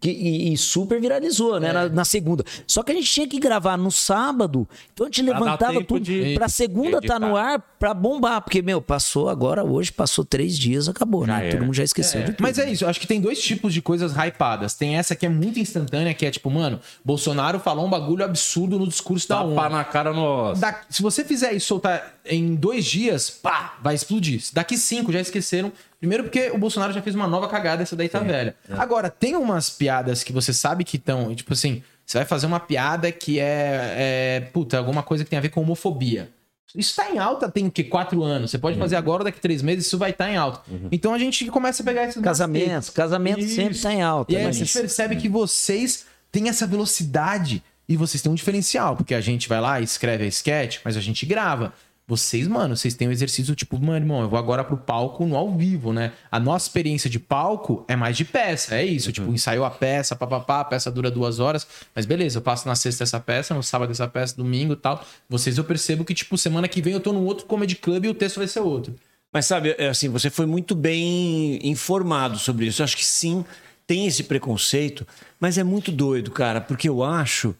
[0.00, 1.68] Que, e, e super viralizou, né?
[1.68, 1.72] É.
[1.74, 2.42] Na, na segunda.
[2.66, 6.00] Só que a gente tinha que gravar no sábado, então a gente Pra levantava tudo
[6.00, 8.40] de- pra segunda de tá no ar pra bombar.
[8.42, 11.46] Porque, meu, passou agora, hoje, passou três dias, acabou, Já né?
[11.46, 11.56] era.
[11.56, 12.36] Todo mundo já esqueceu de tudo.
[12.42, 14.74] Mas é isso, eu acho que tem dois tipos de coisas hypadas.
[14.74, 18.78] Tem essa que é muito instantânea, que é tipo, mano, Bolsonaro falou um bagulho absurdo
[18.78, 19.56] no discurso da ONU.
[19.56, 20.60] Tapa na cara nossa.
[20.60, 24.40] Da- se você fizer isso soltar em dois dias, pá, vai explodir.
[24.52, 25.72] Daqui cinco já esqueceram.
[25.98, 28.54] Primeiro porque o Bolsonaro já fez uma nova cagada, essa daí tá velha.
[28.70, 32.58] Agora, tem umas piadas que você sabe que estão, tipo assim, você vai fazer uma
[32.60, 36.28] piada que é, é, puta, alguma coisa que tem a ver com homofobia.
[36.76, 37.82] Isso tá em alta tem o quê?
[37.84, 38.50] Quatro anos.
[38.50, 40.60] Você pode fazer agora, daqui três meses, isso vai estar em alta.
[40.92, 42.90] Então a gente começa a pegar esses Casamento, macetes.
[42.90, 43.82] casamento sempre Isso.
[43.82, 44.32] tá em alta.
[44.32, 48.34] E aí a mas- gente percebe que vocês têm essa velocidade e vocês têm um
[48.36, 51.72] diferencial, porque a gente vai lá e escreve a sketch, mas a gente grava.
[52.10, 55.36] Vocês, mano, vocês têm um exercício tipo, mano, irmão, eu vou agora pro palco no
[55.36, 56.10] ao vivo, né?
[56.28, 59.12] A nossa experiência de palco é mais de peça, é isso.
[59.12, 62.74] Tipo, ensaiou a peça, papapá, a peça dura duas horas, mas beleza, eu passo na
[62.74, 65.04] sexta essa peça, no sábado essa peça, domingo e tal.
[65.28, 68.08] Vocês eu percebo que, tipo, semana que vem eu tô num outro comedy club e
[68.08, 68.92] o texto vai ser outro.
[69.32, 72.82] Mas sabe, é assim, você foi muito bem informado sobre isso.
[72.82, 73.44] Eu acho que sim,
[73.86, 75.06] tem esse preconceito,
[75.38, 77.54] mas é muito doido, cara, porque eu acho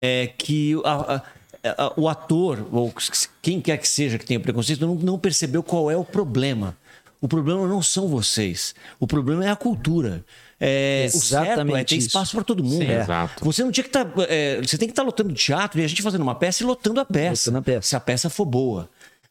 [0.00, 1.22] é, que a- a-
[1.96, 2.92] o ator, ou
[3.42, 6.76] quem quer que seja que tenha preconceito, não, não percebeu qual é o problema.
[7.20, 8.74] O problema não são vocês.
[9.00, 10.24] O problema é a cultura.
[10.60, 12.08] É, o certo é ter isso.
[12.08, 12.78] espaço para todo mundo.
[12.82, 13.00] Sim, É.
[13.00, 13.44] exato.
[13.44, 14.04] Você não tinha que estar.
[14.04, 17.04] você tem que estar lotando teatro e a gente fazendo uma peça e lotando a
[17.04, 17.50] peça.
[17.50, 17.88] Lotando a peça.
[17.88, 18.88] Se a peça for boa.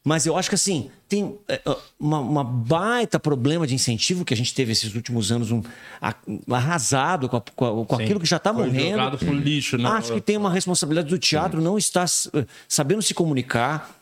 [0.08, 1.60] Mas eu acho que assim, tem é,
[2.00, 5.64] uma, uma baita problema de incentivo que a gente teve esses últimos anos, um,
[6.00, 6.14] a-
[6.52, 8.92] arrasado com, a- com a- com aquilo que já está morrendo.
[8.92, 9.90] jogado pro lixo, né?
[9.90, 14.00] Acho que tem uma responsabilidade do teatro não estar eh, sabendo se comunicar.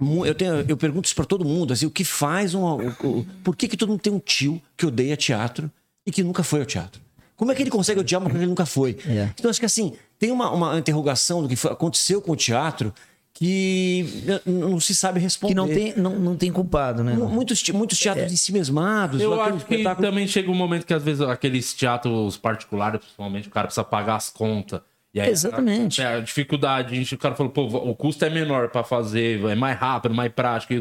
[0.00, 2.62] Mu- Eu, tenho, eu pergunto isso para todo mundo, assim, o que faz um.
[2.64, 5.70] o- o- por que, que todo mundo tem um tio que odeia teatro
[6.04, 7.00] e que nunca foi ao teatro?
[7.36, 8.98] Como é que ele consegue odiar uma coisa que ele nunca foi?
[9.06, 9.30] É.
[9.38, 12.92] Então, acho que assim, tem uma, uma interrogação do que foi- aconteceu com o teatro
[13.38, 14.06] que
[14.46, 15.52] não se sabe responder.
[15.52, 17.14] Que não tem, não, não tem culpado, né?
[17.14, 19.20] Mu- Muitos, muitos teatros em si mesmados.
[19.20, 23.50] Eu acho que também chega um momento que às vezes aqueles teatros particulares, principalmente, o
[23.50, 24.80] cara precisa pagar as contas.
[25.12, 26.02] E aí, Exatamente.
[26.02, 29.42] A, a dificuldade, a gente, o cara falou, pô, o custo é menor pra fazer,
[29.44, 30.72] é mais rápido, mais prático.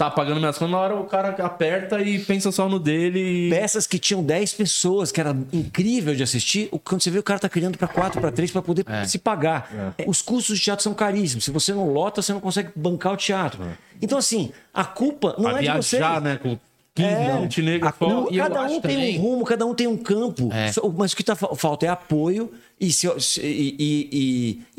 [0.00, 3.48] Tá pagando minhas contas, na hora o cara aperta e pensa só no dele.
[3.48, 3.50] E...
[3.50, 7.22] peças que tinham 10 pessoas, que era incrível de assistir, o- quando você vê o
[7.22, 9.04] cara tá criando para 4, para 3 para poder É.
[9.04, 9.94] se pagar.
[10.06, 11.44] Os custos de teatro são caríssimos.
[11.44, 13.60] Se você não lota, você não consegue bancar o teatro.
[14.00, 16.00] Então assim, a culpa não pra é de vocês.
[16.00, 16.38] viajar, né?
[16.42, 16.58] Com
[16.94, 17.82] 15 É.
[17.82, 18.26] A- fora.
[18.30, 20.48] E cada um tem também- um rumo, cada um tem um campo.
[20.50, 20.70] É.
[20.96, 24.08] Mas o que tá, fa- falta é apoio e, se- se- e, e-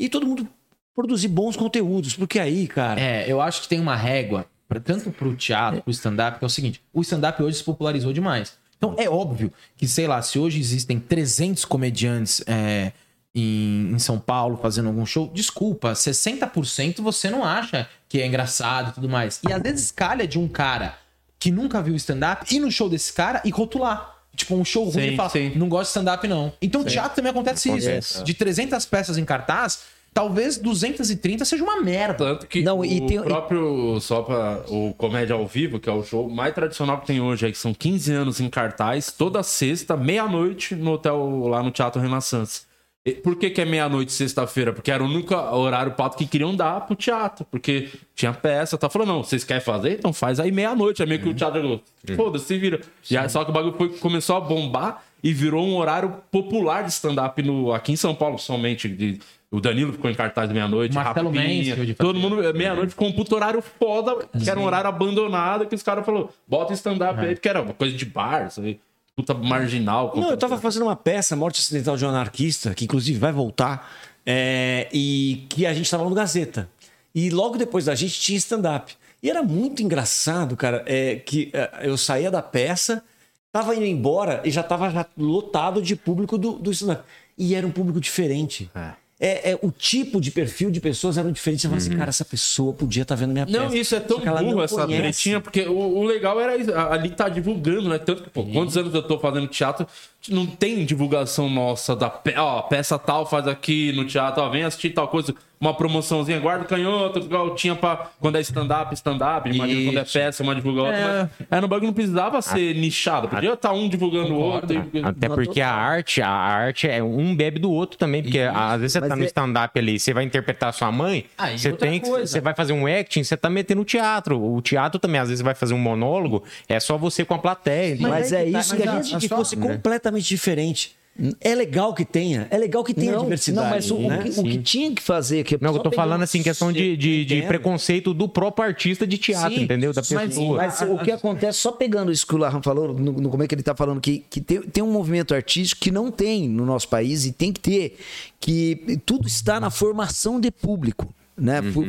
[0.00, 0.48] e- e todo mundo
[0.96, 2.14] produzir bons conteúdos.
[2.16, 3.00] Porque aí, cara.
[3.00, 6.46] É, eu acho que tem uma régua, pra, tanto pro teatro, pro stand-up, que é
[6.46, 8.54] o seguinte: o stand-up hoje se popularizou demais.
[8.76, 12.92] Então é óbvio que, sei lá, se hoje existem 300 comediantes é,
[13.34, 18.90] em, em São Paulo fazendo algum show, desculpa, 60% você não acha que é engraçado
[18.90, 19.40] e tudo mais.
[19.48, 20.98] E às vezes calha de um cara
[21.38, 24.16] que nunca viu stand-up ir no show desse cara e rotular.
[24.34, 25.52] Tipo, um show ruim Sim, e falar, sim.
[25.56, 26.52] não gosto de stand-up não.
[26.60, 28.14] Então teatro também acontece, Acontece.
[28.14, 28.24] isso.
[28.24, 29.80] De 300 peças em cartaz,
[30.14, 32.14] talvez 230 seja uma merda.
[32.24, 35.92] Tanto que Não, o e tem- próprio só pra, o Comédia ao Vivo, que é
[35.92, 39.42] o show mais tradicional que tem hoje, aí, que são 15 anos em cartaz, toda
[39.42, 42.62] sexta, meia-noite, no hotel lá no Teatro Renaissance.
[43.04, 44.72] E Por que, que é meia-noite, sexta-feira?
[44.72, 47.44] Porque era o único horário pato que queriam dar pro teatro.
[47.50, 49.94] Porque tinha peça, tá falando, não, vocês querem fazer?
[49.94, 51.02] Então faz aí meia-noite.
[51.02, 51.82] É meio que o teatro falou,
[52.14, 52.80] foda-se, se vira.
[53.10, 56.84] E aí, só que o bagulho foi- começou a bombar e virou um horário popular
[56.84, 58.88] de stand-up no- aqui em São Paulo, somente.
[58.88, 59.18] De,
[59.52, 63.60] o Danilo ficou em cartaz meia-noite, Marcelo Mansfield todo mundo, meia-noite ficou um puto horário
[63.60, 67.60] foda, que era um horário abandonado, que os caras falaram, bota stand-up aí, que era
[67.60, 68.80] uma coisa de bar, isso aí,
[69.14, 70.14] puta marginal.
[70.16, 73.92] Não, eu tava fazendo uma peça, Morte Acidental de um Anarquista, que inclusive vai voltar,
[74.24, 76.70] é, e que a gente tava no Gazeta.
[77.14, 78.94] E logo depois da gente tinha stand-up.
[79.22, 83.04] E era muito engraçado, cara, é, que é, eu saía da peça,
[83.52, 87.04] tava indo embora e já tava já lotado de público do, do stand-up.
[87.36, 88.70] E era um público diferente.
[88.74, 91.62] É, é, o tipo de perfil de pessoas eram diferentes.
[91.62, 93.58] Você fala assim, cara, essa pessoa podia estar vendo minha peça.
[93.58, 96.52] Não, isso é tão burro, essa tretinha, porque o, o legal era
[96.92, 97.98] ali tá divulgando, né?
[97.98, 99.86] Tanto que, pô, quantos anos eu tô fazendo teatro,
[100.28, 104.62] não tem divulgação nossa da pe ó, peça tal faz aqui no teatro, ó, vem
[104.64, 108.08] assistir tal coisa, uma promoçãozinha, guarda o canhoto, igual tinha pra.
[108.20, 110.96] Quando é stand-up, stand-up, imagina quando é peça, uma divulga outra.
[110.98, 111.22] É.
[111.38, 114.72] Mas, aí no bagulho não precisava ser nichado, podia estar um divulgando o outro.
[114.92, 118.80] e- Até porque a arte, a arte é um bebe do outro também, porque às
[118.80, 121.56] vezes você Mas tá no é- stand-up ali, você vai interpretar a sua mãe, Aí,
[121.56, 124.42] você tem que, você vai fazer um acting, você tá metendo o teatro.
[124.42, 127.38] O teatro também, às vezes, você vai fazer um monólogo, é só você com a
[127.38, 127.96] plateia.
[128.00, 130.94] Mas é que tá, isso mas que a a gente- gente que fosse completamente diferente.
[131.42, 133.62] É legal que tenha, é legal que tenha Não, diversidade.
[133.68, 134.22] não, mas o, o né?
[134.22, 135.44] que, o que tinha que fazer...
[135.44, 139.18] Que Não, eu tô falando assim, questão de, de, de preconceito do próprio artista de
[139.18, 139.92] teatro, Sim, entendeu?
[139.92, 140.56] Da mas- pessoa.
[140.56, 143.46] Mas o que acontece, só pegando isso que o Larran falou, no, no como é
[143.46, 146.64] que ele tá falando, que, que tem, tem um movimento artístico que não tem no
[146.64, 147.98] nosso país e tem que ter,
[148.40, 151.14] que tudo está na formação de público.
[151.42, 151.60] Né?
[151.72, 151.82] Fu-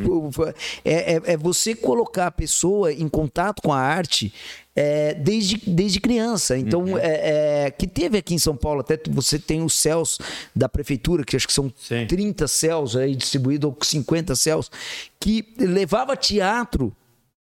[0.84, 4.34] É, é, é você colocar a pessoa em contato com a arte
[4.76, 6.58] é, desde, desde criança.
[6.58, 10.18] Então, é, é, que teve aqui em São Paulo, até você tem os céus
[10.56, 12.08] da prefeitura, que acho que são Sim.
[12.08, 14.72] 30 30 céus aí distribuídos, ou 50 céus,
[15.20, 16.92] que levava teatro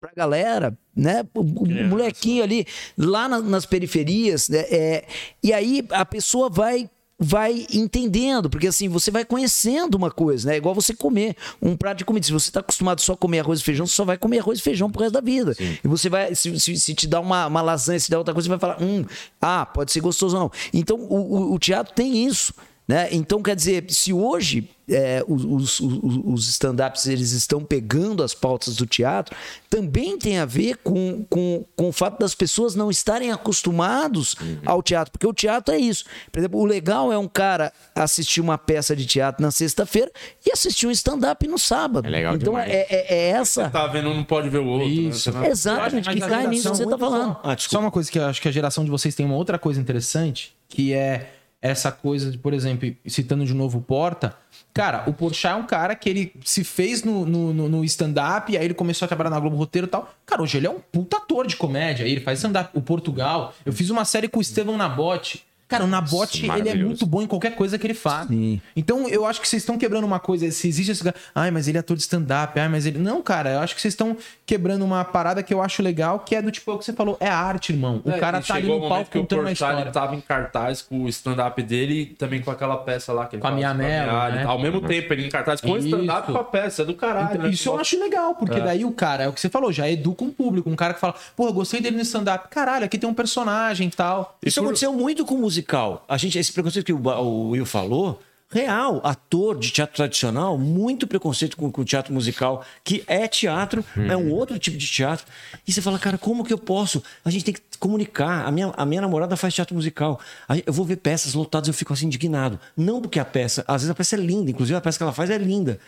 [0.02, 1.24] pra galera, né?
[1.34, 2.66] O, o molequinho ali,
[2.98, 4.66] lá na- nas periferias, né?
[4.70, 5.06] É,
[5.42, 6.90] e aí a pessoa vai
[7.24, 10.56] vai entendendo, porque assim, você vai conhecendo uma coisa, né?
[10.56, 12.26] É igual você comer um prato de comida.
[12.26, 14.58] Se você tá acostumado só a comer arroz e feijão, você só vai comer arroz
[14.58, 15.56] e feijão pro resto da vida.
[15.84, 18.48] E você vai, se, se, se te dá uma, uma lasanha, se der outra coisa,
[18.48, 19.06] você vai falar, hum,
[19.40, 20.52] ah, pode ser gostoso ou não.
[20.74, 21.16] Então, o,
[21.52, 22.54] o- o teatro tem isso.
[22.92, 23.08] Né?
[23.14, 28.76] Então, quer dizer, se hoje é, os, os- os- stand-ups eles estão pegando as pautas
[28.76, 29.34] do teatro,
[29.70, 34.36] também tem a ver com, com, com o fato das pessoas não estarem acostumados
[34.66, 36.04] ao teatro, porque o teatro é isso.
[36.34, 40.12] Por exemplo, o legal é um cara assistir uma peça de teatro na sexta-feira
[40.46, 42.06] e assistir um stand-up no sábado.
[42.06, 42.70] É legal então, demais.
[42.70, 43.70] é, é- é essa.
[43.70, 44.90] Tá vendo, um não pode ver o outro.
[44.90, 45.32] Isso.
[45.32, 45.48] Né?
[45.48, 47.38] Exatamente, que acho que a cai nisso que você geração- tá falando.
[47.42, 49.58] Ah, Só uma coisa que eu acho que a geração de vocês tem uma outra
[49.58, 51.32] coisa interessante, que é
[51.62, 54.36] essa coisa de, por exemplo, citando de novo o Porta.
[54.74, 58.66] Cara, o Porchat é um cara que ele se fez no, no, no- stand-up, aí
[58.66, 60.12] ele começou a trabalhar na Globo Roteiro e tal.
[60.26, 62.04] Cara, hoje ele é um puta ator de comédia.
[62.06, 62.72] Ele faz stand-up.
[62.74, 63.54] O Portugal.
[63.66, 65.46] Eu fiz uma série com o Estevão Nabote.
[65.72, 68.28] Cara, o Nabote, ele é muito bom em qualquer coisa que ele faz.
[68.28, 68.62] Sim.
[68.76, 70.52] Então, eu acho que vocês estão quebrando uma coisa.
[70.52, 71.14] Se existe esse.
[71.34, 72.60] Ai, mas ele é ator de stand-up.
[72.60, 73.00] Ai, mas ele.
[73.00, 76.36] Não, cara, eu acho que vocês estão quebrando uma parada que eu acho legal, que
[76.36, 77.16] é do tipo é o que você falou.
[77.20, 78.02] É arte, irmão.
[78.04, 79.80] O É, cara tá ali no o palco que o contando uma história.
[79.82, 83.36] ele tava em cartaz com o stand-up dele e também com aquela peça lá que
[83.38, 84.44] ele Com a Mello, Mia, né?
[84.46, 86.82] Ao mesmo tempo, ele em cartaz com o stand-up e com a peça.
[86.82, 87.50] É do caralho, Então, né?
[87.50, 90.24] isso eu acho legal, porque daí o cara, é o que você falou, já educa
[90.24, 90.70] um público.
[90.70, 92.48] Um cara que fala, pô, eu gostei dele no stand-up.
[92.50, 94.38] Caralho, aqui tem um personagem e tal.
[94.46, 96.06] Isso aconteceu muito com o musical.
[96.08, 98.20] A gente, esse preconceito que o, o Will falou,
[98.50, 104.18] real, ator de teatro tradicional, muito preconceito com, o teatro musical, que é teatro, é
[104.18, 105.26] um outro tipo de teatro.
[105.66, 107.02] E você fala, cara, como que eu posso?
[107.24, 108.46] A gente tem que comunicar.
[108.46, 110.20] A minha, a minha namorada faz teatro musical.
[110.66, 112.60] Eu vou ver peças lotadas, eu fico assim indignado.
[112.76, 115.14] Não porque a peça, às vezes a peça é linda, inclusive a peça que ela
[115.14, 115.80] faz é linda.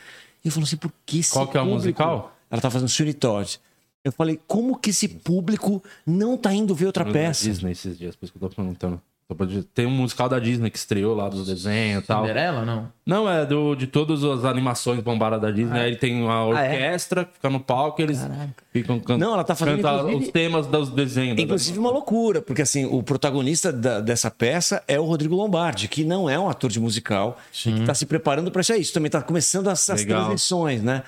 [0.44, 2.36] E eu falo assim, por que esse Qual que é o musical?
[2.50, 3.60] Ela tá fazendo Sweeney Todd.
[4.04, 7.46] Eu falei, como que esse público não tá indo ver outra Da peça?
[7.46, 9.02] Disney esses dias, por isso que eu tô perguntando.
[9.74, 12.22] Tem um musical da Disney que estreou lá dos desenhos e tal.
[12.22, 12.88] Cinderela, não?
[13.06, 15.78] Não, é do, de todas as animações bombadas da Disney.
[15.80, 16.40] Aí tem uma é?
[16.44, 18.20] orquestra que fica no palco e eles
[18.72, 19.20] ficam cantando.
[19.26, 21.36] Não, ela tá fazendo, inclusive- os temas dos desenhos.
[21.36, 25.88] da- Inclusive uma loucura, porque assim, o protagonista da- dessa peça é o Rodrigo Lombardi,
[25.88, 28.82] que não é um ator de musical, e que está se preparando para isso aí.
[28.82, 30.26] Isso também está começando as, as Legal.
[30.26, 31.04] transições, né?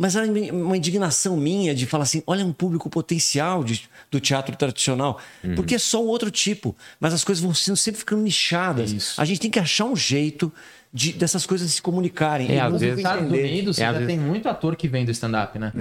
[0.00, 4.54] Mas era uma indignação minha de falar assim: olha, um público potencial de- do teatro
[4.56, 5.18] tradicional.
[5.56, 6.76] Porque é só um outro tipo.
[7.00, 9.14] Mas as coisas vão sendo sempre ficando nichadas.
[9.18, 10.52] A gente tem que achar um jeito
[10.94, 12.48] de, dessas coisas se comunicarem.
[12.48, 13.48] É, e às não vezes- Nos Estados entender.
[13.48, 15.72] Unidos, É, já vezes- tem muito ator que vem do stand-up, né?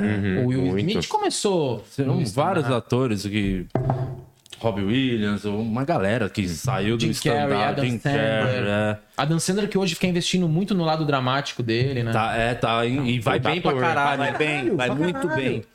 [0.44, 0.80] o Will muito.
[0.90, 1.86] Smith começou.
[2.00, 2.74] No vários stand-up.
[2.88, 3.68] atores que.
[4.60, 7.64] Robbie Williams, ou uma galera que saiu do Jim Carrey, stand-up.
[7.70, 8.00] Adam Jim.
[8.00, 8.98] Carrey, é.
[9.16, 12.12] Adam Sandler que hoje fica investindo muito no lado dramático dele, né?
[12.12, 12.86] Tá, é, tá.
[12.86, 14.18] E, e vai bem pra caralho.
[14.18, 15.36] Vai bem, vai muito caralho.
[15.42, 15.66] bem.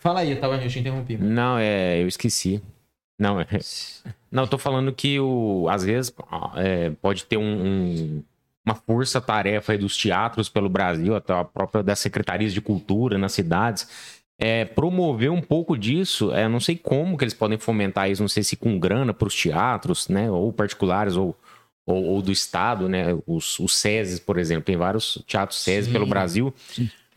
[0.00, 1.16] Fala aí, Tava, eu te interrompi.
[1.16, 1.30] mano.
[1.30, 2.62] Não, é, eu esqueci.
[3.18, 3.46] Não, é,
[4.32, 6.10] não, eu tô falando que o, às vezes
[6.56, 8.22] é, pode ter um, um-
[8.64, 13.32] uma força-tarefa aí dos teatros pelo Brasil, até a própria das secretarias de cultura nas
[13.32, 13.88] cidades,
[14.40, 16.32] é, promover um pouco disso.
[16.32, 19.28] É, não sei como que eles podem fomentar isso, não sei se com grana para
[19.28, 21.36] os teatros, né, ou particulares ou,
[21.86, 26.06] ou, ou do estado, né, os, os SESI, por exemplo, tem vários teatros SESI pelo
[26.06, 26.54] Brasil.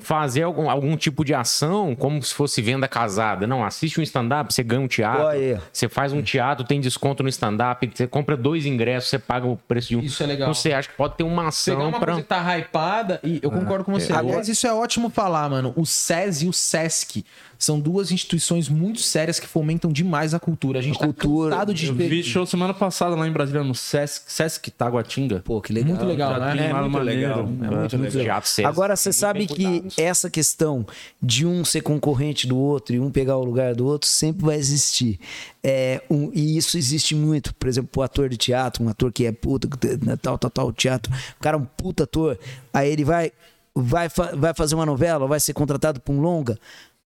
[0.04, 3.48] Fazer algum, algum tipo de ação, como se fosse venda casada.
[3.48, 5.28] Não, assiste um stand-up, você ganha um teatro.
[5.28, 5.58] Aí.
[5.72, 9.56] Você faz um teatro, tem desconto no stand-up, você compra dois ingressos, você paga o
[9.56, 10.02] preço de um.
[10.02, 10.48] Isso é legal.
[10.48, 12.14] Não sei, acho que pode ter uma Pegar ação uma pra.
[12.14, 14.12] coisa que tá hypada e eu concordo com você.
[14.14, 15.74] Aliás, isso é ótimo falar, mano.
[15.76, 17.26] O SES e o SESC
[17.64, 20.80] são duas instituições muito sérias que fomentam demais a cultura.
[20.80, 23.74] A gente tá cultura, cansado de Eu vi show semana passada lá em Brasília no
[23.76, 25.42] Sesc, Sesc Taguatinga.
[25.44, 25.90] Pô, que legal.
[25.96, 26.70] Muito legal, né?
[26.70, 27.40] É muito legal.
[27.40, 28.12] É muito legal.
[28.24, 28.68] Teatro César.
[28.68, 30.86] Agora, você sabe que essa questão
[31.22, 34.56] de um ser concorrente do outro e um pegar o lugar do outro sempre vai
[34.58, 35.20] existir.
[35.64, 37.54] É, um- e isso existe muito.
[37.56, 39.68] Por exemplo, o ator de teatro, um ator que é puta,
[40.06, 41.12] né, tal, tal, tal, teatro.
[41.40, 42.38] O cara é um puta ator.
[42.74, 43.32] Aí ele vai,
[43.74, 46.58] vai, fa- vai fazer uma novela, vai ser contratado para um longa.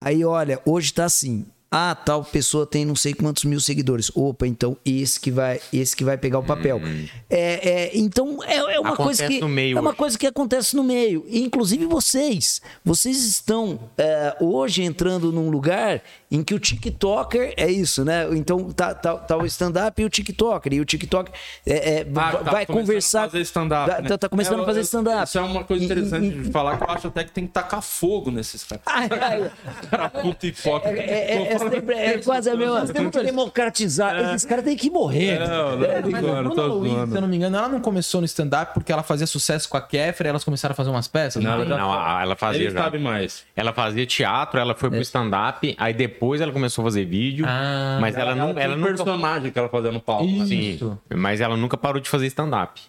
[0.02, 1.46] Aí, olha, hoje tá assim.
[1.72, 4.10] Ah, tal pessoa tem não sei quantos mil seguidores.
[4.16, 6.82] Opa, então esse que vai, esse que vai pegar o papel.
[7.30, 9.98] É, é, então é, é uma coisa Acontece que no meio é uma hoje.
[9.98, 11.24] coisa que acontece no meio.
[11.30, 16.02] Inclusive vocês, vocês estão é, hoje entrando num lugar
[16.32, 18.28] em que o TikToker é isso, né?
[18.34, 21.32] Então tá, tá, tá o stand-up e o TikToker e o TikTok
[21.66, 23.24] é, é, Ah, vai tá começando conversar.
[23.24, 23.90] a fazer stand-up.
[23.90, 24.08] Tá, né?
[24.10, 25.24] tá- tá começando É, a fazer stand-up.
[25.28, 27.48] Isso é uma coisa E- interessante e- de falar que eu acho até que tem
[27.48, 28.84] que tacar fogo nesses caras.
[28.86, 29.52] Ai, ai,
[29.90, 31.02] Cara, puta hipócrita.
[31.02, 32.80] é, é, é, sempre- é quase a mesma.
[32.82, 34.16] Nós temos que democratizar.
[34.36, 35.40] Esses caras têm que morrer.
[35.40, 37.70] Não, não, É, tô mas a zoando, Bruna Luiz, se eu não me engano, ela
[37.70, 40.76] não começou no stand-up porque ela fazia sucesso com a Kéfera e elas começaram a
[40.76, 41.44] fazer umas peças?
[41.44, 42.84] Não, Não, ela fazia Ele já.
[42.84, 43.46] sabe mais.
[43.56, 47.46] Ela fazia teatro, ela foi pro stand-up, aí depois ela começou a fazer vídeo.
[47.48, 48.88] Ah, mas ela, não, ela tinha um nunca.
[48.96, 50.26] personagem que ela fazia no palco.
[50.26, 50.46] né?
[50.46, 51.00] Sim, Isso.
[51.16, 52.82] mas ela nunca parou de fazer stand-up.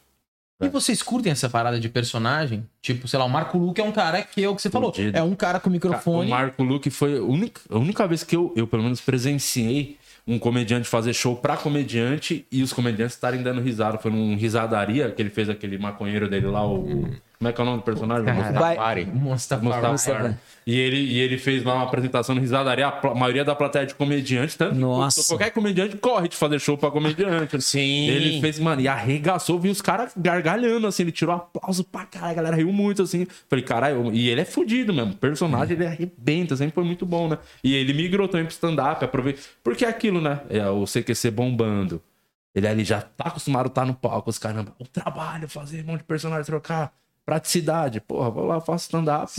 [0.62, 2.66] E vocês curtem essa parada de personagem?
[2.82, 4.92] Tipo, sei lá, o Marco Luque é um cara que é o que você falou.
[4.92, 5.16] Fudido.
[5.16, 6.28] É um cara com O microfone.
[6.28, 9.96] Marco Luque foi a única, a única vez que eu, eu, pelo menos, presenciei
[10.26, 13.96] um comediante fazer show pra comediante e os comediantes estarem dando risada.
[13.96, 17.08] Foi num risadaria que ele fez aquele maconheiro dele lá, o.
[17.40, 18.24] Como é que é o nome do personagem?
[18.52, 19.06] Vai- Pare.
[19.06, 19.62] Mustafa.
[19.64, 20.38] Mustafa.
[20.66, 23.94] E ele, e ele fez lá uma apresentação no Risadaria, a maioria da plateia de
[23.94, 25.24] comediante, tanto que Nossa.
[25.26, 27.58] qualquer comediante corre de fazer show pra comediante.
[27.64, 28.08] Sim.
[28.08, 32.32] Ele fez, mano, e arregaçou, viu os caras gargalhando, assim, ele tirou aplauso pra caralho,
[32.32, 33.26] a galera riu muito, assim.
[33.48, 37.26] Falei, caralho, e ele é fudido mesmo, o personagem ele arrebenta, sempre foi muito bom,
[37.26, 37.38] né?
[37.64, 39.40] E ele migrou também pro stand-up, aproveita.
[39.64, 40.40] Porque é aquilo, né?
[40.50, 42.02] É o CQC bombando.
[42.54, 45.86] Ele ali já tá acostumado a estar no palco, os caramba, o trabalho, fazer um
[45.86, 46.92] monte de personagem, trocar.
[47.30, 49.30] Praticidade, porra, vou lá, faço stand-up.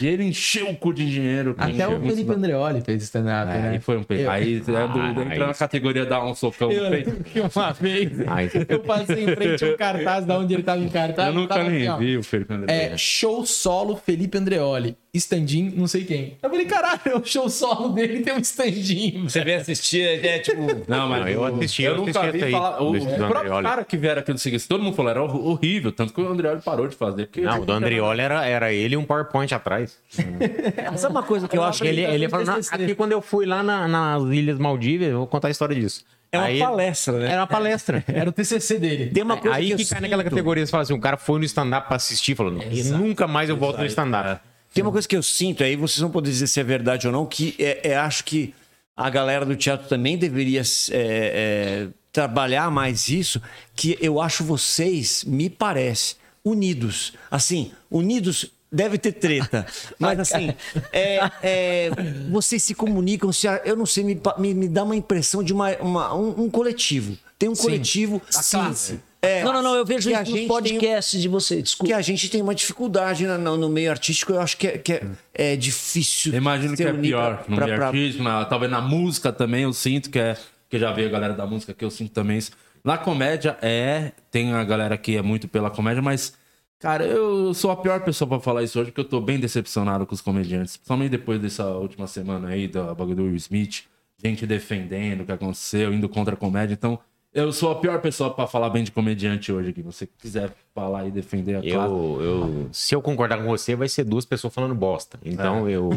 [0.00, 1.54] E ele encheu o cu de dinheiro.
[1.56, 3.68] Até o Felipe Andreoli fez stand-up, É, né?
[3.70, 4.26] aí foi um pe...
[4.26, 7.24] Aí é do- Ah, entra na categoria dar um socão Eu no peito.
[7.54, 8.50] uma vez Ai.
[8.68, 11.28] eu passei em frente a um cartaz da onde ele tava em cartaz.
[11.28, 12.86] Eu nunca tava nem assim, vi o Felipe André.
[12.92, 14.96] É, show solo Felipe Andreoli.
[15.14, 16.38] Standin, não sei quem.
[16.42, 19.24] Eu falei, caralho, o show solo dele tem um standin.
[19.24, 20.62] Você vem assistir, é tipo.
[20.88, 22.82] Não, mas eu assisti, eu eu nunca assisti vi essa falar.
[22.82, 25.46] O, desse o próprio cara que vieram aqui do Seguinte, todo mundo falou, era hor-
[25.48, 27.26] horrível, tanto que o Andreoli parou de fazer.
[27.26, 29.98] Porque Não, o do Andrioli era, era ele e um PowerPoint atrás.
[30.96, 33.44] Sabe uma coisa que eu acho que Ele, ele falou, "Não, aqui quando eu fui
[33.44, 36.06] lá na- nas Ilhas Maldivas, eu vou contar a história disso.
[36.32, 37.26] é uma Aí- palestra, né?
[37.32, 38.02] Era uma palestra.
[38.08, 39.10] Era o TCC dele.
[39.10, 41.18] Tem uma coisa Aí que, que, eu cai naquela categoria, você fala assim, o cara
[41.18, 44.40] foi no stand-up pra assistir, falou, "Não, e nunca mais eu volto no stand-up.
[44.74, 47.12] Tem uma coisa que eu sinto aí, vocês vão poder dizer se é verdade ou
[47.12, 48.54] não, que é, é- acho que
[48.96, 53.40] a galera do teatro também deveria é, é, trabalhar mais isso,
[53.74, 57.12] que eu acho vocês, me parece, unidos.
[57.30, 59.66] Assim, unidos deve ter treta,
[59.98, 60.54] mas assim,
[60.92, 61.90] é, é,
[62.30, 65.70] vocês se comunicam, se, eu não sei, me, me, me dá uma impressão de uma,
[65.76, 67.16] uma- um, um coletivo.
[67.38, 68.20] Tem um coletivo.
[68.20, 69.00] classe.
[69.24, 71.56] É, Não, não, não, eu vejo que a isso nos gente tem- podcasts de você,
[71.56, 71.94] que desculpa.
[71.94, 74.92] a gente tem uma dificuldade na- no, no meio artístico, eu acho que é, que
[74.94, 76.32] é, é difícil.
[76.32, 79.32] Eu imagino que é pior pra- no pra- meio pra- artístico, na- talvez na música
[79.32, 80.36] também, eu sinto que é.
[80.68, 82.50] Que já veio a galera da música que eu sinto também isso.
[82.82, 84.10] Na comédia é.
[84.30, 86.32] Tem a galera que é muito pela comédia, mas.
[86.80, 90.04] Cara, eu sou a pior pessoa pra falar isso hoje, porque eu tô bem decepcionado
[90.04, 90.76] com os comediantes.
[90.78, 93.84] Principalmente depois dessa última semana aí, da bagulho do Will Smith.
[94.24, 96.74] Gente defendendo o que aconteceu, indo contra a comédia.
[96.74, 96.98] Então,
[97.34, 99.80] Eu sou a pior pessoa pra falar bem de comediante hoje aqui.
[99.80, 101.92] Se você quiser falar e defender a classe.
[101.92, 105.18] Eu, se eu concordar com você, vai ser duas pessoas falando bosta.
[105.24, 105.90] Então eu.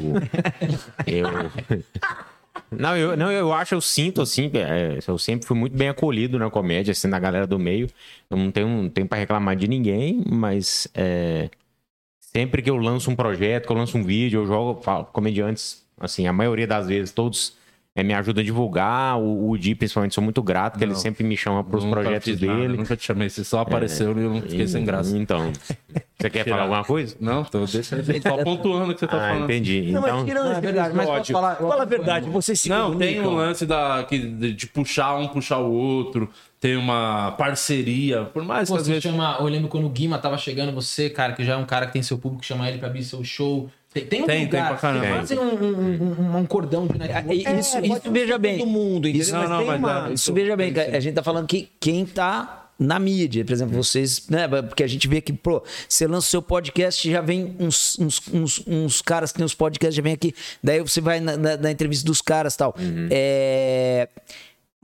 [1.05, 1.27] eu.
[2.71, 6.39] Não eu, não, eu acho, eu sinto assim, é, eu sempre fui muito bem acolhido
[6.39, 7.87] na comédia, assim, na galera do meio.
[8.29, 11.49] Eu não tenho, não tenho pra reclamar de ninguém, mas é,
[12.19, 15.85] sempre que eu lanço um projeto, que eu lanço um vídeo, eu jogo, falo, comediantes,
[15.99, 17.55] assim, a maioria das vezes, todos
[17.95, 19.17] é, me ajudam a divulgar.
[19.17, 22.25] O, o Di, principalmente, sou muito grato, que ele sempre me chama pros Nunca projetos
[22.33, 22.77] fiz nada, dele.
[22.77, 23.29] nunca te chamei.
[23.29, 25.17] Você só apareceu e eu não fiquei sem graça.
[25.17, 25.51] Então,
[26.19, 27.15] você quer falar alguma coisa?
[27.21, 29.43] Não, então deixa eu só pontuando o que você tá Ah, falando.
[29.45, 29.91] entendi.
[29.93, 32.95] Não, Então, mas tirando é verdade, mas posso falar- Fala a verdade, vocês se Não,
[32.97, 36.29] tem um lance da, que, de, de puxar um, puxar o outro.
[36.59, 38.23] Tem uma parceria.
[38.25, 39.03] Por mais Pô, que às você vezes.
[39.09, 41.85] chama, eu lembro quando o Guima tava chegando, você, cara, que já é um cara
[41.85, 43.69] que tem seu público, chama ele pra abrir seu show.
[43.95, 45.17] Tem, tem um Tem, tem lugar, pra caramba.
[45.19, 46.03] Fazem um, um,
[46.33, 47.31] um, um cordão de network.
[47.47, 48.57] É, Isso, É, isso veja bem.
[48.57, 49.21] todo mundo, entendeu?
[49.21, 51.69] Isso, Não, não, tem mas uma- é- Isso veja bem, a gente tá falando que
[51.79, 54.49] quem tá na mídia, por exemplo, vocês, né?
[54.63, 58.21] Porque a gente vê que, pô, você lança o seu podcast, já vem uns, uns,
[58.33, 61.55] uns, uns caras que tem os podcasts, já vem aqui, daí você vai na, na-
[61.55, 62.75] na entrevista dos caras e tal.
[63.09, 64.09] É.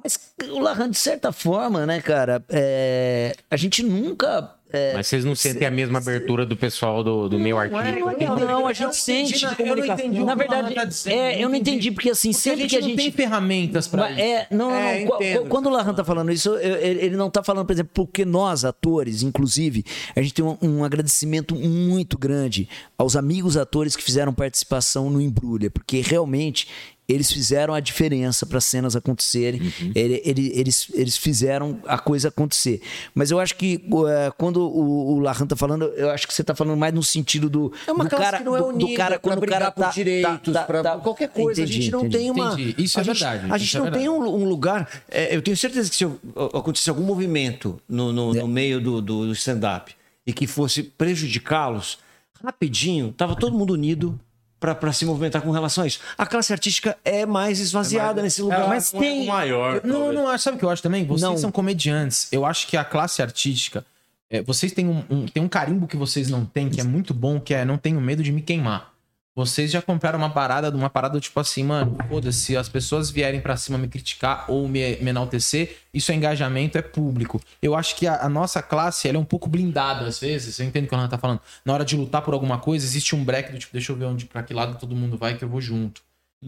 [0.01, 0.17] Mas
[0.49, 4.55] o Larran, de certa forma, né, cara, é, a gente nunca.
[4.73, 8.09] É, mas vocês não sentem a mesma abertura do pessoal do, do meio artístico?
[8.45, 9.43] não, a gente sente.
[9.59, 11.91] eu não entendi o Na que o verdade, é, eu não entendi.
[11.91, 12.97] porque assim, Porque a sempre gente que a não gente.
[12.97, 14.21] tem ferramentas pra Mas isso.
[14.21, 15.15] é, não, não, É, não.
[15.15, 15.45] Entendo.
[15.47, 19.23] Quando o Larran tá falando isso, ele não tá falando, por exemplo, porque nós, atores,
[19.23, 19.83] inclusive,
[20.15, 22.67] a gente tem um, um agradecimento muito grande
[22.97, 26.67] aos amigos atores que fizeram participação no Embrulha, porque realmente
[27.11, 29.61] eles fizeram a diferença para as cenas acontecerem.
[29.61, 29.91] Uhum.
[29.93, 32.81] Ele- ele- eles, eles fizeram a coisa acontecer.
[33.13, 36.43] Mas eu acho que uh, quando o, o Larran tá falando, eu acho que você
[36.43, 38.65] tá falando mais no sentido do, É uma do classe cara, que não é do,
[38.71, 41.61] do unida cara quando o brigar cara por tá, direitos, tá, pra tá- qualquer coisa.
[41.61, 42.17] Entendi, a gente não entendi.
[42.17, 42.53] tem uma.
[42.53, 42.75] Entendi.
[42.77, 44.03] Isso a é gente- verdade, A gente é não verdade.
[44.03, 44.89] tem um, um lugar.
[45.09, 46.19] é, eu tenho certeza que se eu-
[46.53, 49.93] acontecesse algum movimento no, no- no meio do, do- do stand-up
[50.25, 51.97] e que fosse prejudicá-los,
[52.43, 54.19] rapidinho, tava todo mundo unido.
[54.61, 55.99] Pra se movimentar com relação a isso.
[56.15, 58.67] A classe artística é mais esvaziada nesse lugar.
[58.69, 59.81] mas tem maior.
[59.83, 60.15] Não, talvez.
[60.15, 61.03] não, acho- sabe o que eu acho também?
[61.03, 61.35] Vocês Não.
[61.37, 62.27] são comediantes.
[62.31, 63.83] Eu acho que a classe artística.
[64.29, 67.13] é, vocês têm um, um- tem um carimbo que vocês não têm, que é muito
[67.13, 68.90] bom, que é não tenho medo de me queimar.
[69.33, 73.39] Vocês já compraram uma parada, uma parada tipo assim, mano, foda-se, se as pessoas vierem
[73.39, 77.39] pra cima me criticar ou me, me enaltecer, isso é engajamento, é público.
[77.61, 80.65] Eu acho que a, a nossa classe, ela é um pouco blindada às vezes, eu
[80.65, 81.39] entendo o que ela tá falando.
[81.63, 84.05] Na hora de lutar por alguma coisa, existe um break do tipo, deixa eu ver
[84.05, 86.01] onde, pra que lado todo mundo vai que eu vou junto.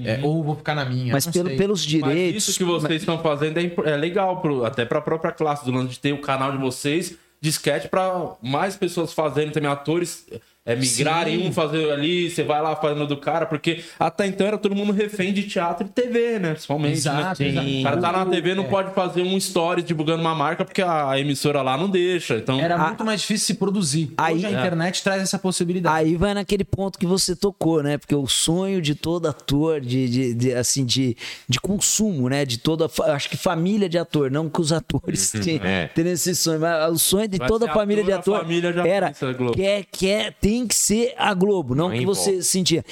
[0.03, 1.13] É, ou eu vou ficar na minha.
[1.13, 1.57] Mas pelo- sei.
[1.57, 2.47] pelos Mas direitos.
[2.49, 5.91] isso que vocês estão fazendo é, é legal, pro, até pra própria classe do lance
[5.91, 10.25] de ter o canal de vocês de sketch pra mais pessoas fazerem também, atores
[10.65, 14.57] é, migrarem, um fazer ali, você vai lá fazendo do cara, porque até então era
[14.57, 16.51] todo mundo refém de teatro e TV, né?
[16.51, 16.93] Principalmente.
[16.93, 17.49] Exato, né?
[17.49, 17.67] exato.
[17.67, 18.67] O cara tá na TV, não É.
[18.67, 22.35] pode fazer um story divulgando uma marca porque a emissora lá não deixa.
[22.37, 24.13] Então, Era muito mais difícil se produzir.
[24.17, 24.53] Aí- Hoje a É.
[24.53, 25.95] internet traz essa possibilidade.
[25.97, 27.97] Aí vai naquele ponto que você tocou, né?
[27.97, 31.17] Porque o sonho de todo ator, de, de, de, assim, de,
[31.47, 32.45] de consumo, né?
[32.45, 35.89] De toda, acho que família de ator, não que os atores tenham, é.
[35.97, 38.71] esse sonho, mas o sonho de Vai toda a família de ator, a ator família
[38.73, 42.83] já era pensa quer, quer, tem que ser a Globo, não Não que você sentia.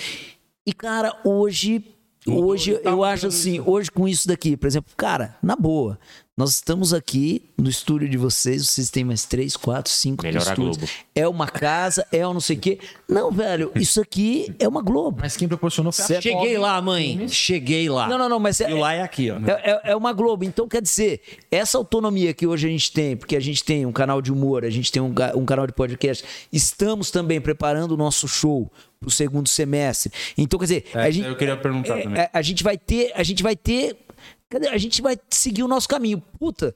[0.65, 1.83] E cara, hoje
[2.27, 5.97] Hoje tá eu acho assim, hoje com isso daqui, por exemplo, cara, na boa,
[6.41, 10.49] nós estamos aqui no estúdio de vocês, vocês têm mais três, quatro, cinco Melhor a
[10.49, 10.77] estúdios.
[10.77, 10.91] Globo.
[11.13, 12.79] É uma casa, é um não sei o quê.
[13.07, 15.19] Não, velho, isso aqui é uma Globo.
[15.21, 16.23] Mas quem proporcionou foi a Certo.
[16.23, 17.27] Cheguei lá, mãe.
[17.27, 18.07] Cheguei lá.
[18.07, 19.35] Não, não, não, mas é, E o lá é aqui, ó.
[19.37, 19.51] é,
[19.85, 20.43] é- é uma Globo.
[20.43, 23.91] Então, quer dizer, essa autonomia que hoje a gente tem, porque a gente tem um
[23.91, 27.97] canal de humor, a gente tem um, um canal de podcast, estamos também preparando o
[27.97, 28.67] nosso show
[28.99, 30.11] pro segundo semestre.
[30.35, 32.19] Então, quer dizer, É, a gente, eu queria perguntar é, também.
[32.19, 33.95] é, a gente vai ter, a gente vai ter?
[34.71, 36.21] A gente vai seguir o nosso caminho.
[36.39, 36.75] Puta,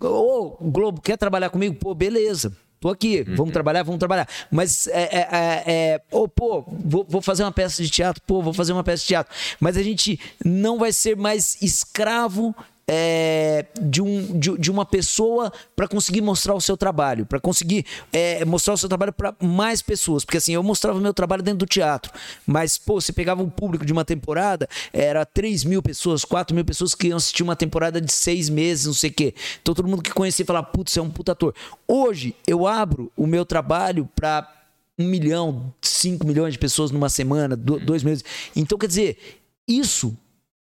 [0.00, 1.74] ô Globo, quer trabalhar comigo?
[1.74, 2.52] Pô, beleza.
[2.78, 4.28] Tô aqui, vamos trabalhar, vamos trabalhar.
[4.50, 5.28] Mas, é, é,
[5.66, 9.02] é, ô, pô, vou, vou fazer uma peça de teatro, pô, vou fazer uma peça
[9.02, 9.34] de teatro.
[9.58, 12.54] Mas a gente não vai ser mais escravo
[12.88, 17.84] é, de, um, de, de uma pessoa para conseguir mostrar o seu trabalho, para conseguir
[18.12, 20.24] é, mostrar o seu trabalho para mais pessoas.
[20.24, 22.12] Porque assim, eu mostrava o meu trabalho dentro do teatro,
[22.46, 26.64] mas, pô, você pegava um público de uma temporada, era 3 mil pessoas, 4 mil
[26.64, 29.34] pessoas que iam assistir uma temporada de seis meses, não sei o quê.
[29.60, 31.54] Então todo mundo que conhecia falava, putz, você é um puta ator.
[31.88, 34.48] Hoje, eu abro o meu trabalho para
[34.98, 38.24] um milhão, cinco milhões de pessoas numa semana, do- dois meses.
[38.54, 39.18] Então, quer dizer,
[39.68, 40.16] isso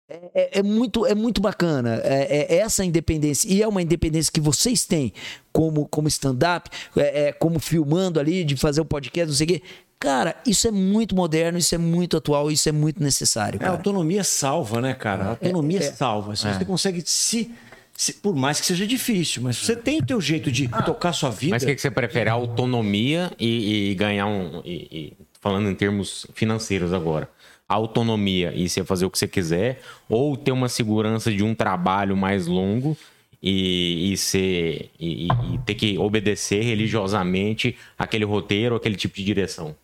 [0.09, 2.01] é, é muito, é muito bacana.
[2.05, 3.49] É, é essa independência.
[3.53, 5.12] E é uma independência que vocês têm
[5.53, 9.49] como, como stand-up, é, é, como filmando ali, de fazer o podcast, não sei o
[9.49, 9.62] quê.
[9.99, 13.57] Cara, isso é muito moderno, isso é muito atual, isso é muito necessário.
[13.57, 13.73] É, a Cara.
[13.73, 15.24] autonomia salva, né, cara?
[15.24, 16.37] A autonomia salva.
[16.37, 17.51] Se você consegue se
[17.99, 21.31] se- por mais que seja difícil, mas você tem o teu jeito de tocar sua
[21.31, 21.53] vida.
[21.55, 22.28] Mas o que, que você prefere?
[22.28, 24.61] Autonomia e, e ganhar um.
[24.66, 27.28] e- e- falando em termos financeiros agora.
[27.69, 32.17] Autonomia e você fazer o que você quiser, ou ter uma segurança de um trabalho
[32.17, 32.97] mais longo
[33.43, 34.91] e, e ser.
[35.01, 39.75] E, e- ter que obedecer religiosamente aquele roteiro, aquele tipo de direção.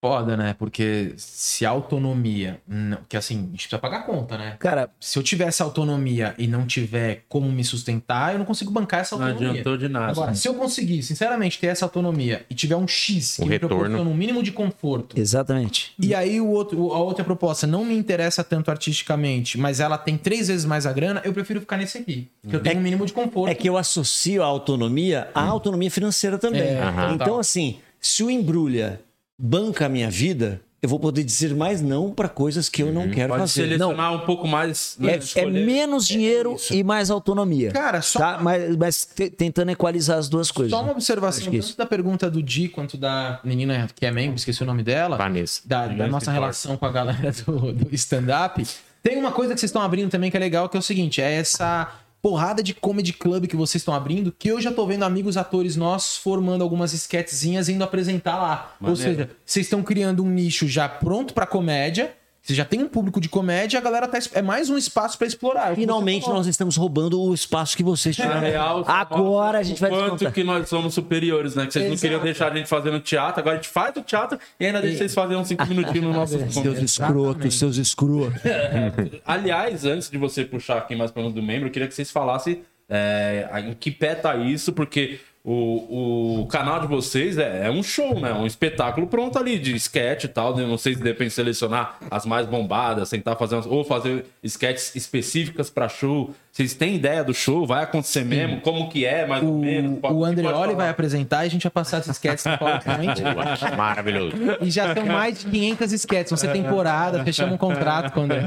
[0.00, 0.54] Foda, né?
[0.58, 2.60] Porque se a autonomia.
[2.66, 4.56] Não, que assim, a gente precisa pagar conta, né?
[4.58, 9.00] Cara, Se eu tivesse autonomia e não tiver como me sustentar, eu não consigo bancar
[9.00, 9.50] essa Não autonomia.
[9.50, 10.12] adiantou de nada.
[10.12, 13.52] Agora, se eu conseguir, sinceramente, ter essa autonomia e tiver um X que O me
[13.52, 13.76] retorno.
[13.76, 15.92] proporciona um mínimo de conforto, exatamente.
[15.98, 20.16] e aí o outro, a outra proposta não me interessa tanto artisticamente, mas ela tem
[20.16, 22.28] três vezes mais a grana, eu prefiro ficar nesse aqui.
[22.42, 23.50] Porque eu tenho um mínimo de conforto.
[23.50, 26.62] É que eu associo a autonomia à autonomia financeira também.
[26.62, 26.82] É.
[27.14, 29.00] Então, assim, se o embrulha
[29.44, 33.08] banca a minha vida, eu vou poder dizer mais não para coisas que eu não
[33.10, 33.62] quero Pode fazer.
[33.68, 34.96] selecionar um pouco mais.
[35.00, 37.70] né, É, é menos dinheiro e mais autonomia.
[37.72, 38.38] Cara, só tá?
[38.40, 40.70] Mas, mas te- tentando equalizar as duas coisas.
[40.70, 41.76] Só uma observação, que tanto isso.
[41.78, 45.16] da pergunta do Di quanto da menina que é membro, esqueci o nome dela.
[45.16, 45.60] Vanessa.
[45.64, 48.64] da, da nossa relação com a galera do, do stand-up.
[49.02, 51.20] Tem uma coisa que vocês estão abrindo também que é legal, que é o seguinte:
[51.20, 51.92] é essa
[52.22, 55.74] porrada de comedy club que vocês estão abrindo, que eu já tô vendo amigos atores
[55.74, 58.76] nossos formando algumas esquetezinhas indo apresentar lá.
[58.80, 59.02] Ou Maneiro.
[59.02, 62.14] seja, vocês estão criando um nicho já pronto pra comédia.
[62.42, 64.18] Você já tem um público de comédia, a galera tá.
[64.34, 65.76] É mais um espaço pra explorar.
[65.76, 68.40] Finalmente nós estamos roubando o espaço que vocês Na tiveram.
[68.40, 70.32] real, Agora a gente vai quanto descontar.
[70.32, 71.66] que nós somos superiores, né?
[71.66, 72.02] Que vocês não Exato.
[72.02, 74.98] queriam deixar a gente fazendo teatro, agora a gente faz o teatro e ainda deixa
[74.98, 78.42] vocês fazerem uns cinco minutinhos no nosso Seus escrotos, seus escrotos.
[79.24, 82.62] Aliás, antes de você puxar aqui mais para do membro, eu queria que vocês falassem
[82.88, 87.82] é, em que pé tá isso, porque o, o canal de vocês é, é um
[87.82, 88.32] show, né?
[88.32, 90.56] Um espetáculo pronto ali, de sketch e tal.
[90.56, 90.64] né?
[90.64, 95.68] Não sei se depende selecionar as mais bombadas, tentar fazer umas, ou fazer sketches específicas
[95.68, 96.32] para show.
[96.52, 97.66] Vocês têm ideia do show?
[97.66, 98.60] Vai acontecer mesmo?
[98.60, 99.92] Como que é, mais ou menos?
[99.98, 102.58] O, Pode- o Andreoli pode vai apresentar e a gente vai passar esses sketches no
[102.58, 103.22] PowerPoint.
[103.76, 104.36] Maravilhoso.
[104.60, 106.30] E já são mais de 500 sketches.
[106.30, 108.42] Vão ser temporada, fechamos um contrato com o André.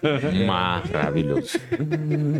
[0.46, 1.58] Maravilhoso.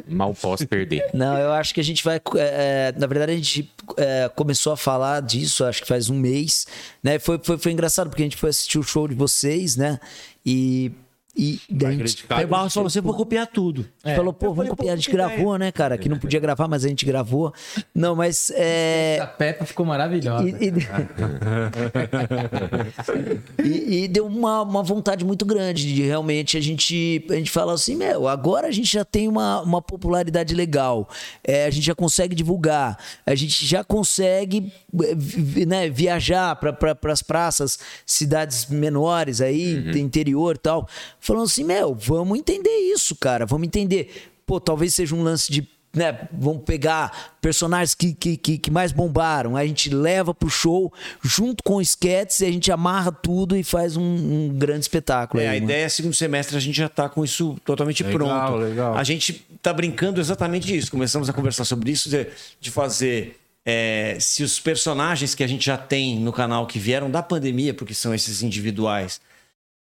[0.09, 1.05] Mal posso perder.
[1.13, 2.21] Não, eu acho que a gente vai.
[2.37, 3.71] é, na verdade, a gente
[4.01, 6.67] é, começou a falar disso, acho que faz um mês.
[7.03, 7.19] Né?
[7.19, 10.01] Foi, foi, foi engraçado, porque a gente foi assistir o show de vocês, né?
[10.45, 10.91] E.
[11.37, 12.39] E daí a gente criticar.
[12.41, 13.87] Aí o Barros falou: você vou copiar tudo.
[14.17, 14.95] falou, pô, vamos falei, copiar.
[14.95, 15.97] A gente gravou, né, cara?
[15.97, 17.53] Que não podia gravar, mas a gente gravou.
[17.95, 18.51] Não, mas.
[18.55, 20.49] É, A Peppa ficou maravilhosa.
[20.49, 20.73] E, e-
[23.65, 27.73] E- e deu uma, uma vontade muito grande de realmente a gente, a gente falar
[27.75, 31.09] assim, meu, agora a gente já tem uma, uma popularidade legal,
[31.45, 37.13] é, a gente já consegue divulgar, a gente já consegue eh, né, viajar para pra,
[37.13, 40.89] as praças, cidades menores aí, interior e tal,
[41.31, 44.31] falando assim, meu, vamos entender isso, cara, vamos entender.
[44.45, 48.93] Pô, talvez seja um lance de né, vamos pegar personagens que, que, que, que mais
[48.93, 53.65] bombaram, a gente leva pro show junto com sketches e a gente amarra tudo e
[53.65, 55.43] faz um, um grande espetáculo.
[55.43, 55.65] É, aí, a né?
[55.67, 58.57] ideia é segundo semestre a gente já tá com isso totalmente Legal, pronto.
[58.57, 58.97] legal.
[58.97, 60.93] A gente tá brincando exatamente disso.
[60.93, 62.27] Começamos a conversar sobre isso, de,
[62.61, 63.37] de fazer.
[63.67, 67.75] é, se os personagens que a gente já tem no canal que vieram da pandemia,
[67.75, 69.21] porque são esses individuais,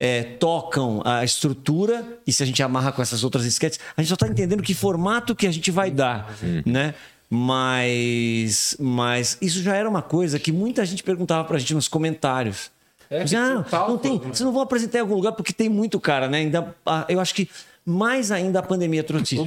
[0.05, 4.09] é, tocam a estrutura e se a gente amarra com essas outras sketches, a gente
[4.09, 6.29] só tá entendendo que formato que a gente vai dar,
[6.66, 6.93] né?
[7.31, 12.70] Mas, mas isso já era uma coisa que muita gente perguntava pra gente nos comentários.
[13.09, 14.24] É, ah, total, não tem, pô.
[14.29, 16.39] vocês não vão apresentar em algum lugar porque tem muito cara, né?
[16.39, 17.49] Ainda, ah, eu acho que
[17.85, 19.45] mais ainda a pandemia trouxe isso.
[19.45, 19.47] O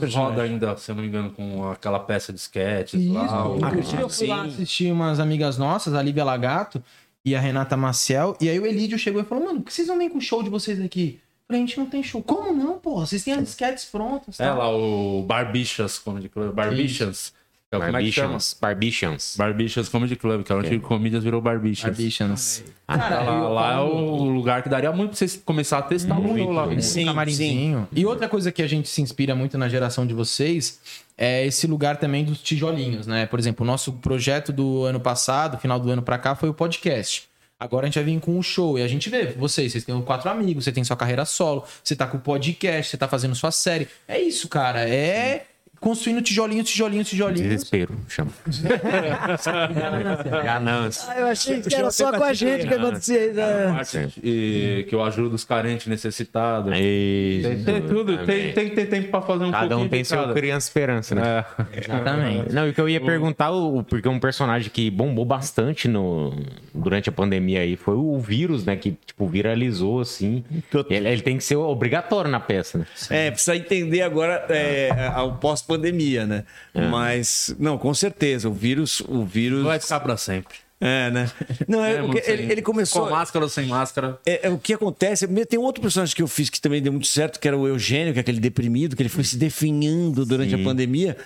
[0.00, 0.30] personagens.
[0.36, 3.48] roda ainda, se eu não me engano, com aquela peça de sketches lá.
[3.48, 6.82] o- Inclusive, eu fui lá assistir umas amigas nossas, a Lívia Lagato
[7.24, 8.36] e a Renata Maciel.
[8.40, 10.20] E aí o Elídio chegou e falou: Mano, por que vocês não vêm com o
[10.20, 11.20] show de vocês aqui?
[11.22, 12.22] Eu falei, a gente não tem show.
[12.22, 13.06] Como não, porra?
[13.06, 14.40] Vocês têm as sketches prontas.
[14.40, 16.52] É tal." lá, o Barbichas Comedy Club.
[16.52, 17.32] Barbichans.
[17.70, 17.92] É, Como é?
[17.92, 18.56] Barbichans.
[18.60, 19.34] Barbichans.
[19.36, 21.98] Barbichas Comedy Club, que era onde Comedians virou Barbichas.
[21.98, 22.64] Ambitions.
[22.86, 26.36] Lá, lá, lá é o lugar que daria muito pra vocês começarem a testar o
[26.36, 26.80] show lá.
[26.80, 27.88] Sim, camarimzinho.
[27.90, 30.80] E outra coisa que a gente se inspira muito na geração de vocês
[31.16, 33.26] é esse lugar também dos tijolinhos, né?
[33.26, 36.54] Por exemplo, o nosso projeto do ano passado, final do ano pra cá, foi o
[36.54, 37.28] podcast.
[37.58, 40.02] Agora a gente vai vir com o show e a gente vê vocês, vocês têm
[40.02, 43.36] quatro amigos, você tem sua carreira solo, você tá com o podcast, você tá fazendo
[43.36, 43.86] sua série.
[44.08, 44.88] É isso, cara.
[44.88, 45.46] É
[45.82, 47.42] construindo tijolinho, tijolinho, tijolinho.
[47.48, 48.30] Desespero, chama.
[50.44, 51.12] Ganância.
[51.12, 53.34] Ah, eu achei que era só com a gente que acontecia isso.
[53.34, 53.72] né?
[53.74, 56.72] Parte, e que eu ajudo os carentes necessitados.
[56.78, 57.48] Isso.
[57.48, 60.02] Tem, tem tudo, tem, tem que ter tempo pra fazer um Cada um pouquinho tem
[60.02, 60.32] de seu cada.
[60.32, 61.44] criança esperança, né?
[61.74, 61.78] É.
[61.80, 62.54] Exatamente.
[62.54, 66.32] Não, e o que eu ia perguntar, o, porque um personagem que bombou bastante no,
[66.72, 68.76] durante a pandemia aí foi o vírus, né?
[68.76, 70.44] Que, tipo, viralizou, assim.
[70.88, 72.86] Ele, ele tem que ser obrigatório na peça, né?
[73.10, 74.90] É, precisa entender agora é,
[75.22, 75.32] o
[75.76, 76.44] pós-pandemia, né?
[76.90, 79.00] Mas, não, com certeza, o vírus.
[79.08, 79.62] O vírus.
[79.64, 80.54] Vai ficar pra sempre.
[80.80, 81.30] É, né?
[81.68, 83.04] Não, é, É, ele, ele começou.
[83.04, 84.18] Com máscara ou sem máscara.
[84.26, 86.90] É, é, o que acontece, tem um outro personagem que eu fiz que também deu
[86.92, 90.26] muito certo, que era o Eugênio, que é aquele deprimido, que ele foi se definhando
[90.26, 91.16] durante a pandemia,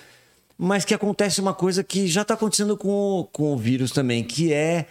[0.58, 2.88] mas que acontece uma coisa que já está acontecendo com,
[3.20, 4.84] o- com o vírus também, que é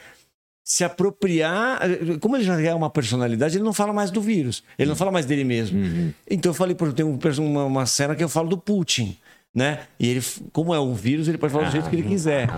[0.63, 1.79] se apropriar.
[2.19, 5.11] Como ele já é uma personalidade, ele não fala mais do vírus, ele não fala
[5.11, 6.11] mais dele mesmo.
[6.27, 9.15] Então eu falei, por exemplo, tem um uma, uma cena que eu falo do Putin,
[9.55, 9.79] né?
[9.97, 10.21] E ele,
[10.51, 12.49] como é um vírus, ele pode falar do jeito que ele quiser.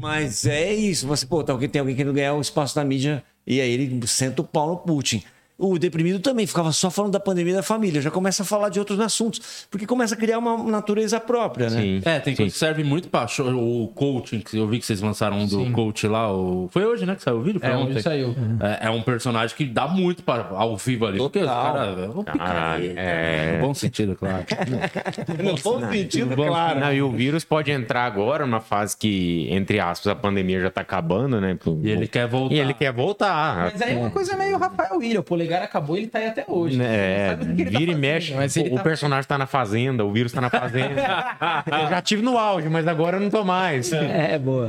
[0.00, 3.60] Mas é isso, você, pô, tá, tem alguém querendo ganhar o espaço da mídia e
[3.60, 5.22] aí ele senta o pau no Putin.
[5.56, 8.80] O deprimido também ficava só falando da pandemia da família, já começa a falar de
[8.80, 11.80] outros assuntos, porque começa a criar uma natureza própria, né?
[11.80, 12.00] Sim.
[12.04, 15.38] É, tem que serve muito pra show, o coaching, que eu vi que vocês lançaram
[15.38, 16.32] um do coach lá.
[16.32, 16.68] O...
[16.72, 17.60] Foi hoje, né, que saiu o vídeo?
[17.60, 17.92] Foi É, ontem.
[17.92, 18.34] hoje saiu.
[18.60, 21.18] É, é um personagem que dá muito pra, ao vivo ali.
[21.18, 21.98] Porque os caras.
[22.36, 23.58] Caralho, é.
[23.60, 24.44] No bom sentido, claro.
[25.40, 26.80] No bom sentido, bom claro.
[26.80, 30.70] Não, e o vírus pode entrar agora numa fase que, entre aspas, a pandemia já
[30.70, 31.56] tá acabando, né?
[31.82, 32.54] E ele quer voltar.
[32.54, 33.70] E ele quer voltar.
[33.72, 35.20] Mas aí é uma coisa meio Rafael William.
[35.20, 36.80] O polegar acabou ele tá aí até hoje.
[36.82, 38.34] É, ele tá vira e mexe.
[38.34, 40.94] Mas o, ele o tá- personagem tá na fazenda, o vírus tá na fazenda.
[41.66, 43.92] eu já tive no auge, mas agora eu não tô mais.
[43.92, 44.68] É, boa.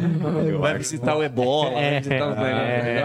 [0.59, 2.37] Vai visitar o Ebola, vai visitar os.
[2.37, 3.03] É,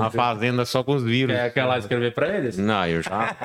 [0.00, 1.36] a fazenda só com os vírus.
[1.52, 2.56] Quer, lá escrever pra eles?
[2.56, 3.36] Não, eu já.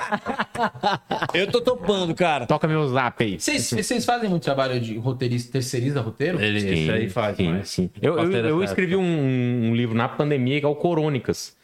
[1.34, 2.45] Eu tô topando, cara.
[2.45, 3.39] Toca meu zap aí.
[3.39, 6.41] Vocês, fazem muito trabalho de roteirista, terceiriza roteiro?
[6.41, 7.89] Ele, esse aí faz, sim, mas- sim.
[8.02, 9.02] Eu, eu, eu escrevi um,
[9.69, 11.56] um livro na pandemia que é o Corônicas.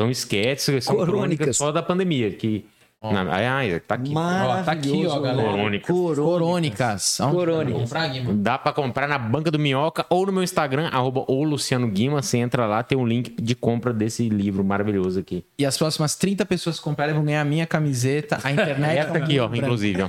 [0.00, 2.30] São esquetes, são crônicas só da pandemia.
[2.30, 2.64] Que,
[3.02, 4.12] na, ai, ai, tá aqui.
[4.14, 5.48] Ó, tá aqui, ó, galera.
[5.48, 6.16] Corônicas.
[6.16, 7.18] Corônicas.
[7.30, 7.90] Corônicas.
[8.36, 12.22] Dá pra comprar na Banca do Minhoca ou no meu Instagram, arroba o Luciano Guima.
[12.22, 15.44] Você entra lá, tem um link de compra desse livro maravilhoso aqui.
[15.58, 18.96] E as próximas 30 pessoas que comprarem vão ganhar a minha camiseta, a internet.
[19.00, 20.06] Essa aqui, ó, inclusive, ó.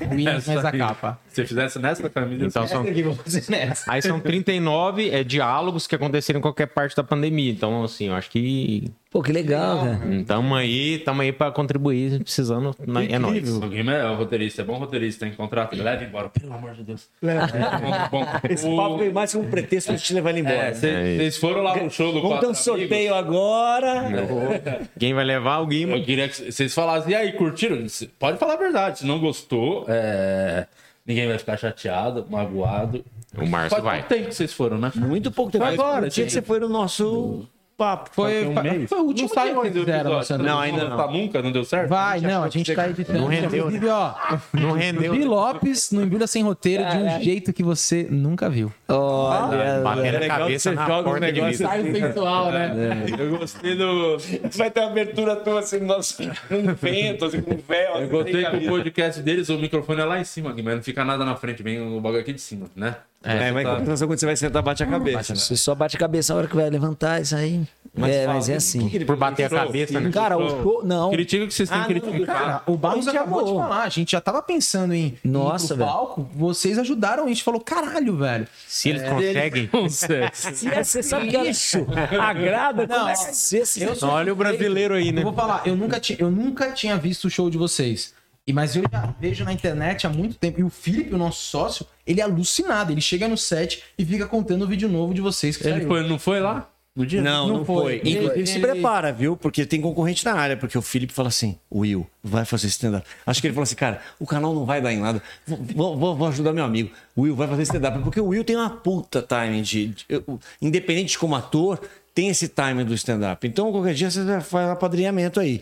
[0.68, 1.20] A capa.
[1.32, 3.90] Se fizesse nessa camisa, Então são, aqui, vou fazer nessa.
[3.92, 7.52] aí são 39 é, diálogos que aconteceram em qualquer parte da pandemia.
[7.52, 10.24] Então, assim, eu acho que Pô, que legal, cara.
[10.26, 12.74] Tamo aí, tamo aí pra contribuir, precisando.
[12.88, 13.08] né?
[13.12, 13.50] É nóis.
[13.58, 16.84] O Guima é o roteirista, é bom roteirista, tem contrato, leva embora, pelo amor de
[16.84, 17.10] Deus.
[17.22, 17.40] É,
[17.80, 18.26] bom, bom.
[18.50, 20.56] Esse O- papo veio mais que um pretexto pra gente levar ele embora.
[20.68, 23.36] É, cê- Vocês foram lá pro show do Vamos ter um sorteio Amigos?
[23.36, 24.80] agora.
[24.98, 25.98] Quem vai levar o Guima?
[25.98, 27.86] Eu queria que vocês falassem, e aí, curtiram?
[28.18, 30.68] Pode falar a verdade, se não gostou, é,
[31.06, 33.04] ninguém vai ficar chateado, magoado.
[33.38, 34.00] O Márcio Faz vai.
[34.00, 34.92] pouco tempo que vocês foram, né?
[34.96, 35.64] Muito pouco tempo.
[35.64, 37.48] Agora, No dia que você foi no nosso
[37.82, 38.10] papo.
[38.14, 38.88] Foi, um mês.
[38.88, 40.18] foi o último não saiu ainda fizeram.
[40.18, 40.44] Luciano.
[40.44, 40.98] Não, ainda não.
[40.98, 41.90] Tá nunca, não deu certo?
[41.90, 43.20] Vai, não, a gente tá editando.
[43.20, 44.14] Não rendeu, Inclusive, ó,
[44.54, 45.14] Não rendeu.
[45.14, 48.72] Vi Lopes no Embrulha Sem Roteiro de um jeito que você nunca viu.
[48.88, 51.90] Olha, Batendo É a legal que cabeça você na joga os porta de negócios vidro.
[51.90, 52.02] assim.
[52.02, 53.06] sensual, né?
[53.18, 54.18] Eu gostei do.
[54.56, 57.96] Vai ter uma abertura tua assim, nosso, num vento, assim, com véu.
[57.96, 60.76] Eu gostei que o podcast deles, o microfone é lá em cima, Guilherme.
[60.76, 62.96] Não fica nada na frente, vem o bagulho aqui de cima, né?
[63.24, 65.34] É, mas em compensação, quando você vai sentar, bate a cabeça.
[65.34, 65.40] né?
[65.40, 67.62] você só bate a cabeça na hora que vai levantar isso aí.
[68.02, 68.90] é, mas é assim.
[69.06, 70.10] Por bater a cabeça, né?
[70.12, 70.82] Cara, o show.
[70.84, 71.12] Não.
[71.12, 72.36] Critica que vocês têm Ah, que não, criticar.
[72.40, 73.84] Cara, o Barros acabou de falar.
[73.84, 75.90] A gente já tava pensando em Nossa, ir pro velho.
[75.90, 76.30] palco.
[76.34, 77.26] Vocês ajudaram.
[77.26, 78.48] A gente falou, caralho, velho.
[78.68, 79.70] Se eles conseguem.
[80.34, 81.86] Se é, você sabe que isso
[82.20, 83.84] agrada, Não, começa a ser assim.
[83.84, 85.20] eu sou- Olha o brasileiro aí, né?
[85.22, 88.14] Eu vou falar, eu nunca, ti- eu nunca tinha visto o show de vocês.
[88.48, 90.60] E, mas eu já vejo na internet há muito tempo.
[90.60, 92.92] E o Felipe, o nosso sócio, ele é alucinado.
[92.92, 95.56] Ele chega no set e fica contando o vídeo novo de vocês.
[95.58, 96.68] Que Ele foi, não foi lá?
[96.94, 97.22] No dia?
[97.22, 98.00] Não, não, Não foi.
[98.02, 98.12] foi.
[98.12, 99.38] Inclusive, Ele- se ele- prepara, viu?
[99.38, 100.58] Porque tem concorrente na área.
[100.58, 103.08] Porque o Felipe fala assim: Will, vai fazer stand-up.
[103.26, 105.22] Acho que ele falou assim, cara, o canal não vai dar em nada.
[105.48, 106.92] Vou, vou- vou- ajudar meu amigo.
[107.18, 107.98] Will vai fazer stand-up.
[108.00, 109.88] Porque o Will tem uma puta timing de.
[109.88, 111.80] de- eu- independente de como ator,
[112.14, 113.48] tem esse timing do stand-up.
[113.48, 115.62] Então, qualquer dia você faz um apadrinhamento aí.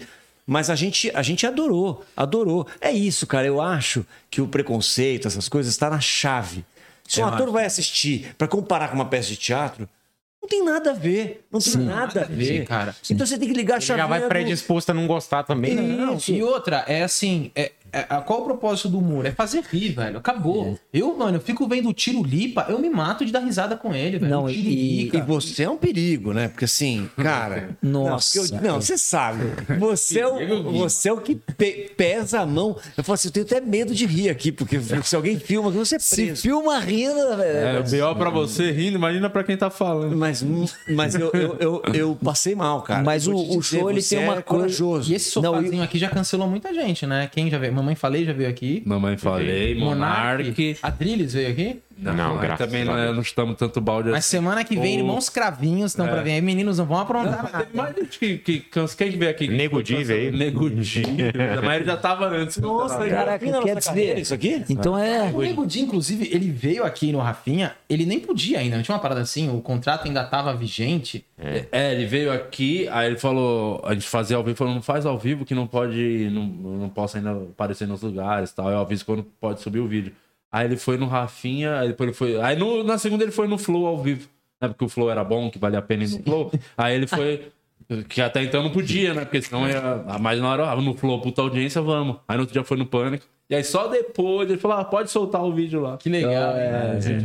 [0.50, 2.66] Mas a gente, a gente adorou, adorou.
[2.82, 3.46] É isso, cara.
[3.46, 6.66] Eu acho que o preconceito, essas coisas, está na chave.
[7.08, 9.88] Se um ator vai assistir para comparar com uma peça de teatro,
[10.42, 11.46] não tem nada a ver.
[11.52, 12.66] Não tem nada a ver.
[12.66, 12.96] cara.
[13.12, 14.00] Então você tem que ligar a chave.
[14.00, 15.76] já vai predisposto a não gostar também.
[15.76, 15.84] né?
[15.84, 19.26] Não, e outra, é assim, é, é, é, qual o propósito do humor?
[19.26, 20.18] É fazer rir, velho.
[20.18, 20.78] Acabou.
[20.94, 23.94] Eu, mano, eu fico vendo o Tiro Lipa, eu me mato de dar risada com
[23.94, 24.30] ele, velho.
[24.32, 25.10] Não, e-.
[25.14, 26.48] E você é um perigo, né?
[26.48, 27.70] Porque assim, cara.
[27.82, 28.40] Nossa.
[28.40, 29.44] Não, eu- não, você sabe.
[29.80, 32.76] Você é, o, você é o que pe- pesa a mão.
[32.98, 35.96] Eu falo assim, eu tenho até medo de rir aqui, porque se alguém filma, você
[35.96, 37.78] é Se filma rindo, velho.
[37.78, 38.16] É, o B.O.
[38.16, 40.16] pra você rindo, imagina pra quem tá falando.
[40.16, 40.44] Mas,
[40.90, 43.04] mas eu, eu, eu, eu passei mal, cara.
[43.04, 45.12] Mas o- o show, ele tem uma é coisa- corajoso.
[45.12, 47.30] E esse Não, sofazinho aqui já cancelou muita gente, né?
[47.32, 47.74] Quem já veio?
[47.80, 48.84] Mamãe Falei já veio aqui.
[48.86, 50.78] Mamãe falei, Monark.
[50.82, 51.80] A Trilles veio aqui.
[52.02, 53.16] Não, aí graças também a não, é- Deus.
[53.16, 54.38] não estamos tanto balde Mas assim.
[54.38, 56.32] semana que vem, irmãos cravinhos estão pra vir.
[56.32, 57.66] Aí meninos não vão aprontar nada.
[57.66, 58.96] Teve mais gente que, que cansa.
[58.96, 59.48] Quem veio aqui?
[59.48, 60.32] Nego Di veio.
[60.32, 61.04] Nego Di.
[61.64, 62.58] Mas ele já tava antes.
[62.58, 64.18] Nossa, Caraca, quer dizer.
[64.18, 64.64] Isso aqui?
[64.70, 65.32] Então é.
[65.34, 68.96] O Nego Di, inclusive, ele veio aqui no Rafinha, ele nem podia ainda, não tinha
[68.96, 71.26] uma parada assim, o contrato ainda tava vigente.
[71.72, 75.06] É, ele veio aqui, aí ele falou, a gente fazia ao vivo, falou, não faz
[75.06, 78.70] ao vivo que não pode, não, não posso ainda aparecer nos lugares e tal.
[78.70, 80.14] Eu aviso quando pode subir o vídeo.
[80.52, 82.42] Aí ele foi no Rafinha, aí depois ele foi.
[82.42, 84.28] Aí no- na segunda ele foi no Flow ao vivo.
[84.62, 84.68] Né?
[84.68, 86.52] Porque o Flow era bom, que valia a pena ir no Flow.
[86.78, 87.52] Aí ele foi.
[88.08, 89.26] Que até então não podia, né?
[89.26, 89.82] Porque senão ia.
[90.20, 92.18] Mas na hora, no Flow, puta audiência, vamos.
[92.28, 93.26] Aí no outro dia foi no Pânico.
[93.50, 95.98] E aí só depois ele falou: ah, pode soltar o vídeo lá.
[95.98, 96.54] Que legal.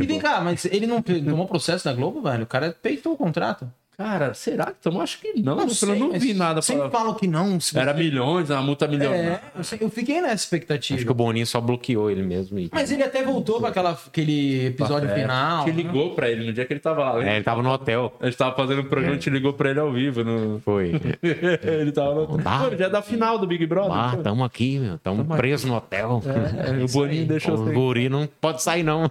[0.03, 2.45] e vem cá, mas ele não tomou processo da Globo, velho?
[2.45, 3.71] O cara peitou o contrato.
[3.97, 5.01] Cara, será que tomou?
[5.03, 5.55] Acho que não.
[5.57, 6.61] Não eu sei, não vi nada.
[6.61, 6.99] Sempre Pra...
[6.99, 7.61] falam que não.
[7.61, 9.41] se Era você- milhões, uma multa milionária.
[9.55, 10.97] É, eu, sei- eu fiquei nessa expectativa.
[10.97, 12.59] Acho que o Boninho só bloqueou ele mesmo.
[12.59, 12.69] E...
[12.73, 15.65] Mas ele até voltou pra aquela, aquele episódio É, final.
[15.65, 15.77] Te né?
[15.77, 17.25] ligou pra ele no dia que ele tava lá.
[17.25, 18.13] É, ele tava no hotel.
[18.21, 20.25] A gente tava fazendo um programa, te ligou pra ele ao vivo.
[20.25, 20.61] No...
[20.65, 20.93] Foi.
[21.23, 22.39] ele tava no.
[22.43, 22.59] Tá.
[22.65, 23.93] Pô, no dia da final do Big Brother.
[23.93, 24.99] Ah, tamo aqui, meu.
[24.99, 26.23] Tamo preso no hotel.
[26.27, 29.09] É, o Boninho deixou O guri não pode sair, não.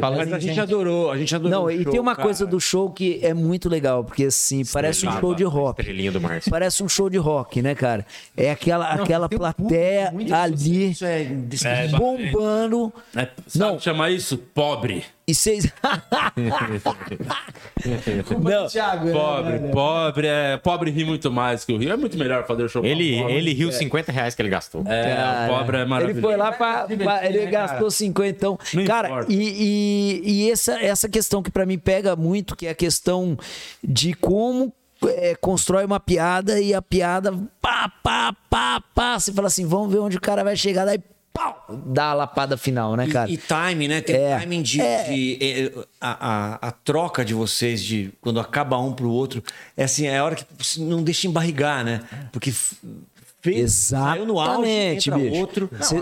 [0.00, 1.50] Mas a gente adorou, a gente adorou.
[1.62, 5.12] Não, e tem uma coisa do show que é muito legal, porque assim, parece um
[5.20, 5.80] show de rock.
[5.80, 6.50] Estrelinha do Márcio.
[6.50, 8.04] Parece um show de rock, né, cara?
[8.36, 11.22] É aquela, Não, aquela um plateia público ali Isso é,
[11.64, 12.92] É, bombando.
[13.16, 13.78] É, sabe Não.
[13.78, 14.36] chamar isso?
[14.36, 15.04] Pobre.
[15.26, 15.72] E vocês.
[18.42, 19.68] Não, Thiago, é, Pobre, né?
[19.70, 20.56] pobre é.
[20.56, 21.92] Pobre ri muito mais que o Rio.
[21.92, 22.84] É muito melhor fazer o show.
[22.84, 23.34] Ele, pobre.
[23.34, 24.82] ele riu 50 reais que ele gastou.
[24.86, 26.18] É, Cara, o pobre é maravilhoso.
[26.18, 26.86] Ele foi lá pra.
[26.86, 28.58] Divertir, ele né, gastou 50, então.
[28.74, 29.32] Não cara, importa.
[29.32, 33.38] e, e, e essa, essa questão que pra mim pega muito, que é a questão
[33.82, 34.72] de como.
[35.06, 39.18] é, constrói uma piada e a piada pá, pá, pá, pá.
[39.18, 40.98] Você fala assim, vamos ver onde o cara vai chegar, daí
[41.32, 43.30] pau, dá a lapada final, né, cara?
[43.30, 44.00] E, e timing, né?
[44.00, 44.38] Tem É.
[44.38, 44.80] timing de.
[44.80, 45.04] É.
[45.04, 46.28] de- é, a,
[46.60, 49.42] a, a troca de vocês, de quando acaba um pro outro,
[49.76, 50.44] é assim, é a hora que
[50.80, 52.02] não deixa embarrigar, né?
[52.32, 52.52] Porque
[53.40, 55.40] fez, saiu no auge, Exatamente, entra bicho.
[55.40, 55.70] outro.
[55.72, 56.00] Vocês não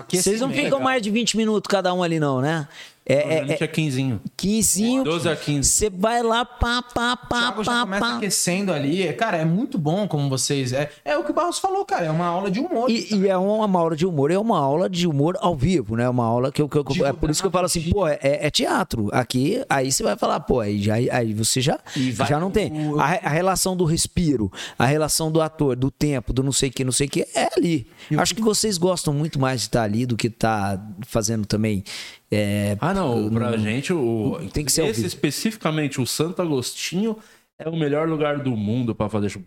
[0.48, 0.54] aquecimento.
[0.54, 2.66] ficam mais de 20 minutos cada um ali, não, né?
[3.10, 4.20] É, A é, gente é é 15.
[4.36, 5.02] 15.
[5.04, 5.68] 12 a 15.
[5.68, 8.16] Você vai lá, pá, pá, O pá, Thiago já pá, começa pá.
[8.16, 9.02] aquecendo ali.
[9.06, 10.72] É, Cara, é muito bom como vocês.
[10.72, 12.06] É, é o que o Barros falou, cara.
[12.06, 12.90] É uma aula de humor.
[12.90, 16.08] E, e é uma aula de humor, é uma aula de humor ao vivo, né?
[16.08, 18.18] Uma aula que eu, que eu- é por isso que eu falo assim, pô, é,
[18.22, 19.08] é teatro.
[19.12, 21.78] Aqui, aí você vai falar, pô, aí, já, aí você já,
[22.14, 22.70] vai- já não tem.
[22.98, 26.68] A, re- a relação do respiro, a relação do ator, do tempo, do não sei
[26.68, 27.86] o que, não sei o que, é ali.
[28.16, 31.82] Acho que vocês gostam muito mais de estar ali do que estar fazendo também.
[32.30, 33.28] É, Ah, não.
[33.30, 34.38] Pra gente, o.
[34.52, 35.06] Tem que ser Esse vivo.
[35.08, 37.16] especificamente, o Santo Agostinho.
[37.62, 39.42] É o melhor lugar do mundo pra fazer show.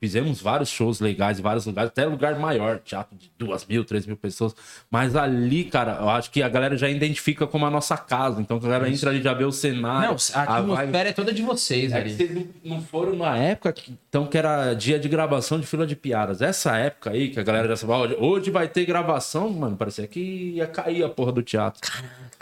[0.00, 4.06] Fizemos vários shows legais em vários lugares, até lugar maior, teatro de duas mil, três
[4.06, 4.56] mil pessoas.
[4.90, 8.40] Mas ali, cara, eu acho que a galera já identifica como a nossa casa.
[8.40, 10.08] Então a galera entra ali já vê o cenário.
[10.08, 12.14] Não, a atmosfera é toda de vocês É ali.
[12.14, 15.94] vocês não- foram na época que, então, que era dia de gravação de fila de
[15.94, 16.40] piadas.
[16.40, 20.52] Essa época aí, que a galera já falava, hoje, vai ter gravação, mano, parecia que
[20.54, 21.80] ia cair a porra do teatro.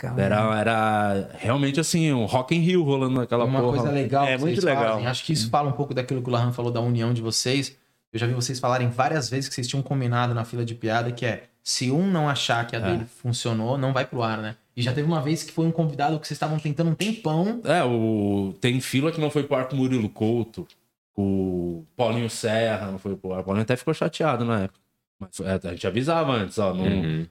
[0.07, 3.79] Era, era realmente assim, um Rock in Rio rolando naquela Uma porra.
[3.79, 4.25] coisa legal.
[4.27, 4.93] É que muito vocês legal.
[4.95, 5.07] fazem.
[5.07, 7.77] Acho que isso fala um pouco daquilo que o Lahan falou da união de vocês.
[8.12, 11.12] Eu já vi vocês falarem várias vezes que vocês tinham combinado na fila de piada
[11.12, 14.57] que é se um não achar que a dele funcionou, não vai pro ar, né?
[14.75, 17.61] E já teve uma vez que foi um convidado que vocês estavam tentando um tempão.
[17.65, 18.55] É, o...
[18.59, 20.66] tem fila que não foi pro ar com o Murilo Couto,
[21.15, 23.41] o Paulinho Serra não foi pro ar.
[23.41, 24.81] O Paulinho até ficou chateado na época.
[25.19, 26.73] Mas é, a gente avisava antes, ó.
[26.73, 26.85] Não...
[26.85, 27.27] Uhum.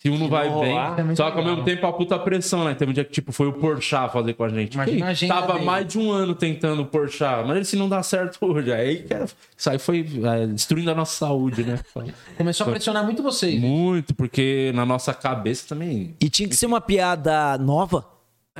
[0.00, 1.44] Se um não vai não bem, rolar, é só que ao legal.
[1.56, 2.72] mesmo tempo a puta pressão, né?
[2.72, 4.74] Teve um dia que tipo, foi o Porchat fazer com a gente.
[4.74, 5.64] Imagina a agenda Tava dele.
[5.64, 8.72] mais de um ano tentando o Porchat, mas ele se não dá certo hoje.
[8.72, 9.24] Aí que era-
[9.56, 11.80] isso aí foi é, destruindo a nossa saúde, né?
[12.38, 13.60] Começou a pressionar muito vocês.
[13.60, 16.14] Muito, porque na nossa cabeça também.
[16.20, 18.04] E tinha que ser uma piada nova.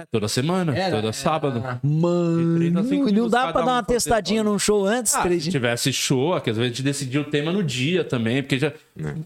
[0.01, 1.63] É, toda semana, Era, toda era- sábado.
[1.83, 5.23] Mano, três a cinco não dá pra dar um uma testadinha num show antes, Ah,
[5.29, 8.73] se tivesse show, às vezes a gente decidia o tema no dia também, porque já.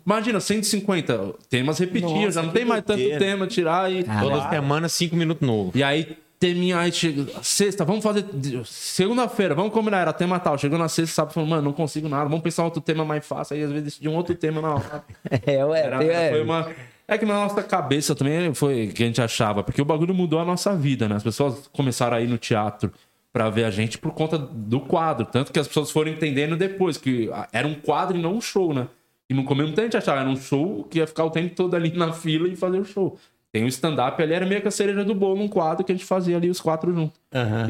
[0.06, 4.04] Imagina, 150 temas repetidos, Nossa, já não tem mais tanto tema tirar e.
[4.04, 5.72] Toda semana, cinco minutos novo.
[5.74, 8.24] E aí teminha aí, chega, sexta, vamos fazer.
[8.64, 10.58] Segunda-feira, vamos combinar, era tema tal.
[10.58, 13.54] Chegou na sexta, sabe, falou, mano, não consigo nada, vamos pensar outro tema mais fácil.
[13.56, 15.04] Aí às vezes decidir um outro tema na hora.
[15.46, 16.30] É, ué, Era, tem- é.
[16.30, 16.68] foi uma.
[17.12, 20.40] É que na nossa cabeça também foi que a gente achava, porque o bagulho mudou
[20.40, 21.16] a nossa vida, né?
[21.16, 22.90] As pessoas começaram a ir no teatro
[23.30, 25.26] pra ver a gente por conta do quadro.
[25.26, 28.72] Tanto que as pessoas foram entendendo depois que era um quadro e não um show,
[28.72, 28.89] né?
[29.28, 31.55] E no começo muita gente achava que era um show que ia ficar o tempo
[31.55, 33.18] todo ali na fila e fazer o show.
[33.52, 35.94] Tem um stand-up ali, era meio que a cereja do bolo, um quadro que a
[35.94, 37.20] gente fazia ali os quatro juntos.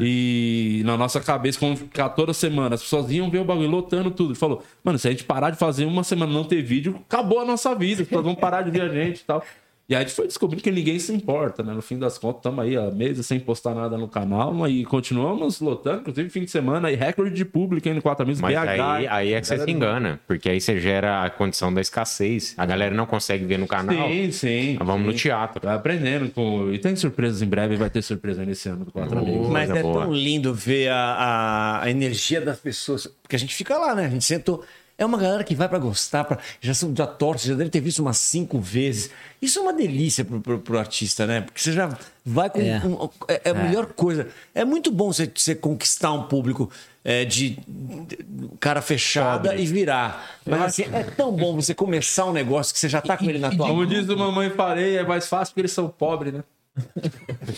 [0.01, 4.09] E na nossa cabeça, como ficar toda semana, as pessoas iam ver o bagulho lotando
[4.09, 4.29] tudo.
[4.31, 6.95] Ele falou, mano, se a gente parar de fazer uma semana e não ter vídeo,
[7.09, 9.43] acabou a nossa vida, as pessoas vão parar de ver a gente e tal.
[9.87, 11.73] E aí a gente foi descobrindo que ninguém se importa, né?
[11.73, 15.59] No fim das contas, estamos aí há meses sem postar nada no canal, e continuamos
[15.59, 18.81] lotando, inclusive fim de semana, aí recorde de público aí no 4 amigos, Mas BH.
[18.81, 22.53] aí, aí é que você se engana, porque aí você gera a condição da escassez.
[22.57, 24.07] A galera não consegue ver no canal.
[24.07, 24.75] Sim, sim.
[24.79, 25.17] Mas vamos no sim.
[25.17, 25.61] teatro.
[25.63, 26.29] Vai aprendendo.
[26.31, 26.71] Com...
[26.71, 29.49] E tem surpresas em breve, vai ter surpresa nesse ano do 4 amigos.
[29.49, 30.05] Mas é boa.
[30.05, 33.07] tão lindo ver a, a, a energia das pessoas.
[33.21, 34.05] Porque a gente fica lá, né?
[34.05, 34.63] A gente sentou.
[35.03, 37.81] É uma galera que vai pra gostar, pra, já são já torce, já deve ter
[37.81, 39.09] visto umas cinco vezes.
[39.41, 41.41] Isso é uma delícia pro, pro, pro artista, né?
[41.41, 42.59] Porque você já vai com.
[42.61, 42.81] É.
[42.85, 44.27] um- é, é a melhor coisa.
[44.55, 46.71] É muito bom você, você conquistar um público
[47.03, 48.17] é, de, de
[48.59, 50.39] cara fechada e virar.
[50.45, 53.39] Mas assim, é tão bom você começar um negócio que você já tá com ele
[53.39, 53.85] na tua Como mão.
[53.85, 56.43] diz o Mamãe Farei, é mais fácil porque eles são pobres, né?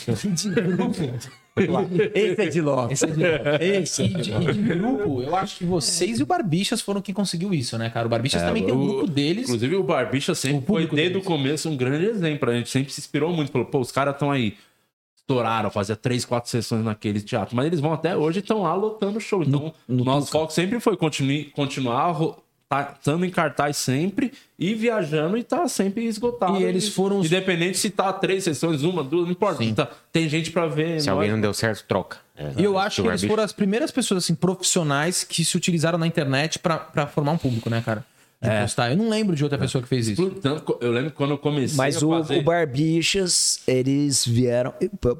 [2.13, 3.01] Esse é de Lopes.
[3.01, 6.23] Esse é de- Esse é E de, e de grupo, eu acho que vocês e
[6.23, 8.07] o Barbichas foram quem conseguiu isso, né, cara?
[8.07, 9.43] O Barbichas também tem um o- grupo deles.
[9.45, 11.25] Inclusive, o Barbicha sempre O foi, desde o deles.
[11.27, 12.49] começo, um grande exemplo.
[12.49, 13.51] A gente sempre se inspirou muito.
[13.51, 14.55] Falou, pô, os caras estão aí,
[15.15, 17.55] estouraram, fazia três, quatro sessões naquele teatro.
[17.55, 19.41] Mas eles vão até hoje e estão lá lotando show.
[19.43, 22.35] Então, nosso foco sempre foi continue, continuar
[22.67, 26.57] tá, estando em cartaz sempre e viajando e tá sempre esgotado.
[26.59, 29.63] E eles foram os- Independente se tá três sessões, uma, duas, não importa.
[29.75, 30.99] Tá- tem gente pra ver.
[31.01, 32.17] Se nós- alguém não deu certo, troca.
[32.37, 32.51] É.
[32.57, 35.55] E eu acho Se o que eles foram as primeiras pessoas assim profissionais que se
[35.55, 38.03] utilizaram na internet pra, pra formar um público, né, cara?
[38.41, 38.91] De postar.
[38.91, 40.29] Eu não lembro de outra pessoa que fez isso.
[40.41, 42.37] Tanto, eu lembro quando eu comecei Mas a o, fazer...
[42.39, 44.73] o Barbichas, eles vieram.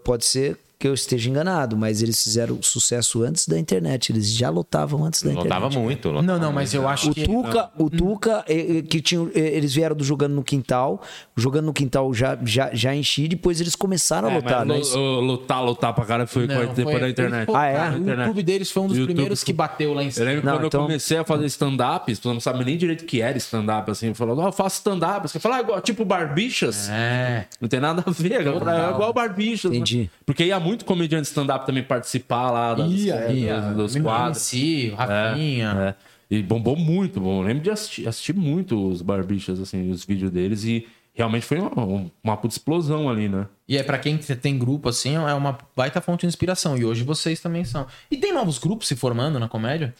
[0.04, 4.12] Pode ser que eu esteja enganado, mas eles fizeram sucesso antes da internet.
[4.12, 5.80] Eles já lotavam antes da Lotava internet.
[5.84, 6.10] muito.
[6.10, 7.24] lotava Não, não, mas eu acho O que.
[7.26, 11.02] Tuca, o Tuca eh, eh, que tinha, eh, eles vieram do Jogando no Quintal.
[11.36, 14.76] Jogando no Quintal já, já, já enchi, depois eles começaram a É, lotar, né?
[14.78, 17.45] mas lo- o- lutar, lutar pra cara foi Não, depois foi- da internet.
[17.48, 17.90] foi- Ah, é?
[17.90, 17.98] O.
[18.07, 20.26] YouTube deles foi um dos YouTube primeiros foi- que bateu lá em Eu cima.
[20.28, 23.02] lembro Não, quando então- eu comecei a fazer stand-up, as pessoas não sabem nem direito
[23.02, 24.14] o que era stand-up, assim.
[24.14, 25.28] Falando, ó, eu faço stand-up.
[25.28, 26.90] Você fala, ah, igual, tipo Barbichas.
[26.91, 27.45] É.
[27.60, 29.72] Não tem nada a ver, é igual Barbichas.
[29.72, 29.78] né?
[29.78, 30.12] Entendi.
[30.26, 33.61] Porque ia muito comediante stand-up também participar lá das, Ia, é, ia.
[33.61, 34.52] dos, dos quadros.
[34.52, 35.95] O Rafinha.
[36.02, 36.35] É.
[36.35, 37.41] E bombou muito, bom.
[37.41, 40.64] Eu lembro de assistir, assistir muito os Barbichas, assim, os vídeos deles.
[40.64, 43.47] E realmente foi uma, uma puta explosão ali, né?
[43.68, 46.77] E é pra quem tem grupo assim, é uma baita fonte de inspiração.
[46.77, 47.85] E hoje vocês também são.
[48.10, 49.93] E tem novos grupos se formando na comédia?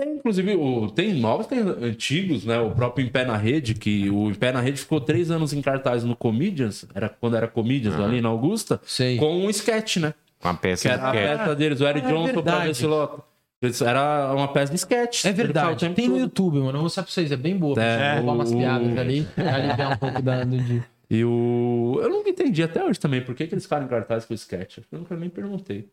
[0.00, 2.58] Tem, inclusive, o, tem novos, tem antigos, né?
[2.58, 5.52] O próprio Em Pé na Rede, que o Em Pé na Rede ficou três anos
[5.52, 9.16] em cartaz no Comedians, era quando era Comedians ali na Augusta, Sei.
[9.18, 10.14] com um sketch, né?
[10.38, 11.38] Com a peça Que era a de sketch.
[11.38, 12.66] peça deles, o Eric Ah, é Johnson pra verdade.
[12.68, 13.22] ver se lota.
[13.62, 15.26] Eles- Era uma peça de sketch.
[15.26, 15.86] É verdade.
[15.90, 16.16] Tem no.
[16.18, 16.68] YouTube, mano.
[16.68, 17.30] Eu vou mostrar pra vocês.
[17.30, 17.74] É bem boa.
[17.74, 19.28] Pra É, gente roubar umas piadas ali.
[19.36, 20.82] Aliviar um pouco da, do dia.
[21.10, 21.98] E o.
[22.02, 24.34] Eu nunca entendi até hoje também por que, que eles ficaram em cartaz com o
[24.34, 24.78] sketch.
[24.90, 25.90] Eu nunca nem perguntei.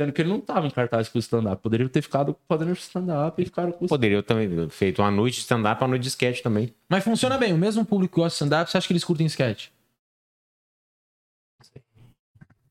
[0.00, 1.62] Sendo que ele não tava em cartaz com o stand-up.
[1.62, 5.34] Poderia ter ficado fazendo stand-up e ficaram com o Poderia ter também feito uma noite
[5.34, 6.72] de stand-up, uma noite de sketch também.
[6.88, 7.52] Mas funciona bem.
[7.52, 9.68] O mesmo público que gosta de stand-up, você acha que eles curtem sketch?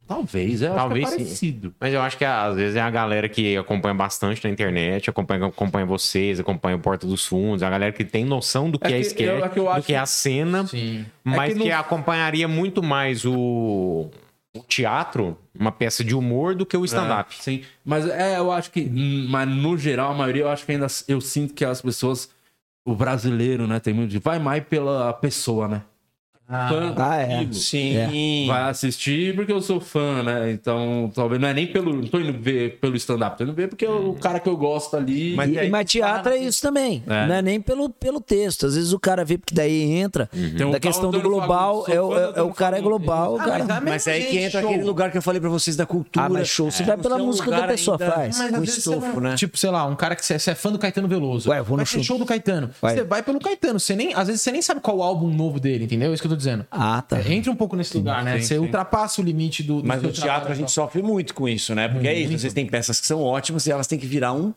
[0.08, 1.30] Talvez, é, Talvez acho que é sim.
[1.30, 1.76] parecido.
[1.80, 5.46] Mas eu acho que às vezes é a galera que acompanha bastante na internet, acompanha,
[5.46, 8.98] acompanha vocês, acompanha o Porta dos Fundos, a galera que tem noção do que É
[8.98, 11.06] é, que sketch, eu- é que do que é a cena, Sim.
[11.24, 14.10] mas É que, que no- acompanharia muito mais o,
[14.54, 17.34] o teatro, uma peça de humor, do que o stand-up.
[17.40, 18.84] É, sim, mas é, eu acho que,
[19.30, 22.30] mas no geral, a maioria, eu acho que ainda eu sinto que as pessoas,
[22.86, 25.82] o brasileiro, né, tem muito de vai mais pela pessoa, né?
[26.70, 27.28] Fã Ah, é.
[27.28, 27.54] daquilo.
[27.54, 28.46] Sim.
[28.48, 30.52] Vai assistir porque eu sou fã, né?
[30.52, 31.94] Então, talvez não é nem pelo.
[31.94, 34.58] Não tô indo ver pelo stand-up, tô indo ver porque é o cara que eu
[34.58, 35.34] gosto ali.
[35.36, 37.04] Mas E, aí mas teatro é isso também.
[37.08, 37.28] É.
[37.28, 38.66] Não é nem pelo, pelo texto.
[38.66, 40.28] Às vezes o cara vê, porque daí entra.
[40.32, 42.54] Tem um Da tal questão do Antônio global, é, sou o- do é- é o
[42.54, 43.60] cara é global, Ah, cara.
[43.66, 44.70] mas a Mas aí que entra show.
[44.70, 46.26] aquele lugar que eu falei pra vocês da cultura.
[46.26, 48.38] Ah, mas show você vai pela é música que a pessoa ainda faz.
[48.38, 49.36] Mas estofo, não- né?
[49.36, 51.50] Tipo, sei lá, um cara que você, você é fã do Caetano Veloso.
[51.50, 52.04] Ué, vou no show.
[52.04, 52.70] show do Caetano.
[52.82, 53.80] Você vai pelo Caetano.
[53.80, 56.12] Você nem, às vezes você nem sabe qual o álbum novo dele, entendeu?
[56.12, 56.66] É isso que eu tô dizendo.
[56.72, 57.20] Ah, tá.
[57.20, 58.38] É, Entra um pouco nesse lugar, né?
[58.40, 58.60] sim, você sim.
[58.60, 59.82] ultrapassa o limite do.
[59.82, 60.84] do Mas seu no teatro trabalho a gente só.
[60.84, 61.88] sofre muito com isso, né?
[61.88, 64.54] Porque é isso, vocês têm peças que são ótimas e elas têm que virar um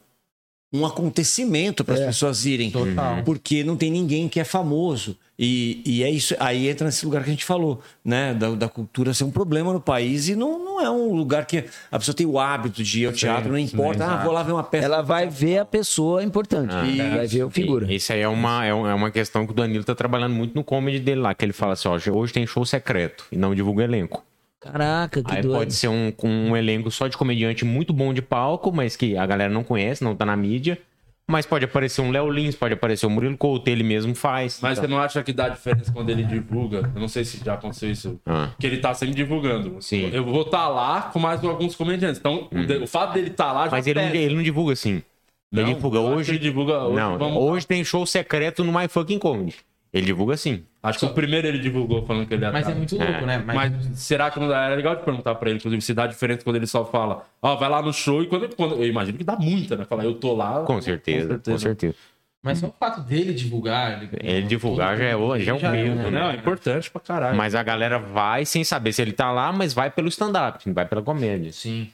[0.74, 2.68] um acontecimento para as pessoas irem.
[2.68, 3.22] Total.
[3.22, 5.16] Porque não tem ninguém que é famoso.
[5.38, 8.34] E, e é isso, aí entra nesse lugar que a gente falou, né?
[8.34, 11.64] Da, da cultura ser um problema no país e não, não é um lugar que
[11.90, 14.52] a pessoa tem o hábito de ir ao teatro, não importa, ah, vou lá ver
[14.52, 14.84] uma peça.
[14.84, 16.72] Ela vai ver a pessoa importante.
[16.72, 17.92] vai ver o figura.
[17.92, 20.62] Isso aí é uma, é é uma questão que o Danilo tá trabalhando muito no
[20.62, 23.84] comedy dele lá, que ele fala assim, ó, hoje tem show secreto e não divulga
[23.84, 24.24] elenco.
[24.64, 25.56] Caraca, que Aí doido.
[25.58, 29.16] pode ser um, com um elenco só de comediante muito bom de palco, mas que
[29.16, 30.78] a galera não conhece, não tá na mídia.
[31.26, 34.58] Mas pode aparecer um Léo Lins, pode aparecer um Murilo Couto, ele mesmo faz.
[34.60, 36.90] Mas Então, você não acha que dá diferença quando ele divulga?
[36.94, 38.20] Eu não sei se já aconteceu isso.
[38.26, 38.50] Ah.
[38.58, 39.78] Que ele tá sempre divulgando.
[39.80, 40.10] Sim.
[40.12, 42.18] Eu vou estar lá com mais alguns comediantes.
[42.20, 44.74] Então, o de- o fato dele estar lá já Mas ele não, ele não divulga
[44.74, 45.02] assim.
[45.50, 46.32] Não, ele divulga hoje.
[46.32, 49.56] ele divulga hoje, não, vamos- hoje tem show secreto no My Fucking Comedy.
[49.94, 50.64] Ele divulga assim.
[50.82, 52.72] Acho que o primeiro ele divulgou falando que ele ia Mas estar.
[52.72, 53.38] é muito louco, né?
[53.38, 54.64] Mas será que não dá?
[54.66, 57.54] Era legal de perguntar pra ele, inclusive, se dá diferença quando ele só fala, ó,
[57.54, 59.84] vai lá no show e quando, quando- Eu imagino que dá muita, né?
[59.84, 60.64] Falar, eu tô lá.
[60.64, 61.94] Com certeza, com certeza.
[62.42, 64.02] Mas só o fato dele divulgar.
[64.20, 66.10] Ele divulgar já é, o- já é um Já é, peso, né?
[66.10, 67.36] Não, é importante pra caralho.
[67.36, 70.84] Mas a galera vai sem saber se ele tá lá, mas vai pelo stand-up, vai
[70.86, 71.52] pela comédia.
[71.52, 71.88] Sim.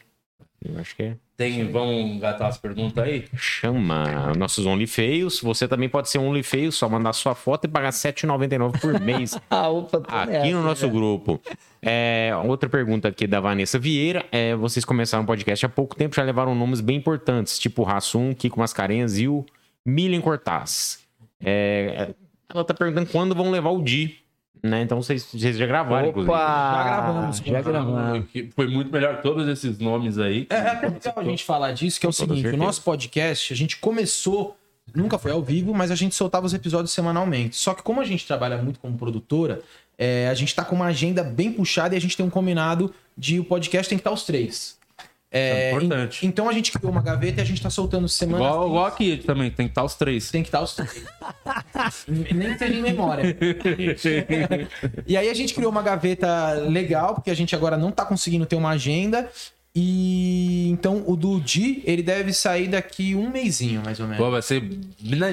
[0.64, 1.16] Eu acho que é.
[1.40, 3.24] Tem, vamos engatar as perguntas aí?
[3.34, 5.40] Chama nossos Only Feios.
[5.40, 8.78] Você também pode ser um Only Feio, só mandar sua foto e pagar R$ 7,99
[8.78, 9.40] por mês.
[9.48, 10.92] Ah, opa, aqui nessa, no nosso né?
[10.92, 11.40] grupo.
[11.80, 14.26] É, outra pergunta aqui da Vanessa Vieira.
[14.30, 18.34] É, vocês começaram o podcast há pouco tempo, já levaram nomes bem importantes, tipo Rassum,
[18.34, 19.46] Kiko Mascarenhas e o
[19.84, 20.98] Milian Cortaz.
[21.42, 22.10] É,
[22.52, 24.18] ela tá perguntando quando vão levar o Di.
[24.62, 24.82] Né?
[24.82, 26.30] Então vocês, vocês já gravaram, inclusive.
[26.30, 26.74] Opa!
[26.74, 28.26] Já gravamos, Já gravamos.
[28.30, 30.46] Que Foi muito melhor todos esses nomes aí.
[30.50, 32.62] É, é até legal a gente falar disso, que é o toda seguinte: certeza.
[32.62, 34.56] o nosso podcast, a gente começou,
[34.94, 37.56] nunca foi ao vivo, mas a gente soltava os episódios semanalmente.
[37.56, 39.62] Só que como a gente trabalha muito como produtora,
[39.96, 42.92] é, a gente tá com uma agenda bem puxada e a gente tem um combinado
[43.16, 44.79] de o podcast tem que estar os três.
[45.32, 46.26] É, É importante.
[46.26, 48.44] en- então a gente criou uma gaveta e a gente tá soltando semana.
[48.44, 50.28] Igual, igual aqui também, tem que estar os três.
[50.30, 51.04] Tem que estar os três.
[52.08, 53.36] Nem que seja em memória.
[55.06, 58.44] e aí a gente criou uma gaveta legal, porque a gente agora não tá conseguindo
[58.46, 59.30] ter uma agenda.
[59.74, 64.22] E então o do Di, ele deve sair daqui um mêsinho, mais ou menos.
[64.22, 64.60] Pô, vai ser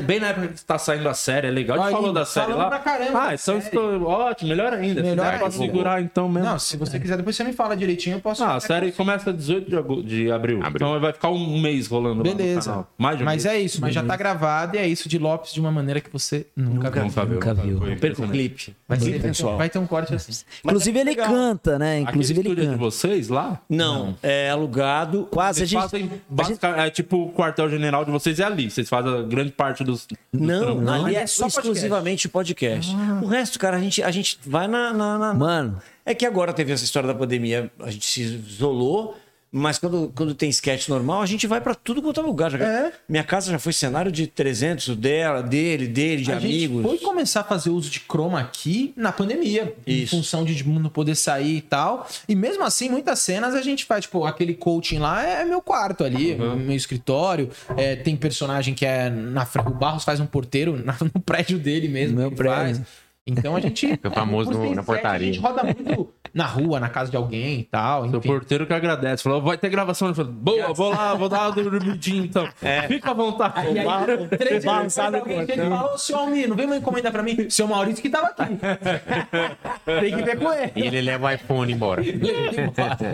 [0.06, 1.78] bem na- época que tá saindo a série, é legal.
[1.78, 2.68] A gente Aí, falou da série lá.
[2.70, 5.02] pra caramba ah, então estou ótimo, melhor ainda.
[5.02, 5.50] Melhor ainda.
[5.52, 6.50] segurar então mesmo.
[6.50, 8.44] Não, se você quiser, depois você me fala direitinho, eu posso.
[8.44, 10.60] Ah, a série começa 18 de, agu- de abril.
[10.64, 10.72] Abril.
[10.88, 12.70] Então vai ficar um mês rolando lá no Beleza.
[12.70, 12.92] canal.
[12.98, 13.56] Mais de um Mas mês.
[13.56, 16.12] é isso, mas já tá gravado e é isso de Lopes de uma maneira que
[16.12, 17.04] você nunca, viu.
[17.06, 17.34] Nunca viu.
[17.36, 17.78] Nunca viu.
[17.80, 18.76] Foi Perca o clipe.
[18.88, 19.58] Vai, pessoal.
[19.58, 20.44] vai ter um corte assim.
[20.64, 21.94] Inclusive ele canta, né?
[21.98, 22.84] Aquele Inclusive ele estúdio é de canta.
[22.84, 23.60] vocês lá?
[23.70, 25.28] Não, é alugado.
[25.32, 25.82] Quase, a Vocês gente...
[25.82, 28.70] fazem basica- é tipo o quartel-general de vocês é ali.
[28.70, 30.06] Vocês fazem a grande parte dos.
[30.06, 30.84] dos Não, trampos.
[30.84, 31.60] não, ali é é só podcast.
[31.70, 32.96] exclusivamente podcast.
[33.24, 36.54] O resto, cara, a gente, a gente vai na, na- na- Mano, É que agora
[36.54, 39.18] teve essa história da pandemia, a gente se isolou,
[39.52, 42.52] mas quando, quando tem sketch normal, a gente vai pra tudo quanto é lugar.
[42.52, 42.92] Já- É.
[43.08, 46.78] Minha casa já foi cenário de 300 dela, dele, dele, de a amigos.
[46.84, 50.16] gente foi começar a fazer uso de chroma key na pandemia, em Isso.
[50.16, 52.08] função de não poder sair e tal.
[52.28, 56.04] E mesmo assim, muitas cenas a gente faz, tipo, aquele coaching lá é meu quarto
[56.04, 57.50] ali, meu escritório.
[57.78, 59.68] É, tem personagem que é na frente.
[59.70, 60.84] O Barros faz um porteiro
[61.14, 62.18] no prédio dele mesmo.
[62.18, 62.76] Meu prédio.
[62.78, 62.82] faz.
[63.28, 64.00] Então a gente.
[64.08, 65.30] O famoso no- na portaria.
[65.30, 68.06] A gente roda muito na rua, na casa de alguém e tal.
[68.06, 68.20] Enfim.
[68.20, 69.24] porteiro que agradece.
[69.24, 70.08] Falou, vai ter gravação.
[70.08, 72.48] Ele falou, boa, vou lá, vou dar uma dormidinha então.
[72.88, 73.68] Fica à vontade.
[73.74, 76.78] E aí, três dias depois, alguém chega e fala, ô, seu Almir, não vem uma
[76.78, 77.50] encomenda pra mim?
[77.50, 78.54] Seu Maurício que tava aqui.
[80.00, 80.72] Tem que ver com ele.
[80.76, 82.02] E ele leva o iPhone embora.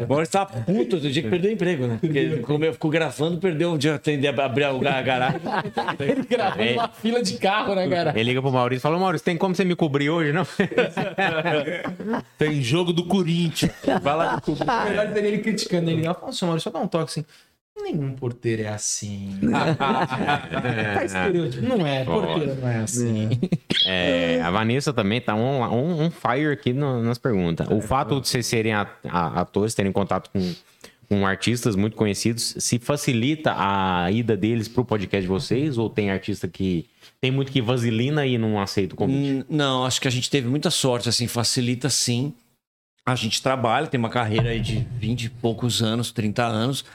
[0.02, 1.98] Agora está puto do dia que perdeu o emprego, né?
[2.00, 5.42] Porque como eu ficou gravando, perdeu o dia de abrir a garagem.
[6.00, 6.74] Ele gravando É.
[6.74, 8.12] uma fila de carro, né, cara?
[8.16, 10.46] Ele liga pro Maurício e fala: Maurício, tem como você me cobrir hoje, não?
[12.38, 13.72] Tem jogo do Corinthians.
[14.02, 16.04] Vai lá no O melhor seria ele criticando ele.
[16.32, 17.26] Seu Maurício, só dá um toque assim.
[17.82, 19.40] Nenhum porteiro é assim.
[19.78, 20.44] tá.
[21.62, 23.30] Não é, porteiro não é assim.
[23.86, 27.68] É, a Vanessa também tá on, on, on fire aqui no- nas perguntas.
[27.70, 30.54] O fato de vocês serem a- a- atores, terem contato com,
[31.10, 35.78] com artistas muito conhecidos, se facilita a ida deles pro podcast de vocês?
[35.78, 36.86] Ou tem artista que
[37.22, 39.32] tem muito que vaselina e não aceita o convite?
[39.42, 42.34] Hum, Não, acho que a gente teve muita sorte, assim, facilita sim.
[43.06, 46.86] A gente trabalha, tem uma carreira aí de 20 e poucos anos, 30 anos.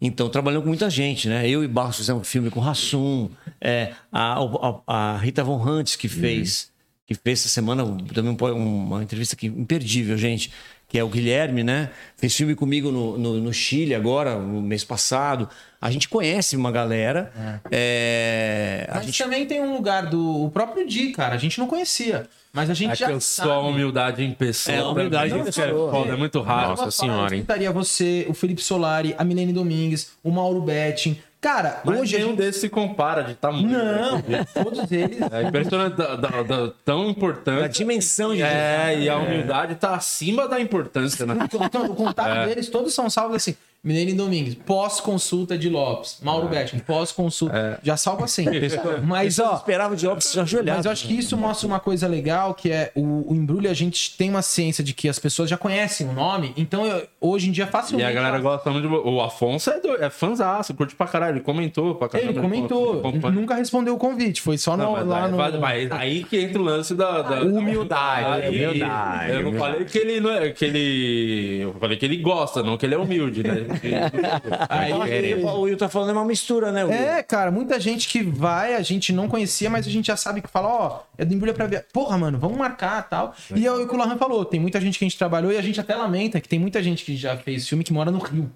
[0.00, 1.48] Então, trabalhando com muita gente, né?
[1.48, 3.30] Eu e Barros fizemos um filme com Rassum,
[3.60, 6.70] é, a, a- a Rita Von Huntz que fez,
[7.06, 7.82] que fez essa semana
[8.12, 10.52] também um- uma entrevista aqui imperdível, gente,
[10.88, 11.90] que é o Guilherme, né?
[12.16, 15.48] Fez filme comigo no, no, no Chile agora, no mês passado.
[15.80, 17.32] A gente conhece uma galera.
[17.70, 21.34] é, a Mas gente também tem um lugar do o próprio Di, cara.
[21.34, 22.26] A gente não conhecia.
[22.52, 23.48] Mas a gente É já que eu sabe.
[23.50, 24.76] sou a humildade em pessoa.
[24.76, 25.44] É, a humildade também.
[25.44, 26.08] em é pessoa.
[26.08, 26.68] é muito raro.
[26.70, 27.42] Nossa Eu senhora, hein?
[27.42, 31.18] citaria você, o Felipe Solari, a Milene Domingues, o Mauro Betting.
[31.46, 32.38] Cara, Mas hoje a nenhum gente...
[32.38, 33.68] desses se compara de tamanho.
[33.68, 34.20] Não,
[34.64, 35.18] todos eles.
[35.30, 37.78] É impressionante, da- da- da- tão A importante.
[37.78, 38.42] dimensão de.
[38.42, 41.36] É, e a humildade tá acima da importância, né?
[41.54, 42.46] Então, o contato É.
[42.46, 43.54] deles, todos são salvos assim.
[43.86, 46.18] Mineiro e Domingues, pós-consulta de Lopes.
[46.22, 47.78] Mauro Betting, pós-consulta.
[47.82, 48.44] Já salvo assim.
[49.06, 50.78] Mas, ó, Esperava de Lopes já ajoelhado.
[50.78, 53.74] Mas eu acho que isso mostra uma coisa legal, que é o, o embrulho, a
[53.74, 57.48] gente tem uma ciência de que as pessoas já conhecem o nome, então eu- hoje
[57.48, 58.08] em dia E facilmente...
[58.08, 58.94] a galera gosta muito de.
[58.94, 61.34] O Afonso é, do, é fãzaço, curte pra caralho.
[61.36, 62.30] Ele comentou pra caralho.
[62.30, 63.34] Ele comentou, acompanha.
[63.34, 65.60] nunca respondeu o convite, foi só Não, no, mas, lá aí, no...
[65.60, 67.22] mas- aí que entra o lance da.
[67.22, 69.72] da- Humildade, Aí, humildade, Eu não humildade.
[69.72, 70.50] falei que ele não é.
[70.50, 73.66] Que ele, eu falei que ele gosta, não que ele é humilde, né?
[74.68, 76.84] Aí- O Will tá falando é uma mistura, né?
[76.84, 76.92] Will?
[76.94, 80.40] É, cara, muita gente que vai, a gente não conhecia, mas a gente já sabe
[80.40, 81.86] que fala, ó, é do embrulho pra ver.
[81.92, 83.34] Porra, mano, vamos marcar tal.
[83.54, 85.56] E é o que o Lahan falou, tem muita gente que a gente trabalhou e
[85.58, 88.18] a gente até lamenta que tem muita gente que já fez filme que mora no
[88.18, 88.50] Rio.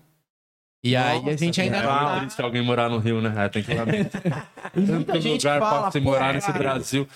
[0.83, 2.21] E aí a gente ainda É não tá.
[2.21, 3.33] triste alguém morar no Rio, né?
[3.37, 3.85] É, tem que ir lá.
[4.73, 7.07] Tanto gente lugar fala, pra se "Pô, morar nesse Brasil.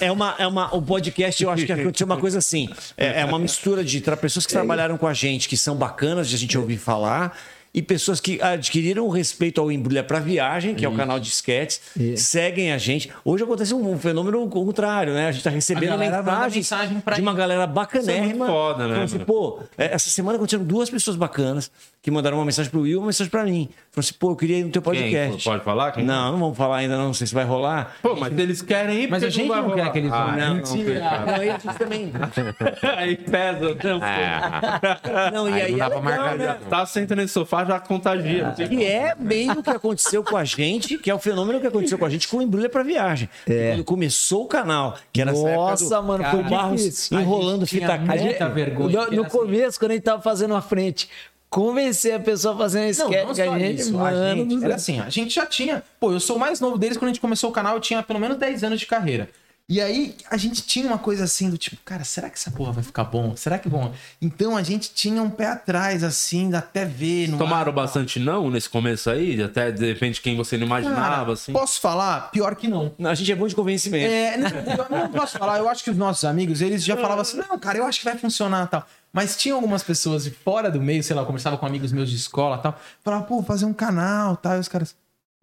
[0.00, 2.70] É uma, é uma, o podcast, eu acho que aconteceu uma coisa assim.
[2.96, 6.28] É, é uma mistura de tra- pessoas que trabalharam com a gente, que são bacanas
[6.28, 7.36] de a gente ouvir falar,
[7.74, 11.28] e pessoas que adquiriram o respeito ao Embrulha para Viagem, que é o canal de
[11.28, 11.80] sketches,
[12.16, 13.10] seguem a gente.
[13.24, 15.26] Hoje acontece um fenômeno contrário, né?
[15.28, 18.22] A gente está recebendo mensagens mensagem pra de uma galera bacanérrima.
[18.24, 21.70] Isso é muito foda, né, assim, pô, é, essa semana aconteceram duas pessoas bacanas
[22.02, 23.68] que mandaram uma mensagem pro Will e uma mensagem para mim.
[23.92, 25.36] Falaram assim, pô, eu queria ir no teu podcast.
[25.36, 25.52] Quem?
[25.52, 25.92] Pode falar?
[25.92, 26.04] Quem?
[26.04, 27.94] Não, não vamos falar ainda, não, não sei se vai rolar.
[28.02, 29.90] Pô, mas eles querem ir Mas porque a gente vai não quer rolar.
[29.92, 30.18] que eles vão.
[30.18, 31.00] Ah, Não, mentira.
[31.00, 32.12] não, não, eles também.
[32.96, 33.76] Aí pesa.
[33.84, 35.30] Não, É.
[35.32, 36.58] Não, e Aí aí, não dá é pra marcar né?
[36.68, 38.46] Tá sentando nesse sofá, já contagia.
[38.48, 41.60] não tem Que é bem o que aconteceu com a gente, que é o fenômeno
[41.60, 43.28] que aconteceu com a gente com o Embrulha pra Viagem.
[43.46, 47.20] Quando começou o canal, que era Nossa, do, mano, foi Barros difícil.
[47.20, 48.88] enrolando fita muita vergonha.
[49.06, 49.30] No, no assim.
[49.38, 51.08] começo, quando a gente tava fazendo a frente,
[51.52, 54.00] convencer a pessoa a fazer um Não, sketch não com a só gente, isso, a
[54.00, 54.36] mano.
[54.36, 55.82] gente- do era assim, a gente já tinha.
[56.00, 58.02] Pô, eu sou o mais novo deles quando a gente começou o canal, eu tinha
[58.02, 59.28] pelo menos 10 anos de carreira.
[59.68, 62.72] E aí a gente tinha uma coisa assim do tipo, cara, será que essa porra
[62.72, 63.36] vai ficar bom?
[63.36, 63.92] Será que bom?
[64.20, 67.28] Então a gente tinha um pé atrás, assim, até ver.
[67.28, 69.40] No Tomaram ar, bastante não nesse começo aí?
[69.42, 71.52] Até de repente quem você não Cara, imaginava, assim?
[71.52, 72.30] Posso falar?
[72.32, 72.92] Pior que não.
[73.04, 74.12] A gente é bom de convencimento.
[74.12, 75.58] É, não, eu não posso falar.
[75.58, 78.04] Eu acho que os nossos amigos, eles já falavam assim, não, cara, eu acho que
[78.06, 78.86] vai funcionar e tal.
[79.12, 82.08] Mas tinha algumas pessoas de fora do meio, sei lá, eu conversava com amigos meus
[82.08, 84.94] de escola e tal, falavam, pô, fazer um canal e tal, e os caras.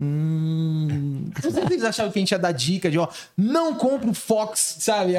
[0.01, 1.29] Hum.
[1.69, 5.13] Eles achavam que a gente ia dar dica de, ó, não compra o Fox, sabe?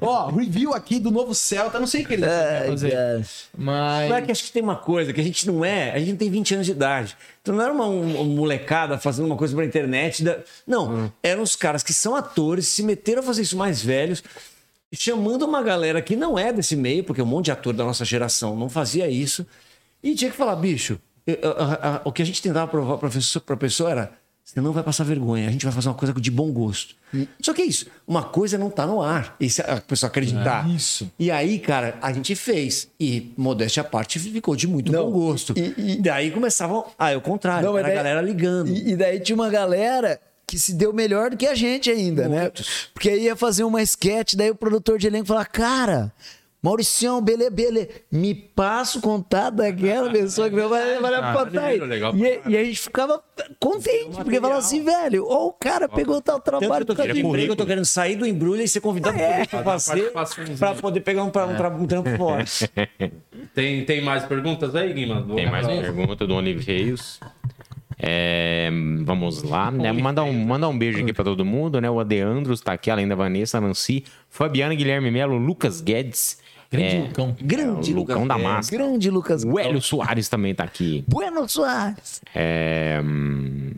[0.00, 3.26] Ó, review aqui do novo Celta, não sei o que eles Ai, fazer.
[3.56, 4.10] Mas.
[4.10, 6.10] Não é que acho que tem uma coisa que a gente não é, a gente
[6.10, 7.16] não tem 20 anos de idade.
[7.40, 10.22] Então não era uma, um- uma molecada fazendo uma coisa pra internet.
[10.22, 14.22] da- Não, eram os caras que são atores, se meteram a fazer isso mais velhos,
[14.92, 18.04] chamando uma galera que não é desse meio, porque um monte de ator da nossa
[18.04, 19.46] geração não fazia isso.
[20.02, 23.42] E tinha que falar, bicho, eu- eu- a- o que a gente tentava provar pessoa,
[23.44, 24.12] pra pessoa era.
[24.44, 26.94] Você não vai passar vergonha, a gente vai fazer uma coisa de bom gosto.
[27.38, 29.36] Só que é isso, uma coisa não tá no ar.
[29.38, 30.66] E se a pessoa acreditar.
[30.70, 31.12] isso.
[31.18, 32.88] E aí, cara, a gente fez.
[32.98, 35.52] E, modéstia à parte, ficou de muito Não, bom gosto.
[35.54, 36.86] e- e- Daí começavam.
[36.98, 37.68] Ah, é o contrário.
[37.68, 38.70] Não, era a daí- galera ligando.
[38.70, 40.18] E, e daí tinha uma galera
[40.48, 42.50] que se deu melhor do que a gente ainda, né?
[42.94, 46.12] Porque aí ia fazer uma sketch, daí o produtor de elenco falava, cara,
[46.60, 51.84] Mauricião, bele, bele, me passa o contato daquela pessoa que vai, vai, vai Ah, maneiro,
[51.84, 53.22] legal E, e a gente ficava
[53.60, 56.82] contente, porque falava assim, velho, ó, o cara pegou tal Tanto trabalho.
[56.82, 59.44] eu tô querendo emprego, eu tô querendo sair do embrulho e ser convidado É.
[59.46, 59.64] pra poder
[60.12, 60.12] fazer,
[60.58, 62.44] pra poder pegar um, pra- um, tra- um trampo fora.
[63.54, 65.24] Tem, tem mais perguntas aí, Guima?
[65.34, 67.18] Tem mais uma pergunta do Oliveiros.
[67.98, 68.70] É,
[69.02, 69.90] vamos lá, né?
[69.92, 71.90] Mandar um, mandar um beijo aqui pra todo mundo, né?
[71.90, 76.38] O Adeandros tá aqui, além da Vanessa, Nancy, Fabiana, Guilherme Melo, Lucas Guedes.
[76.70, 77.36] Grande é, Lucão.
[77.40, 78.70] Grande o Lucão da É, Massa.
[78.70, 79.42] Grande Lucas.
[79.42, 81.02] O Hélio Soares também tá aqui.
[81.08, 82.20] Bueno Soares.
[82.34, 83.72] É, hum,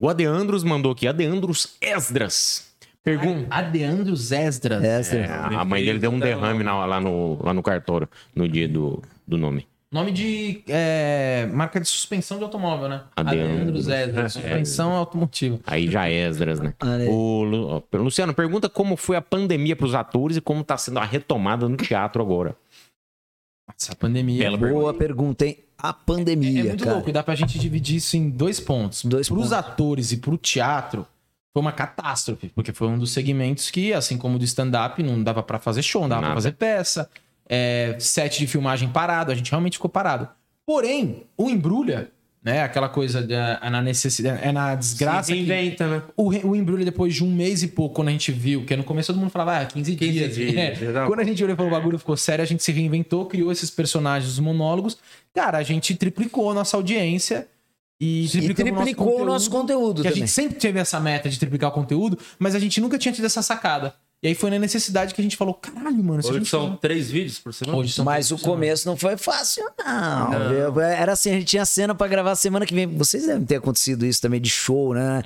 [0.00, 2.68] O Adeandros mandou aqui, Adeandros Esdras.
[3.04, 3.46] Pergunta.
[3.50, 4.82] Adeandros Esdras.
[4.84, 5.16] Essa.
[5.16, 8.68] É, a mãe dele deu um derrame na- lá, no, lá no cartório, no dia
[8.68, 9.66] do, do nome.
[9.90, 13.04] Nome de é, marca de suspensão de automóvel, né?
[13.16, 13.88] Adeandros.
[13.88, 14.32] Adeandros Esdras.
[14.34, 15.58] Suspensão automotiva.
[15.66, 16.74] Aí já é Esdras, né?
[17.08, 20.98] O Lu- Luciano, pergunta como foi a pandemia para os atores e como tá sendo
[20.98, 22.54] a retomada no teatro agora.
[23.78, 24.42] Essa pandemia.
[24.44, 25.56] Bela Boa pergunta, hein?
[25.78, 26.96] A É pandemia, muito cara.
[26.96, 29.04] louco, e dá pra gente dividir isso em dois pontos.
[29.06, 29.52] Dois Pros pontos.
[29.54, 31.06] atores e pro teatro,
[31.54, 35.22] foi uma catástrofe, porque foi um dos segmentos que, assim como o do stand-up, não
[35.22, 36.40] dava pra fazer show, não dava pra Nada.
[36.40, 37.08] fazer peça,
[37.48, 40.28] é, set de filmagem parado, a gente realmente ficou parado.
[40.66, 42.10] Porém, o embrulha,
[42.44, 45.38] né, aquela coisa da, é na necessidade, é na desgraça que...
[45.38, 46.02] Inventa, né?
[46.14, 48.84] O, o embrulho, depois de um mês e pouco, quando a gente viu, que no
[48.84, 50.34] começo todo mundo falava, ah, 15 15 dias.
[50.34, 50.84] dias, É.
[50.84, 51.06] exato.
[51.06, 53.50] Quando a gente olhou e falou, o bagulho ficou sério, a gente se reinventou, criou
[53.50, 54.98] esses personagens, os monólogos.
[55.34, 57.48] Cara, a gente triplicou a nossa audiência.
[58.00, 61.36] E E triplicamos triplicou o nosso conteúdo Que a gente sempre teve essa meta de
[61.36, 63.94] triplicar o conteúdo, mas a gente nunca tinha tido essa sacada.
[64.22, 67.10] E aí foi na necessidade que a gente falou: caralho, mano, Hoje são fizer- três
[67.10, 67.78] vídeos por semana.
[67.78, 70.48] Hoje são Mas o começo não foi fácil, não.
[70.72, 70.80] viu?
[70.80, 72.86] Era assim, a gente tinha cena pra gravar semana que vem.
[72.86, 75.22] Vocês devem ter acontecido isso também de show, né?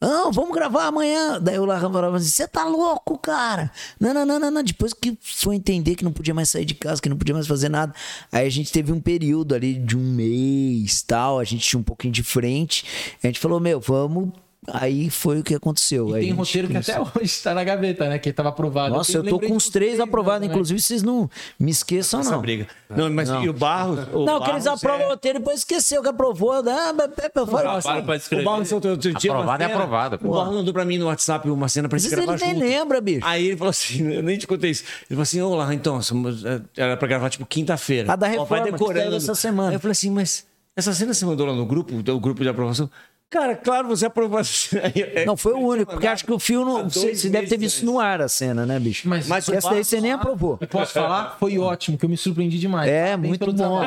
[0.00, 1.40] Não, vamos gravar amanhã.
[1.40, 3.72] Daí o Larran falava assim: você tá louco, cara?
[3.98, 4.62] Não, não, não, não, não.
[4.62, 7.48] Depois que foi entender que não podia mais sair de casa, que não podia mais
[7.48, 7.92] fazer nada.
[8.30, 11.40] Aí a gente teve um período ali de um mês tal.
[11.40, 12.84] A gente tinha um pouquinho de frente.
[13.20, 14.30] A gente falou: meu, vamos.
[14.72, 16.10] Aí foi o que aconteceu.
[16.10, 16.94] E Aí tem roteiro que começou.
[17.06, 18.18] até hoje tá na gaveta, né?
[18.18, 18.94] Que tava aprovado.
[18.94, 20.46] Nossa, eu tô lembrei com uns três vocês, aprovados.
[20.46, 20.52] né?
[20.52, 21.28] Inclusive, vocês não
[21.58, 22.40] me esqueçam, Essa não.
[22.40, 22.66] briga.
[22.90, 24.00] Não, mas e o Barros?
[24.12, 26.52] o Não, que eles Barros aprovam o é- roteiro e depois esqueceu que aprovou.
[26.52, 28.44] Ah, mas- mas- mas- foi- Ah, para pra O escrever.
[28.44, 30.28] Barros outro, outro dia Aprovado é aprovado, pô.
[30.28, 32.60] O Barros mandou pra mim no WhatsApp uma cena pra Às gravar ele nem junto.
[32.64, 33.26] lembra, bicho.
[33.26, 34.84] Aí ele falou assim, eu nem te contei isso.
[34.84, 38.12] Ele falou assim, ô lá, então, somos- é, era pra gravar tipo quinta-feira.
[38.12, 39.68] A da Ó, reforma, que saiu essa semana.
[39.70, 40.46] Aí eu falei assim, mas
[40.76, 42.90] essa cena você mandou lá no grupo, o grupo de aprovação?
[43.30, 44.38] Cara, claro, você aprovou.
[44.82, 46.74] Aí, é, Não, foi o tinha único, porque acho que o fio há não.
[46.82, 49.06] dois Você, você deve ter visto no ar a cena, né, bicho?
[49.06, 50.56] Mas, Mas o essa daí você nem aprovou.
[50.62, 51.36] E posso falar?
[51.38, 52.90] Foi ótimo, que eu me surpreendi demais.
[52.90, 53.80] É, Parabéns muito bom.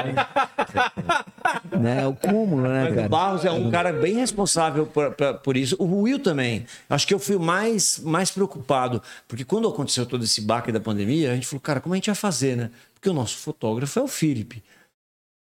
[1.79, 2.01] né?
[2.03, 3.09] É o cúmulo, né, Mas o cara?
[3.09, 5.75] Barros é um cara bem responsável por, por- por isso.
[5.79, 6.65] O Will também.
[6.89, 9.01] Acho que eu fui o mais, mais preocupado.
[9.27, 12.07] Porque quando aconteceu todo esse baque da pandemia, a gente falou, cara, como a gente
[12.07, 12.69] vai fazer, né?
[12.93, 14.63] Porque o nosso fotógrafo é o Felipe.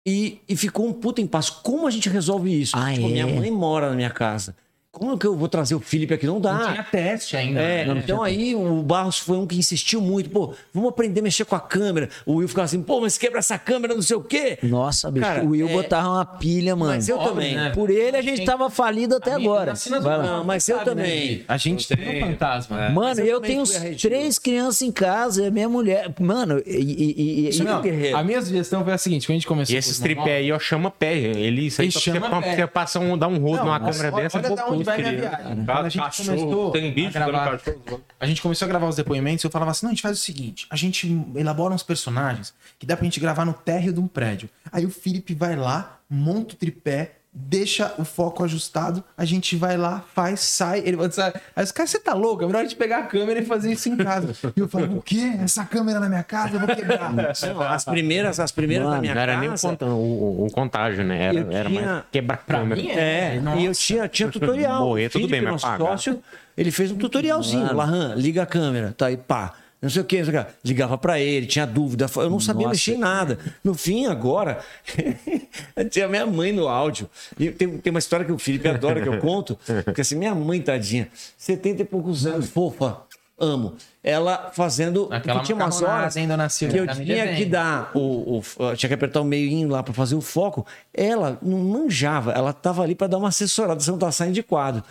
[0.05, 1.51] E, e ficou um puta impasse.
[1.63, 2.75] Como a gente resolve isso?
[2.75, 3.09] Ah, Tipo, é?
[3.11, 4.55] minha mãe mora na minha casa.
[4.95, 6.27] Como que eu vou trazer o Felipe aqui?
[6.27, 6.53] Não dá.
[6.53, 7.59] Não tinha teste ainda.
[7.59, 7.99] É, né?
[8.03, 10.29] então aí o Barros foi um que insistiu muito.
[10.29, 12.09] Pô, vamos aprender a mexer com a câmera.
[12.27, 14.59] O Will ficava assim, pô, mas quebra essa câmera, não sei o quê.
[14.61, 16.93] Nossa, bicho, Cara, o Will é- botava uma pilha, mano.
[16.93, 17.55] Mas eu Óbvio, também.
[17.55, 17.71] né?
[17.71, 19.73] Por ele a gente tava falido até agora.
[19.73, 20.23] Vai lá.
[20.23, 21.43] Não, mas eu Sabe, né, também.
[21.47, 22.77] A gente tem um fantasma.
[22.77, 23.63] Mano, Mas eu eu tenho
[23.99, 26.13] três crianças em casa, é minha mulher.
[26.19, 26.71] Mano, e.
[26.77, 28.15] e, e- e- Não, guerreiro.
[28.15, 30.59] a minha sugestão foi a seguinte: quando a gente começou E esses tripé aí, ó,
[30.59, 31.17] chama pé.
[31.17, 32.55] Ele, isso aí, chama você, pé.
[32.57, 35.29] você passa um, dá um rodo Não, numa câmera dessa, olha pô, vai minha querido.
[35.29, 35.65] viagem.
[35.65, 38.03] Quando a gente Cachorro, começou tem bicho a gravar, cachorro.
[38.19, 40.21] a gente começou a gravar os depoimentos, eu falava assim, não, a gente faz o
[40.21, 44.07] seguinte, a gente elabora uns personagens que dá pra gente gravar no térreo de um
[44.07, 44.49] prédio.
[44.71, 49.75] Aí o Felipe vai lá, monta o tripé, deixa o foco ajustado, a gente vai
[49.75, 51.33] lá, faz, sai, ele vai sair.
[51.55, 52.43] Aí os caras, você tá louco?
[52.43, 54.35] É melhor a gente pegar a câmera e fazer isso em casa.
[54.55, 55.33] E eu falo, o quê?
[55.41, 57.11] Essa câmera na minha casa, eu vou quebrar.
[57.73, 59.75] As primeiras, as primeiras Mano, da minha Não era nem o, casa.
[59.85, 61.23] o- o- o contágio, né?
[61.23, 62.81] Era, Eu era tinha- mais quebrar câmera.
[62.81, 63.59] mim É, Nossa.
[63.59, 64.85] e eu tinha, tinha tutorial.
[64.85, 65.85] Morrer, tudo Felipe, bem, mas nosso pagar.
[65.85, 66.21] sócio,
[66.55, 67.73] ele fez um tutorialzinho.
[67.73, 69.53] Larran, liga a câmera, tá aí, pá.
[69.83, 70.21] Não sei o que,
[70.63, 72.69] ligava pra ele, tinha dúvida, eu não sabia Nossa.
[72.73, 73.37] mexer em nada.
[73.63, 74.63] No fim, agora,
[75.91, 77.09] tinha minha mãe no áudio.
[77.37, 80.33] E tem, tem uma história que o Felipe adora que eu conto, porque assim, minha
[80.33, 82.97] mãe, tadinha, 70 e poucos anos, fofa,
[83.37, 83.75] amo.
[84.03, 85.07] Ela fazendo.
[85.11, 86.75] Aquela tinha umas horas hein, dona Silvia?
[86.75, 89.93] que eu Tá tinha que dar o, o- tinha que apertar o meio lá para
[89.93, 90.65] fazer o foco.
[90.93, 94.43] Ela não manjava, ela tava ali para dar uma assessorada, você não tá saindo de
[94.43, 94.83] quadro.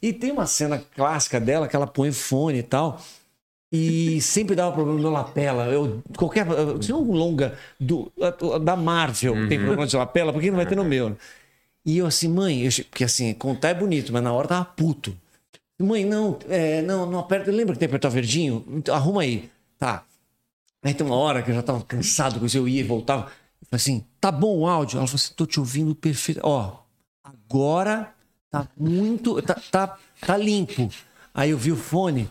[0.00, 3.00] E tem uma cena clássica dela que ela põe fone e tal.
[3.70, 5.66] E sempre dava problema no lapela.
[5.66, 6.46] Eu, qualquer.
[6.80, 8.10] Se um longa do,
[8.62, 11.16] da Marvel tem problema de lapela, por que não vai ter no meu?
[11.84, 15.14] E eu assim, mãe, eu, porque assim, contar é bonito, mas na hora tava puto.
[15.78, 17.50] Mãe, não, é, não, não aperta.
[17.50, 18.64] Lembra que tem que apertar verdinho?
[18.68, 19.50] Então, arruma aí.
[19.78, 20.04] Tá.
[20.82, 23.22] Aí tem uma hora que eu já tava cansado, que eu ia e voltava.
[23.60, 24.98] Eu falei assim, tá bom o áudio?
[24.98, 26.40] Ela falou assim, tô te ouvindo perfeito.
[26.42, 26.78] Ó,
[27.22, 28.12] agora
[28.50, 29.40] tá muito.
[29.42, 30.90] Tá, tá, tá limpo.
[31.32, 32.28] Aí eu vi o fone,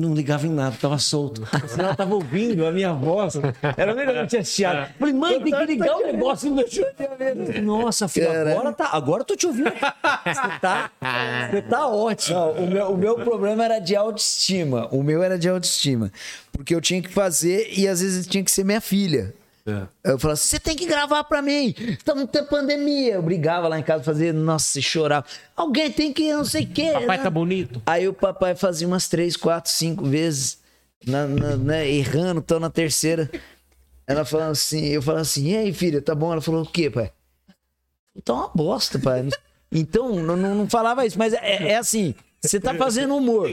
[0.00, 1.46] não ligava em nada, tava solto.
[1.78, 3.34] Ela tava ouvindo a minha voz.
[3.76, 4.92] Era melhor eu não tinha chiado.
[4.98, 6.48] Falei, mãe, tem que ligar o negócio.
[6.48, 7.62] Não deixou eu ver.
[7.62, 8.90] Nossa, filho, agora tá.
[8.92, 9.70] Agora eu tô te ouvindo.
[9.70, 10.90] Você tá,
[11.50, 12.38] você tá ótimo.
[12.38, 14.88] Não, o, meu, o meu problema era de autoestima.
[14.90, 16.10] O meu era de autoestima.
[16.52, 19.34] Porque eu tinha que fazer e às vezes tinha que ser minha filha.
[20.02, 21.74] Eu falava assim, você tem que gravar pra mim.
[21.78, 23.14] Estamos tendo pandemia.
[23.14, 25.26] Eu brigava lá em casa, fazia, nossa, e chorava.
[25.56, 26.90] Alguém tem que, não sei o quê.
[26.92, 27.22] Papai né?
[27.22, 27.82] tá bonito.
[27.86, 30.58] Aí o papai fazia umas três, quatro, cinco vezes,
[31.06, 33.30] na, na- né, errando, então na terceira.
[34.06, 36.32] Ela falando assim, eu falando assim, e aí, filha, tá bom?
[36.32, 37.12] Ela falou, o quê, pai?
[38.24, 39.28] Tá uma bosta, pai.
[39.70, 43.48] Então, não, não, falava isso, mas é, é assim, você tá fazendo humor.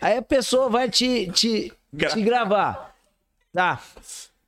[0.00, 1.72] Aí a pessoa vai te, te,
[2.12, 2.94] te gravar.
[3.52, 3.80] Tá.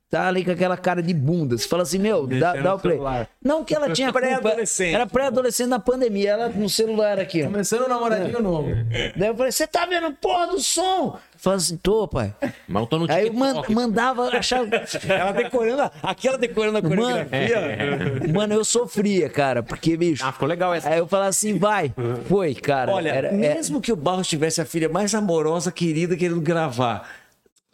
[0.09, 1.57] Tá ali com aquela cara de bunda.
[1.57, 2.95] Você fala assim, meu, dá, dá o play.
[2.95, 3.27] celular.
[3.43, 4.25] Não que ela tinha culpa.
[4.25, 4.95] Pré-adolescente.
[4.95, 6.29] Era pré-adolescente na pandemia.
[6.31, 7.47] Ela no celular aqui, ó.
[7.47, 8.69] Começando o namoradinho novo.
[9.17, 11.17] Daí eu falei, você tá vendo porra do som?
[11.35, 12.33] Falei assim, tô, pai.
[12.69, 13.73] Mas eu tô no Aí eu man- TikTok.
[13.75, 14.61] mandava achar.
[15.09, 17.77] Ela decorando, a- aquela decorando a coreografia.
[18.33, 20.25] Mano, eu sofria, cara, porque, bicho.
[20.25, 20.89] Ah, ficou legal essa.
[20.89, 21.93] Aí eu falava assim, vai.
[22.29, 22.93] Foi, cara.
[22.93, 27.07] Olha, Era- é- mesmo que o Barros tivesse a filha mais amorosa, querida, querendo gravar,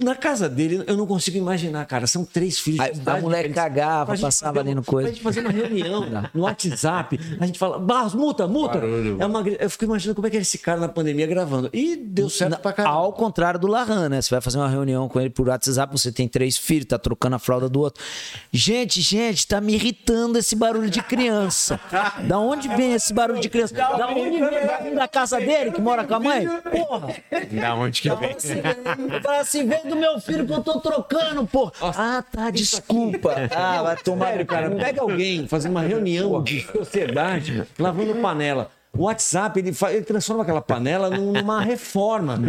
[0.01, 2.07] Na casa dele, eu não consigo imaginar, cara.
[2.07, 2.79] São três filhos.
[2.79, 5.07] Aí, a mulher cagava, Pra gente passava ali no coisa.
[5.07, 6.03] Pra gente fazer uma reunião
[6.33, 7.19] no WhatsApp.
[7.39, 8.79] A gente fala, Barros, multa, multa.
[8.79, 9.17] Barulho.
[9.21, 11.69] É uma, eu fico imaginando como é que era esse cara na pandemia gravando.
[11.71, 12.95] E deu certo pra caramba.
[12.95, 14.19] Ao contrário do Larran, né?
[14.19, 17.35] Você vai fazer uma reunião com ele por WhatsApp, você tem três filhos, tá trocando
[17.35, 18.03] a fralda do outro.
[18.51, 21.79] Gente, gente, tá me irritando esse barulho de criança.
[22.27, 23.75] Da onde vem esse barulho de criança?
[23.75, 24.83] Da onde vem?
[24.83, 26.47] Vem Da casa dele, que mora com a mãe?
[26.47, 27.15] Porra!
[27.51, 28.31] Da onde que vem?
[28.31, 31.71] Eu falo assim, vem do meu filho que eu tô trocando, pô.
[31.81, 33.35] Ah, tá, desculpa.
[33.55, 38.71] Ah, vai tomar Sério, cara, pega alguém fazendo uma reunião de sociedade lavando panela.
[38.95, 42.39] O WhatsApp, ele, fa- ele transforma aquela panela num- numa reforma.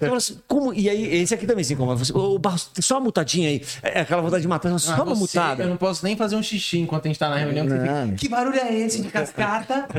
[0.00, 2.00] Então, assim, como, e aí, esse aqui também se incomoda.
[2.18, 3.62] Ô, Barros, só uma mutadinha aí.
[3.82, 5.62] É aquela vontade de matar, só Ah, uma você, mutada.
[5.64, 7.66] Eu não posso nem fazer um xixi enquanto a gente tá na reunião.
[7.68, 9.86] fica, que barulho é esse de cascata?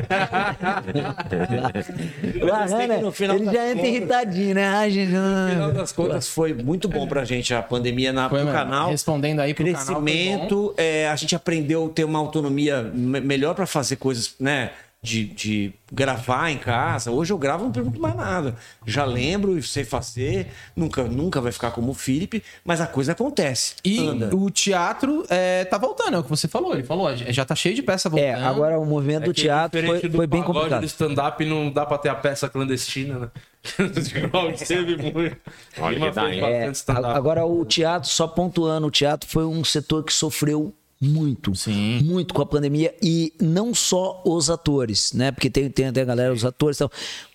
[2.42, 2.98] Larran, que né?
[2.98, 4.66] no final Ele já entra contas- irritadinho, né?
[4.68, 5.12] Ai, gente.
[5.12, 8.58] No final das contas, foi muito bom pra gente a pandemia na, Foi no mesmo.
[8.58, 8.90] canal.
[8.90, 13.20] Respondendo aí pro canal, foi Crescimento, é, a gente aprendeu a ter uma autonomia me-
[13.20, 14.70] melhor pra fazer coisas, né?
[15.06, 17.12] De, de gravar em casa.
[17.12, 18.56] Hoje eu gravo e não pergunto mais nada.
[18.84, 20.48] Já lembro e sei fazer.
[20.74, 23.76] Nunca, nunca vai ficar como o Felipe, mas a coisa acontece.
[23.84, 24.34] E Anda.
[24.34, 26.74] o teatro é, tá voltando, é o que você falou.
[26.74, 28.26] Ele falou, já tá cheio de peça voltando.
[28.26, 30.80] É, agora o movimento do que teatro foi, do foi bem complicado.
[30.80, 33.30] do stand-up não dá pra ter a peça clandestina, né?
[34.24, 35.36] Igual teve muito.
[35.78, 36.72] Olha Uma que dá, É,
[37.14, 42.00] agora o teatro, só pontuando, o teatro foi um setor que sofreu muito, Sim.
[42.02, 45.30] muito com a pandemia e não só os atores, né?
[45.30, 46.90] Porque tem, tem até a galera, os atores e tal,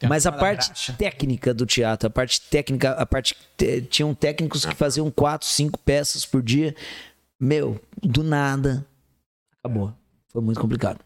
[0.10, 0.94] mas a parte graxa.
[0.94, 5.78] técnica do teatro, a parte técnica, a parte te- tinham técnicos que faziam quatro, cinco
[5.80, 6.76] peças por dia,
[7.40, 8.86] meu, do nada
[9.64, 9.94] acabou,
[10.30, 11.00] foi muito complicado.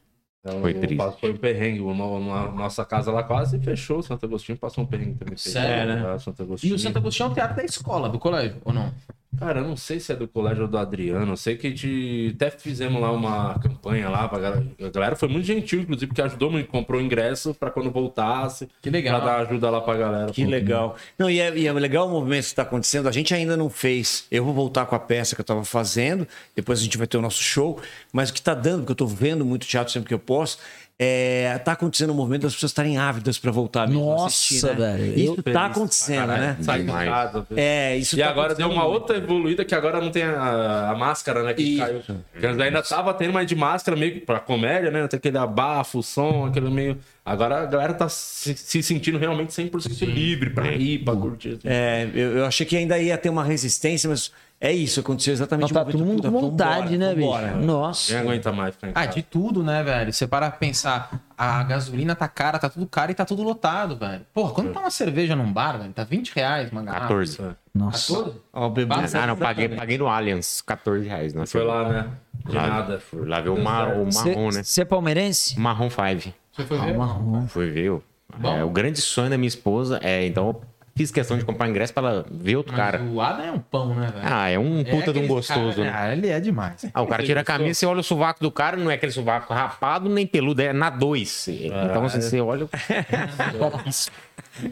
[0.48, 1.20] Então, Foi triste.
[1.20, 1.80] Foi um perrengue.
[1.80, 4.04] No- no- nossa casa lá quase fechou.
[4.04, 5.36] Santo Agostinho passou um perrengue também.
[5.36, 6.20] Sério, né?
[6.20, 6.76] Santo E Agostinho.
[6.76, 8.94] o Santo Agostinho é um teatro da escola, do colégio, ou não?
[9.38, 11.34] Cara, eu não sei se é do colégio ou do Adriano.
[11.34, 14.66] Eu sei que a gente até fizemos lá uma campanha lá pra galera.
[14.82, 16.70] A galera foi muito gentil, inclusive, porque ajudou muito.
[16.70, 18.68] Comprou ingresso pra quando voltasse.
[18.82, 19.22] Que legal.
[19.22, 20.32] Pra dar ajuda lá pra galera.
[20.32, 20.96] Que legal.
[21.18, 23.08] Não, e é, e é legal o movimento que está acontecendo.
[23.08, 24.26] A gente ainda não fez.
[24.32, 26.28] Eu vou voltar com a peça que eu estava fazendo.
[26.56, 27.80] Depois a gente vai ter o nosso show.
[28.12, 30.58] Mas o que está dando, porque eu estou vendo muito teatro sempre que eu posso,
[30.98, 34.66] é, tá acontecendo um movimento das pessoas estarem ávidas para voltar mesmo a Nossa, assistir,
[34.66, 34.74] né?
[34.74, 35.20] velho.
[35.20, 36.58] Isso Eu- está acontecendo, né?
[36.62, 37.10] Sai de Demais.
[37.10, 37.48] casa.
[37.56, 40.96] É, isso E tá agora deu uma outra evoluída que agora não tem a, a
[40.96, 41.54] máscara, né?
[41.54, 41.80] Que Isso.
[41.84, 42.02] caiu.
[42.40, 45.06] Que antes ainda tava tendo, mas de máscara meio que pra comédia, né?
[45.08, 46.98] Tem aquele abafo, o som, aquele meio.
[47.26, 51.50] Agora a galera tá se, se sentindo realmente 100% livre pra ir, pra curtir.
[51.58, 51.60] assim.
[51.66, 54.32] É, eu, eu achei que ainda ia ter uma resistência, mas
[54.68, 57.28] é isso, aconteceu exatamente Não, tá todo mundo com vontade, vambora, né, bicho?
[57.32, 57.56] vambora.
[57.56, 58.14] Nossa.
[58.14, 60.12] Ninguém aguenta mais ficar em Ah, de tudo, né, velho?
[60.14, 63.96] Você para pra pensar, a gasolina tá cara, tá tudo caro e tá tudo lotado,
[63.98, 64.22] velho.
[64.34, 67.02] Porra, quando tá uma cerveja num bar, velho, tá 20 reais uma garrafa.
[67.08, 67.42] 14.
[67.74, 68.14] Nossa.
[68.14, 68.38] 14?
[68.54, 68.96] Ó, o bebê.
[69.14, 71.34] Ah, não, paguei, paguei no Allianz, 14 reais.
[71.34, 72.10] Não, Foi lá, né?
[72.48, 73.00] De Lá, nada.
[73.00, 74.64] Fui lá ver o, mar, o marrom, né?
[74.64, 75.60] Você é palmeirense?
[75.60, 76.34] Marrom 5.
[76.52, 76.96] Você foi ver?
[76.98, 77.48] Marrom.
[77.48, 77.90] Fui ver.
[77.92, 78.04] o-
[78.44, 80.60] é, o grande sonho da minha esposa é, então,
[80.98, 83.02] fiz questão de comprar ingresso pra ela ver outro cara.
[83.04, 84.26] O Adam é um pão, né, velho?
[84.26, 85.94] Ah, é um puta de um gostoso, cara, né?
[85.94, 86.86] Ah, ele é demais.
[86.94, 89.12] Ah, o cara tira a camisa, você olha o sovaco do cara, não é aquele
[89.12, 91.48] sovaco rapado nem peludo, é na 2.
[91.50, 92.68] Então, assim, você olha.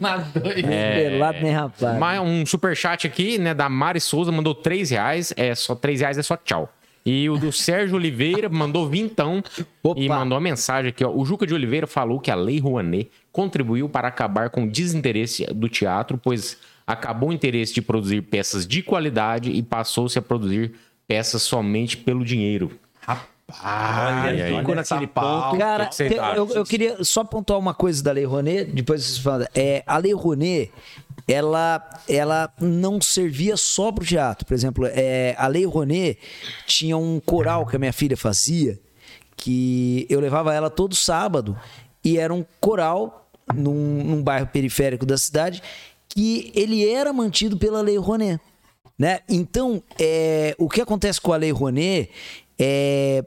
[0.00, 0.62] Na dois.
[0.62, 1.98] Pelado nem rapaz.
[1.98, 5.34] Mas um superchat aqui, né, da Mari Souza, mandou 3 reais.
[5.36, 6.72] É só 3 reais, é só tchau.
[7.04, 9.42] E o do Sérgio Oliveira mandou vintão
[9.82, 10.00] Opa.
[10.00, 11.10] e mandou uma mensagem aqui, ó.
[11.10, 15.44] O Juca de Oliveira falou que a Lei Rouanet contribuiu para acabar com o desinteresse
[15.46, 16.56] do teatro, pois
[16.86, 20.76] acabou o interesse de produzir peças de qualidade e passou-se a produzir
[21.08, 22.70] peças somente pelo dinheiro.
[23.00, 24.56] Rapaz, Olha, aí.
[24.56, 25.58] tocou naquele ponto.
[25.58, 29.18] Cara, que tem- eu, eu queria só pontuar uma coisa da Lei Rouanet, depois vocês
[29.18, 29.48] falam.
[29.52, 30.70] É, a Lei Rouanet,
[31.26, 34.46] ela, ela não servia só pro teatro.
[34.46, 36.20] Por exemplo, é, a Lei Rouanet
[36.68, 38.78] tinha um coral que a minha filha fazia,
[39.36, 41.58] que eu levava ela todo sábado,
[42.04, 45.62] e era um coral num, num bairro periférico da cidade,
[46.08, 48.40] que ele era mantido pela Lei Rouanet.
[48.96, 49.20] Né?
[49.28, 52.10] Então, é, o que acontece com a Lei Rouanet
[52.58, 53.24] é,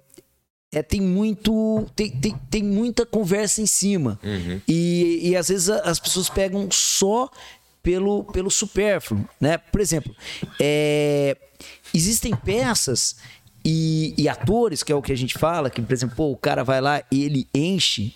[0.71, 4.19] é, tem muito tem, tem, tem muita conversa em cima
[4.67, 7.29] e, e às vezes as pessoas pegam só
[7.81, 10.13] pelo, pelo supérfluo né por exemplo
[10.59, 11.37] é,
[11.93, 13.17] existem peças
[13.63, 16.37] e, e atores que é o que a gente fala que por exemplo pô, o
[16.37, 18.13] cara vai lá e ele enche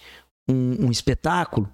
[0.48, 1.70] um, um espetáculo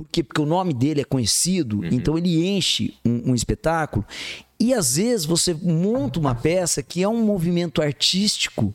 [0.00, 0.22] por quê?
[0.22, 4.04] porque o nome dele é conhecido então ele enche um, um espetáculo
[4.58, 8.74] e às vezes você monta uma peça que é um movimento artístico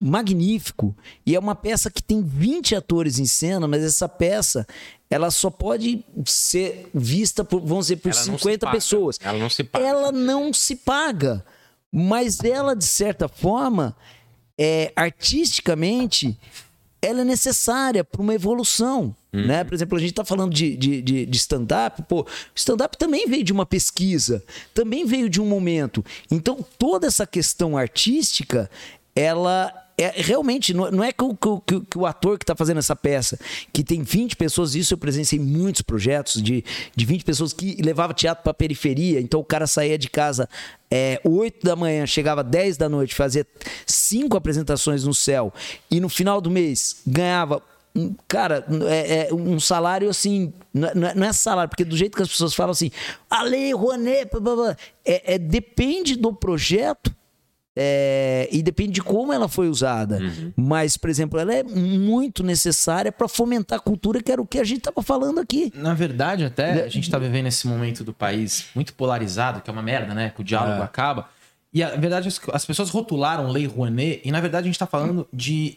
[0.00, 0.96] magnífico
[1.26, 4.66] e é uma peça que tem 20 atores em cena, mas essa peça
[5.10, 8.76] ela só pode ser vista por, vamos dizer, por Ela não se 50 paga.
[8.76, 9.18] pessoas.
[9.20, 9.84] Ela não se paga.
[9.86, 11.44] Ela não se paga,
[11.90, 13.96] mas ela de certa forma,
[14.58, 16.38] é, artisticamente,
[17.00, 19.16] ela é necessária para uma evolução.
[19.32, 19.46] Uhum.
[19.46, 19.62] Né?
[19.64, 22.02] Por exemplo, a gente está falando de, de, de, de stand-up.
[22.08, 24.42] Pô, stand-up também veio de uma pesquisa,
[24.72, 26.04] também veio de um momento.
[26.30, 28.70] Então, toda essa questão artística,
[29.14, 32.94] ela é realmente não, é que o, que que o- ator que está fazendo essa
[32.94, 33.36] peça,
[33.72, 36.64] que tem 20 pessoas, isso eu presenciei em muitos projetos de,
[36.94, 40.48] de 20 pessoas que levava teatro para periferia, então o cara saía de casa
[40.88, 43.44] é, 8 da manhã, chegava 10 da noite, fazia
[43.84, 45.52] cinco apresentações no céu
[45.90, 47.60] e no final do mês ganhava
[48.26, 50.52] Cara, é, é um salário assim.
[50.72, 52.90] Não é, não é salário, porque do jeito que as pessoas falam assim,
[53.28, 57.14] a lei Rouanet, blá, blá, blá", é, é- depende do projeto
[57.80, 60.18] é, e depende de como ela foi usada.
[60.56, 64.58] Mas, por exemplo, ela é muito necessária para fomentar a cultura, que era o que
[64.58, 65.72] a gente estava falando aqui.
[65.76, 69.72] Na verdade, até, a gente tá vivendo esse momento do país muito polarizado, que é
[69.72, 70.32] uma merda, né?
[70.34, 71.28] Que o diálogo acaba.
[71.72, 74.78] E a verdade é que as pessoas rotularam Lei Rouanet, e na verdade a gente
[74.78, 75.74] tá falando de.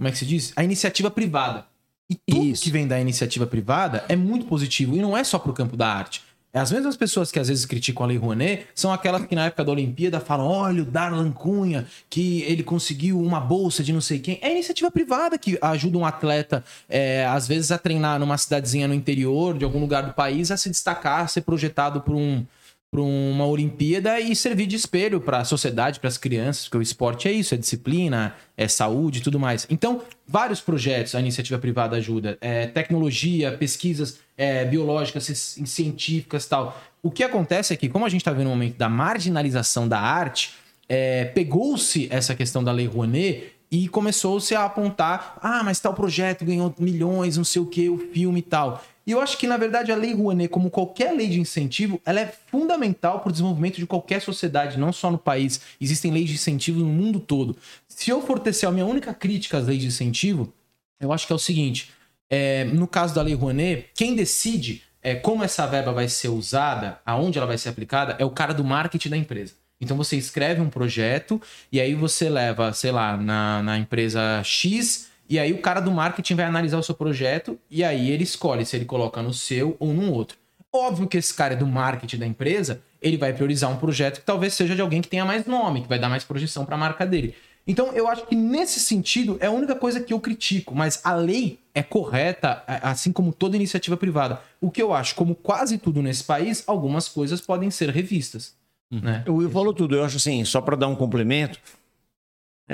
[0.00, 0.54] Como é que se diz?
[0.56, 1.66] A iniciativa privada.
[2.08, 2.62] E tudo Isso.
[2.62, 4.96] que vem da iniciativa privada é muito positivo.
[4.96, 6.22] E não é só pro campo da arte.
[6.54, 9.44] É As mesmas pessoas que às vezes criticam a Lei Rouanet são aquelas que na
[9.44, 14.00] época da Olimpíada falam: olha, o Darlan Cunha, que ele conseguiu uma bolsa de não
[14.00, 14.38] sei quem.
[14.40, 18.94] É iniciativa privada que ajuda um atleta, é, às vezes, a treinar numa cidadezinha no
[18.94, 22.42] interior, de algum lugar do país, a se destacar, a ser projetado por um.
[22.92, 26.82] Para uma Olimpíada e servir de espelho para a sociedade, para as crianças, porque o
[26.82, 29.64] esporte é isso, é disciplina, é saúde tudo mais.
[29.70, 32.36] Então, vários projetos a iniciativa privada ajuda.
[32.40, 36.82] É, tecnologia, pesquisas é, biológicas, ci- científicas tal.
[37.00, 40.00] O que acontece é que, como a gente está vendo um momento da marginalização da
[40.00, 40.54] arte,
[40.88, 46.44] é, pegou-se essa questão da Lei Rouanet e começou-se a apontar: ah, mas tal projeto
[46.44, 48.84] ganhou milhões, não sei o que, o filme e tal.
[49.10, 52.20] E eu acho que, na verdade, a Lei Rouanet, como qualquer lei de incentivo, ela
[52.20, 55.60] é fundamental para o desenvolvimento de qualquer sociedade, não só no país.
[55.80, 57.56] Existem leis de incentivo no mundo todo.
[57.88, 60.54] Se eu for tecer a minha única crítica às leis de incentivo,
[61.00, 61.90] eu acho que é o seguinte:
[62.30, 67.00] é, no caso da Lei Rouanet, quem decide é, como essa verba vai ser usada,
[67.04, 69.54] aonde ela vai ser aplicada, é o cara do marketing da empresa.
[69.80, 71.42] Então você escreve um projeto
[71.72, 75.92] e aí você leva, sei lá, na, na empresa X, e aí o cara do
[75.92, 79.76] marketing vai analisar o seu projeto e aí ele escolhe se ele coloca no seu
[79.78, 80.36] ou num outro.
[80.72, 84.26] Óbvio que esse cara é do marketing da empresa, ele vai priorizar um projeto que
[84.26, 86.78] talvez seja de alguém que tenha mais nome, que vai dar mais projeção para a
[86.78, 87.34] marca dele.
[87.66, 91.14] Então, eu acho que nesse sentido é a única coisa que eu critico, mas a
[91.14, 94.40] lei é correta, assim como toda iniciativa privada.
[94.60, 98.54] O que eu acho, como quase tudo nesse país, algumas coisas podem ser revistas.
[98.90, 99.22] Né?
[99.28, 99.94] O Will falou tudo.
[99.94, 101.60] Eu acho assim, só para dar um complemento,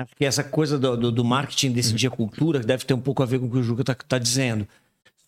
[0.00, 3.22] é porque essa coisa do, do, do marketing decidir a cultura deve ter um pouco
[3.22, 4.66] a ver com o que o Juca está tá dizendo.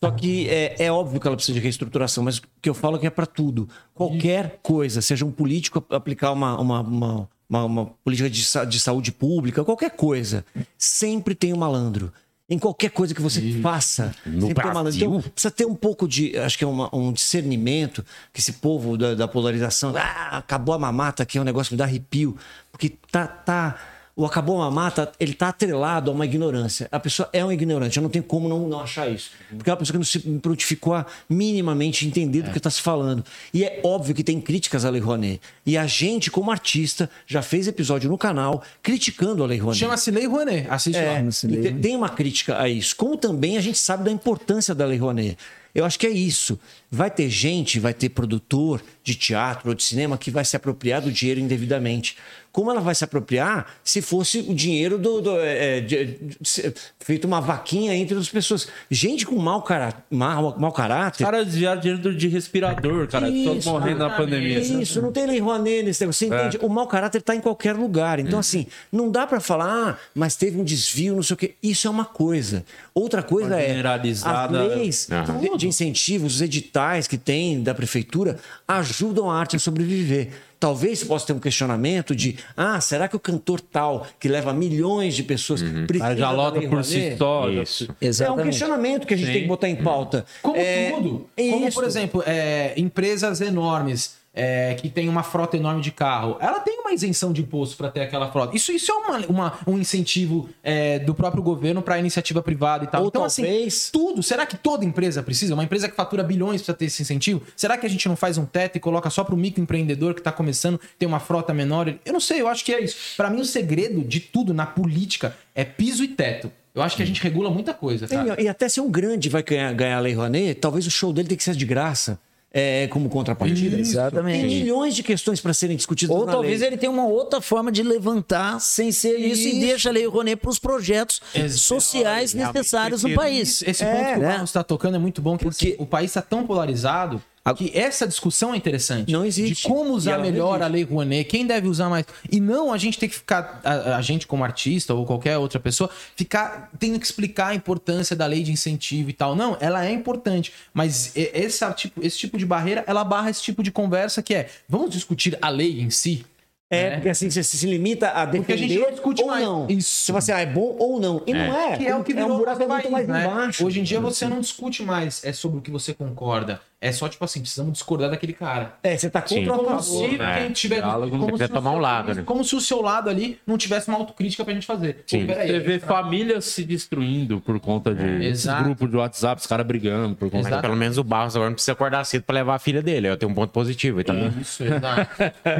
[0.02, 2.96] Só que é, é óbvio que ela precisa de reestruturação, mas o que eu falo
[2.96, 3.68] é que é para tudo.
[3.94, 9.10] Qualquer coisa, seja um político aplicar uma, uma, uma, uma- uma política de, de saúde
[9.10, 10.44] pública, qualquer coisa,
[10.76, 12.12] sempre tem um malandro.
[12.50, 14.92] Em qualquer coisa que você faça, sempre tem um malandro.
[15.18, 18.96] Então, precisa ter um pouco de, acho que é uma- um discernimento, que esse povo
[18.96, 22.36] da, da polarização, ah, acabou a mamata aqui, é um negócio que me dá arrepio,
[22.70, 23.76] porque tá, tá,
[24.20, 26.88] o acabou a mamata, ele tá atrelado a uma ignorância.
[26.90, 29.30] A pessoa é um ignorante, eu não tenho como não, não achar isso.
[29.56, 32.82] Porque é uma pessoa que não se prontificou a minimamente entender do que está se
[32.82, 33.24] falando.
[33.54, 35.40] E é óbvio que tem críticas à Lei Rouanet.
[35.64, 39.78] E a gente, como artista, já fez episódio no canal criticando a Lei Rouanet.
[39.78, 41.30] Chama-se Lei Rouanet, assiste É, lá.
[41.30, 42.96] te- tem uma crítica a isso.
[42.96, 45.38] Como também a gente sabe da importância da Lei Rouanet.
[45.74, 46.58] Eu acho que é isso.
[46.90, 51.00] Vai ter gente, vai ter produtor de teatro ou de cinema que vai se apropriar
[51.02, 52.16] do dinheiro indevidamente.
[52.50, 55.20] Como ela vai se apropriar se fosse o dinheiro do.
[55.20, 58.66] do- é, de- de- se- feito uma vaquinha entre as pessoas?
[58.90, 61.24] Gente com mau, cara, mau, mau Os caráter.
[61.24, 63.26] caras desviaram dinheiro de respirador, cara.
[63.30, 64.58] Todos Isso, morrendo na pandemia.
[64.60, 66.26] Isso, não tem lei Rouanet nesse negócio.
[66.26, 66.38] Você É.
[66.46, 66.58] entende?
[66.64, 68.18] O mau caráter está em qualquer lugar.
[68.18, 71.54] Então, assim, não dá para falar, ah, mas teve um desvio, não sei o quê.
[71.62, 72.64] Isso é uma coisa.
[72.94, 73.68] Outra coisa Uma é.
[73.68, 75.08] generalizada- As leis
[75.40, 80.30] de, de incentivos, os editais que tem da prefeitura ajudam a arte a sobreviver.
[80.60, 85.14] Talvez possa ter um questionamento de, ah, será que o cantor tal, que leva milhões
[85.14, 87.48] de pessoas, precisa Aí já lota por si só.
[87.48, 87.84] Isso.
[87.84, 88.44] É um Exatamente.
[88.46, 90.26] questionamento que a gente tem que botar em pauta.
[90.42, 91.28] Como É, tudo.
[91.36, 91.74] é Como, isso.
[91.74, 94.17] por exemplo, é, empresas enormes.
[94.38, 97.90] É, que tem uma frota enorme de carro, ela tem uma isenção de imposto para
[97.90, 98.54] ter aquela frota.
[98.56, 102.86] Isso, isso é uma, uma- um incentivo é, do próprio governo para iniciativa privada e
[102.86, 103.02] tal.
[103.02, 104.22] Ou então, talvez- assim, tudo.
[104.22, 105.54] Será que toda empresa precisa?
[105.54, 107.42] Uma empresa que fatura bilhões precisa ter esse incentivo?
[107.56, 110.20] Será que a gente não faz um teto e coloca só para o microempreendedor que
[110.20, 111.92] está começando, ter uma frota menor?
[112.04, 112.96] Eu não sei, eu acho que é isso.
[113.16, 116.50] Para mim, o segredo de tudo na política é piso e teto.
[116.74, 118.40] Eu acho que a gente regula muita coisa, cara.
[118.40, 121.12] E, e até se um grande vai ganhar, ganhar a Lei Rouanet, talvez o show
[121.12, 122.20] dele tenha que ser de graça,
[122.52, 123.78] é, como contrapartida.
[123.78, 124.40] Exatamente.
[124.48, 126.68] Tem milhões de questões para serem discutidas Ou na talvez lei.
[126.70, 129.60] ele tenha uma outra forma de levantar sem ser isso, e Isso.
[129.60, 131.20] deixa a Lei Rouanet para os projetos
[131.50, 133.62] sociais necessários no país.
[133.66, 134.28] Esse É, ponto que o né?
[134.32, 137.22] Carlos está tocando é muito bom, porque Porque- assim, o país está tão polarizado
[137.54, 139.12] que essa discussão é interessante.
[139.12, 139.62] Não existe.
[139.62, 142.06] De como usar melhor a Lei Rouanet, quem deve usar mais.
[142.30, 145.60] E não a gente ter que ficar, a, a gente como artista ou qualquer outra
[145.60, 149.34] pessoa, ficar tendo que explicar a importância da lei de incentivo e tal.
[149.34, 153.62] Não, ela é importante, mas esse tipo, esse tipo de barreira, ela barra esse tipo
[153.62, 156.24] de conversa que é, vamos discutir a lei em si?
[156.70, 159.42] É, porque assim, você se limita a defender Porque a gente não discute ou mais.
[159.42, 159.66] não.
[159.70, 159.88] Isso.
[159.88, 161.22] Você fala assim, ah, é bom ou não.
[161.26, 161.78] E não é.
[161.78, 163.24] Que é o que é virou um o buraco nosso muito país, mais né?
[163.24, 163.66] embaixo.
[163.66, 166.60] Hoje em dia você não discute mais é sobre o que você concorda.
[166.80, 168.74] É só tipo assim, precisamos discordar daquele cara.
[168.84, 169.82] É, você tá contra a Como favor.
[169.82, 172.22] se É, quem tiver diálogo, como você precisa se o tomar um lado, né?
[172.24, 175.02] Como se o seu lado ali não tivesse uma autocrítica pra gente fazer.
[175.06, 175.22] Sim.
[175.22, 178.62] Pô, peraí, Você vê famílias se destruindo por conta de Exato.
[178.62, 181.54] grupos de WhatsApp, os caras brigando por conta Mas pelo menos o Barros agora não
[181.54, 183.08] precisa acordar cedo pra levar a filha dele.
[183.08, 184.28] Eu tenho um ponto positivo aí também.
[184.40, 185.10] Isso, exato.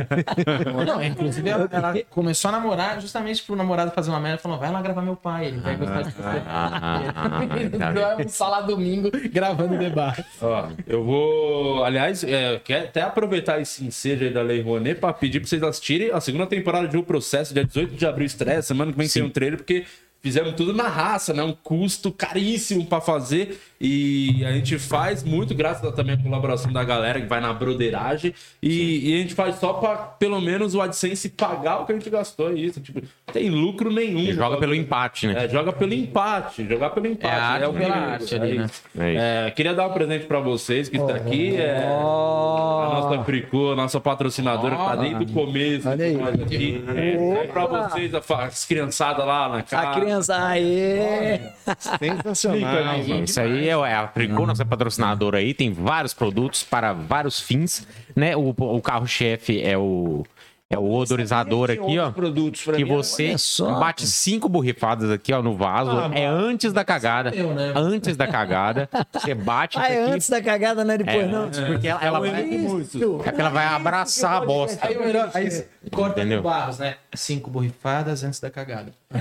[0.87, 4.59] não, inclusive ela, ela começou a namorar justamente pro namorado fazer uma merda e falou:
[4.59, 6.23] vai lá gravar meu pai, ele vai gostar de você.
[6.47, 7.49] ah, ah, tá
[7.89, 10.25] Então é um sala domingo gravando o debate.
[10.41, 11.85] Ó, eu vou.
[11.85, 15.63] Aliás, é, quero até aproveitar esse ensejo aí da Lei Rouanet pra pedir pra vocês
[15.63, 18.61] assistirem a segunda temporada de O Processo, dia 18 de abril estreia.
[18.61, 19.87] Semana que vem tem um trailer, porque
[20.21, 21.43] fizemos tudo na raça, né?
[21.43, 23.59] Um custo caríssimo pra fazer.
[23.81, 27.53] E a gente faz muito, graças a, também à colaboração da galera que vai na
[27.53, 28.35] broderagem.
[28.61, 31.95] E, e a gente faz só pra, pelo menos, o AdSense pagar o que a
[31.95, 32.51] gente gastou.
[32.51, 34.19] é Isso, tipo, não tem lucro nenhum.
[34.19, 35.45] E joga pelo empate, né?
[35.45, 37.33] É, joga pelo empate, jogar pelo empate.
[37.33, 38.65] É a arte o pela perigo, arte é ali, né?
[38.65, 39.21] É isso.
[39.21, 41.57] É, queria dar um presente pra vocês que está aqui.
[41.57, 45.89] É a nossa Fricô, a nossa patrocinadora que tá desde o começo.
[45.89, 46.17] Olha aí.
[46.21, 46.85] aqui.
[46.97, 49.89] É, pra vocês, a- as criançadas lá na casa.
[49.89, 51.41] A criança, aê!
[51.79, 52.99] Sensacional.
[53.25, 58.37] Isso aí é, a Fricô, nossa patrocinadora aí, tem vários produtos para vários fins, né?
[58.37, 60.25] O, o carro-chefe é o
[60.71, 62.13] é o odorizador aqui, ó.
[62.13, 63.35] Que mim, você
[63.81, 65.91] bate cinco borrifadas aqui, ó, no vaso.
[66.13, 67.31] é antes da cagada.
[67.35, 67.73] Eu, né?
[67.75, 68.87] Antes da cagada.
[69.15, 70.13] Você bate Ah, isso é aqui.
[70.13, 71.49] antes da cagada, não é depois, É, não.
[71.49, 74.87] Porque ela, ela vai, é que ela vai abraçar a bosta.
[74.87, 76.39] Aí o melhor, aí corta Entendeu?
[76.39, 76.97] no barros, né?
[77.15, 78.93] Cinco borrifadas antes da cagada.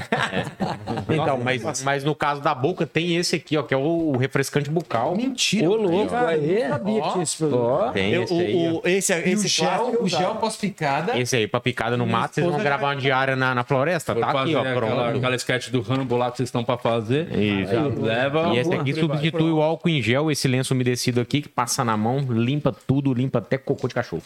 [1.10, 4.70] Então, mas, mas no caso da boca tem esse aqui, ó, que é o refrescante
[4.70, 5.16] bucal.
[5.16, 5.70] Mentira.
[5.70, 6.62] Ô, louco, aí.
[6.64, 7.94] Eu sabia que tinha esse produto.
[7.94, 8.72] Tem esse aí, ó.
[8.74, 11.18] o, esse, o gel, o gel pós-picada.
[11.18, 14.14] Esse aí, pra picada no mato, vocês vão gravar uma diária na, na floresta?
[14.14, 15.18] Vou Tá aqui, ó, aquela, pronto.
[15.18, 17.28] aquela sketch do Rambo lá que vocês estão pra fazer.
[17.38, 17.72] Isso.
[17.74, 18.54] Já leva.
[18.54, 21.96] E esse aqui substitui o álcool em gel, esse lenço umedecido aqui, que passa na
[21.98, 24.22] mão, limpa tudo, limpa até cocô de cachorro.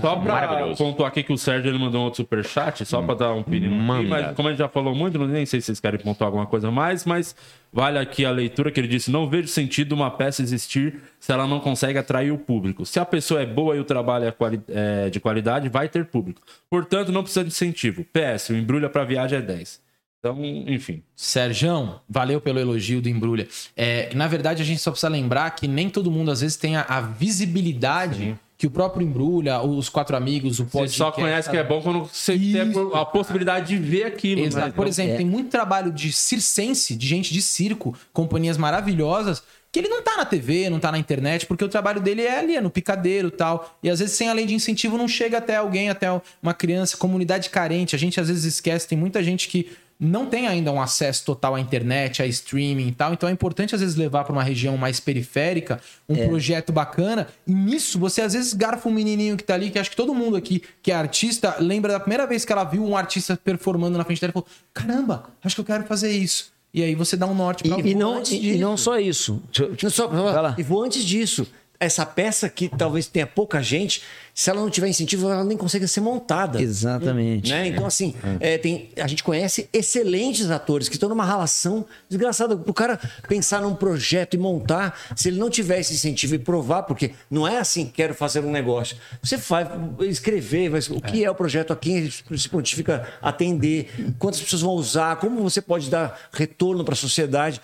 [0.00, 0.76] Só pra Maravilhoso.
[0.82, 4.08] pontuar aqui que o Sérgio ele mandou um outro superchat, só pra dar um Manda.
[4.08, 6.46] Mas como a gente já falou muito, não- nem sei se vocês querem pontuar alguma
[6.46, 7.34] coisa mais, mas
[7.72, 11.46] vale aqui a leitura que ele disse: não vejo sentido uma peça existir se ela
[11.46, 12.84] não consegue atrair o público.
[12.86, 16.04] Se a pessoa é boa e o trabalho é, quali- é de qualidade, vai ter
[16.06, 16.40] público.
[16.70, 18.04] Portanto, não precisa de incentivo.
[18.12, 19.80] PS, o embrulha pra viagem é 10.
[20.18, 21.02] Então, enfim.
[21.14, 23.46] Serjão, valeu pelo elogio do Embrulha.
[23.76, 26.74] É, na verdade, a gente só precisa lembrar que nem todo mundo, às vezes, tem
[26.74, 30.96] a, a visibilidade que o próprio Embrulha, os quatro amigos, o Você podcast...
[30.98, 32.94] só conhece que é bom quando você tem Isso.
[32.94, 34.40] a possibilidade de ver aquilo.
[34.40, 34.46] né?
[34.46, 34.72] Exato.
[34.72, 39.88] Por exemplo, tem muito trabalho de circense, de gente de circo, companhias maravilhosas, que ele
[39.88, 42.60] não tá na TV, não tá na internet, porque o trabalho dele é ali, é
[42.62, 43.76] no picadeiro e tal.
[43.82, 46.08] E às vezes, sem a lei de incentivo, não chega até alguém, até
[46.42, 47.94] uma criança, comunidade carente.
[47.94, 51.54] A gente às vezes esquece, tem muita gente que não tem ainda um acesso total
[51.54, 53.12] à internet, a streaming e tal.
[53.12, 57.28] Então é importante, às vezes, levar para uma região mais periférica um projeto bacana.
[57.46, 60.14] E nisso, você às vezes garfa um menininho que tá ali, que acho que todo
[60.14, 63.96] mundo aqui que é artista lembra da primeira vez que ela viu um artista performando
[63.96, 66.52] na frente dela e falou: caramba, acho que eu quero fazer isso.
[66.74, 69.42] E aí você dá um norte pra E, e não, e, e não só isso.
[69.82, 70.54] Não, só, Vai lá.
[70.58, 71.46] e vou antes disso.
[71.80, 74.02] Essa peça que talvez tenha pouca gente,
[74.36, 76.60] se ela não tiver incentivo, ela nem consegue ser montada.
[76.60, 77.50] Exatamente.
[77.50, 77.68] Né?
[77.68, 82.54] Então, assim, é, tem, a gente conhece excelentes atores que estão numa relação desgraçada.
[82.54, 86.82] O cara pensar num projeto e montar, se ele não tiver esse incentivo e provar,
[86.82, 88.98] porque não é assim, quero fazer um negócio.
[89.22, 89.66] Você vai
[90.00, 93.88] escrever, vai, o que é o projeto, a quem se pontifica atender,
[94.18, 97.58] quantas pessoas vão usar, como você pode dar retorno para a sociedade.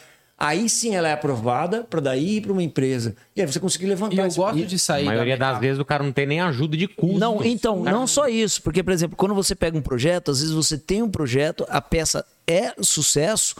[0.44, 3.14] Aí sim ela é aprovada para daí ir para uma empresa.
[3.36, 5.04] E aí você conseguir levantar E eu esse- gosto de sair.
[5.04, 7.16] A maioria da das vezes o cara não tem nem ajuda de custo.
[7.18, 10.52] Não, então, não só isso, porque, por exemplo, quando você pega um projeto, às vezes
[10.52, 13.54] você tem um projeto, a peça é sucesso,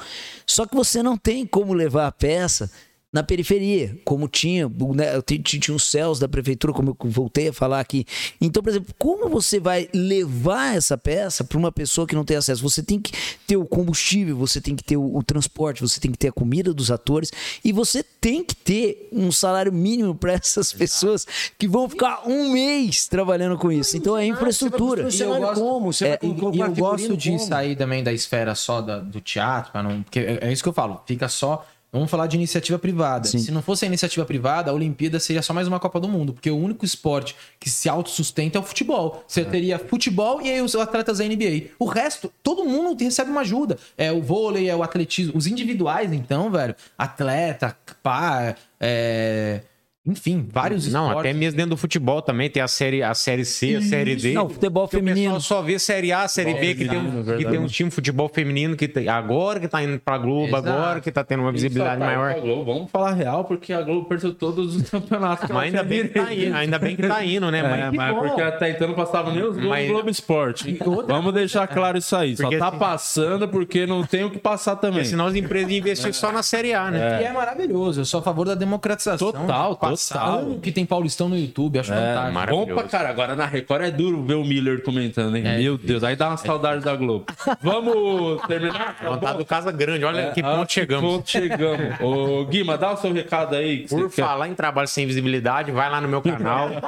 [0.45, 2.69] só que você não tem como levar a peça
[3.13, 7.79] na periferia, como tinha, né, tinha os céus da prefeitura, como eu voltei a falar
[7.79, 8.07] aqui.
[8.41, 12.39] Então, por exemplo, como você vai levar essa peça para uma pessoa que não tem
[12.39, 12.63] acesso?
[12.63, 13.13] Você tem que
[13.47, 16.33] ter o combustível, você tem que ter o, o transporte, você tem que ter a
[16.33, 17.31] comida dos atores
[17.63, 21.27] e você tem que ter um salário mínimo para essas pessoas
[21.59, 23.95] que vão ficar um mês trabalhando com isso.
[23.95, 25.11] Então é infraestrutura.
[25.11, 25.93] Você E eu gosto- como?
[25.93, 27.41] Você É, vai e- e eu gosto de como?
[27.47, 30.73] sair também da esfera só da- do teatro, não, porque é, é isso que eu
[30.73, 31.67] falo, fica só.
[31.93, 33.29] Vamos falar de iniciativa privada.
[33.29, 36.33] Se não fosse a iniciativa privada, a Olimpíada seria só mais uma Copa do Mundo,
[36.33, 39.23] porque o único esporte que se autossustenta é o futebol.
[39.29, 41.73] Você teria futebol e aí os atletas da NBA.
[41.79, 43.77] O resto, todo mundo recebe uma ajuda.
[43.99, 45.37] É o vôlei, é o atletismo.
[45.37, 49.61] Os individuais, então, velho, atleta, pá, é.
[50.05, 51.31] Enfim, vários Não, esportes.
[51.31, 54.33] até mesmo dentro do futebol também tem a série, a série C, a série D.
[54.33, 55.35] Não, futebol O feminino.
[55.35, 57.95] pessoal só vê série A, série B, que tem, um, que tem um time de
[57.95, 60.69] futebol feminino que tem- agora que tá indo pra Globo, Exato.
[60.69, 62.35] agora que tá tendo uma visibilidade Só tá maior.
[62.41, 62.65] Globo.
[62.75, 65.49] Vamos falar real, porque a Globo perdeu todos os campeonatos.
[65.51, 67.59] Mas ainda bem, que tá indo, ainda bem que tá indo, né?
[67.61, 68.21] É, Mas mas bom.
[68.23, 70.79] porque até então não passava nem os gols Mas- Globo Esporte.
[71.07, 72.37] Vamos deixar claro isso aí.
[72.37, 74.95] Só Porque tá assim- passando porque não tem o que passar também.
[74.99, 77.23] Porque senão as empresas iam investir só na série A, né?
[77.23, 78.01] E é maravilhoso.
[78.01, 79.31] Eu sou a favor da democratização.
[79.31, 80.59] Total, Passar total.
[80.63, 82.27] Que tem Paulistão no YouTube, acho É, fantástico.
[82.27, 82.75] bom maravilhoso.
[82.75, 83.09] pra cara.
[83.11, 85.43] Agora na Record é duro ver o Miller comentando, hein?
[85.59, 87.27] Meu Deus, aí dá uma saudade da Globo.
[87.61, 88.97] Vamos terminar?
[89.05, 91.11] Vontade do Casa Grande, olha que Ah, ponto chegamos.
[91.17, 92.01] ponto chegamos.
[92.01, 93.87] Ô, Guima, dá o seu recado aí.
[93.89, 96.71] Por você quer- falar em trabalho sem visibilidade, vai lá no meu canal.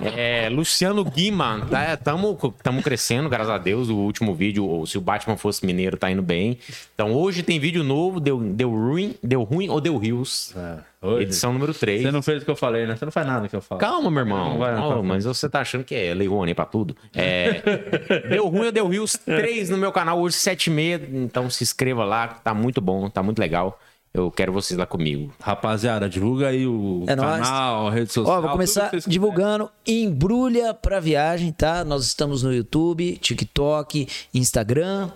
[0.00, 3.88] É, Luciano Guima, tá, tamo, tamo crescendo, graças a Deus.
[3.88, 6.58] O último vídeo, ou se o Batman fosse mineiro, tá indo bem.
[6.94, 10.54] Então hoje tem vídeo novo, deu, deu ruim, deu ruim ou deu rios.
[11.02, 11.24] Hoje.
[11.24, 12.02] Edição número 3.
[12.02, 12.96] Você não fez o que eu falei, né?
[12.96, 13.80] Você não faz nada que eu falo.
[13.80, 14.58] Calma, meu irmão.
[14.58, 16.96] Vai, Oh, mas você tá achando que é Lei Rouanet pra tudo?
[17.14, 17.60] É,
[18.30, 21.08] deu ruim ou deu rios 3 no meu canal hoje, 7 e meia.
[21.12, 23.78] Então se inscreva lá, tá muito bom, tá muito legal.
[24.14, 25.32] Eu quero vocês lá comigo.
[25.40, 27.40] Rapaziada, divulga aí o É nóis.
[27.48, 28.36] canal, a rede social.
[28.38, 31.82] Ó, vou começar divulgando Embrulha pra Viagem, tá?
[31.82, 35.08] Nós estamos no YouTube, TikTok, Instagram,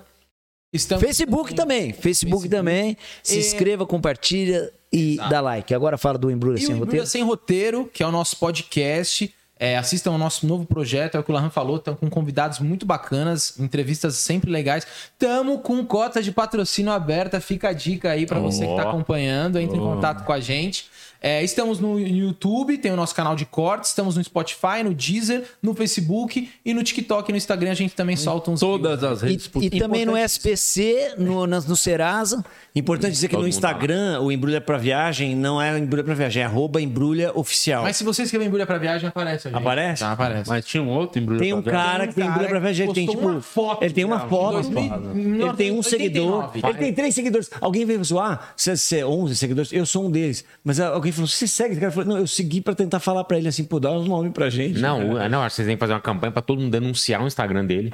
[0.73, 1.93] Estamos- Facebook também.
[1.93, 2.97] Facebook, também.
[3.23, 5.75] Se E- inscreva, compartilha e dá like.
[5.75, 6.89] Agora fala do Embrulha E Sem o Roteiro.
[6.89, 9.33] Embrulha Sem Roteiro, que é o nosso podcast.
[9.59, 12.59] É, assistam ao nosso novo projeto, é o que o Lahan falou, estamos com convidados
[12.59, 14.87] muito bacanas, entrevistas sempre legais.
[15.19, 18.89] Tamo com cota de patrocínio aberta, fica a dica aí para você que tá Ó.
[18.91, 20.91] acompanhando, entre em contato com a gente.
[21.21, 25.45] É, estamos no YouTube, tem o nosso canal de cortes, estamos no Spotify, no Deezer,
[25.63, 29.23] no Facebook e no TikTok e no Instagram a gente também solta uns Todas as
[29.23, 32.45] E, redes e também no SPC, no, nas- no Serasa.
[32.75, 36.47] Importante dizer que no Instagram, o Embrulha pra Viagem não é Embrulha pra Viagem, é
[36.47, 37.83] arroba Embrulha Oficial.
[37.83, 39.49] Mas se você escrever embrulha pra viagem, aparece.
[39.49, 39.61] a gente.
[39.61, 40.01] Aparece?
[40.03, 40.49] Tá, aparece.
[40.49, 41.41] Mas tinha um outro embrulho.
[41.41, 41.91] Tem um pra viagem.
[41.93, 43.21] cara que tem Embrulha pra que Viagem, ele tem tipo.
[43.27, 44.53] uma foto ele tem uma foto.
[44.71, 45.91] 2000, Ele tem um 1989.
[45.91, 46.71] seguidor.
[46.71, 47.51] Ele tem três seguidores.
[47.61, 50.45] Alguém veio zoar, você você é 11 seguidores, eu sou um deles.
[50.65, 51.73] Mas alguém falou: você segue?
[51.73, 54.05] esse cara falou: não, eu segui pra tentar falar pra ele assim, pô, dá um
[54.05, 54.79] nome pra gente.
[54.81, 57.23] Não, o- não, acho que vocês têm que fazer uma campanha pra todo mundo denunciar
[57.23, 57.93] o Instagram dele.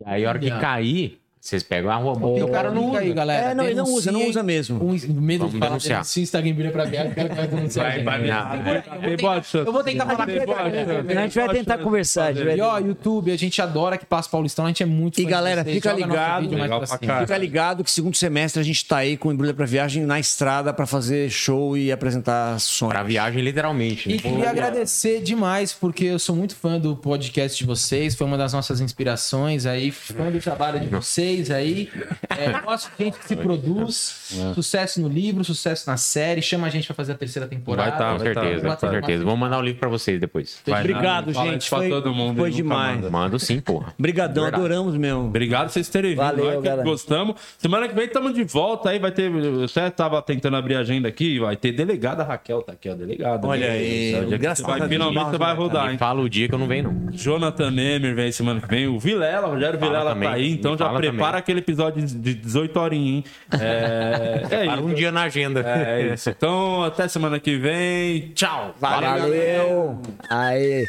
[0.00, 1.18] E aí, a hora que cair,
[1.48, 2.38] vocês pegam a rua.
[2.38, 3.50] E o cara não usa aí, galera.
[3.50, 4.76] É, não, ele não usa, não usa mesmo.
[4.84, 6.04] Um, medo Vamos de falar denunciar.
[6.04, 9.66] se o Instagram embrulha pra viagem, o cara vai denunciar Tem boa chance.
[9.66, 11.18] Eu vou tentar falar com ele.
[11.18, 12.34] A gente vai tentar conversar.
[12.34, 15.20] gente vai- E ó, YouTube, a gente adora que passa Paulistão, a gente é muito
[15.20, 16.50] E galera, fica ligado.
[17.20, 20.20] Fica ligado que segundo semestre a gente tá aí com o Embrulha pra Viagem na
[20.20, 22.90] estrada pra fazer show e apresentar sons.
[22.90, 24.08] pra viagem, literalmente.
[24.10, 24.18] E né?
[24.18, 28.52] queria agradecer demais, porque eu sou muito fã do podcast de vocês, foi uma das
[28.52, 31.90] nossas inspirações aí, fã do trabalho de vocês aí.
[32.30, 32.50] É,
[32.98, 36.94] de gente que se produz, sucesso no livro, sucesso na série, chama a gente pra
[36.94, 37.90] fazer a terceira temporada.
[37.90, 38.90] Vai tá, Com vai tá, certeza, vai com tá.
[38.90, 39.24] certeza.
[39.24, 40.60] Vamos mandar o livro pra vocês depois.
[40.66, 41.68] Vai Obrigado, gente.
[41.68, 42.96] Foi, todo mundo foi demais.
[42.96, 43.10] manda.
[43.10, 43.94] Mando sim, porra.
[43.98, 44.64] Obrigadão, Verdade.
[44.64, 45.26] adoramos mesmo.
[45.26, 46.18] Obrigado vocês terem vindo.
[46.18, 46.82] Valeu, galera.
[46.82, 47.36] gostamos.
[47.56, 48.98] Semana que vem estamos de volta aí.
[48.98, 49.30] Vai ter.
[49.64, 51.38] Até tava tentando abrir a agenda aqui.
[51.38, 52.94] Vai ter delegada Raquel, tá aqui, ó.
[52.94, 53.46] Delegada.
[53.46, 54.88] Olha aí, graças você vai, a.
[54.88, 55.98] Finalmente você vai rodar, hein?
[55.98, 57.12] fala o dia que eu não venho, não.
[57.12, 58.86] Jonathan Nemer vem semana que vem.
[58.86, 60.28] O Vilela, o Rogério Fala Vilela também.
[60.28, 60.50] tá aí.
[60.52, 61.40] Então Me já prepara também.
[61.40, 63.24] aquele episódio de 18 horinhas, hein?
[64.50, 65.60] É, é um dia na agenda.
[65.60, 66.30] É isso.
[66.30, 68.32] Então, até semana que vem.
[68.34, 68.74] Tchau.
[68.78, 70.00] Valeu.
[70.28, 70.84] Aê.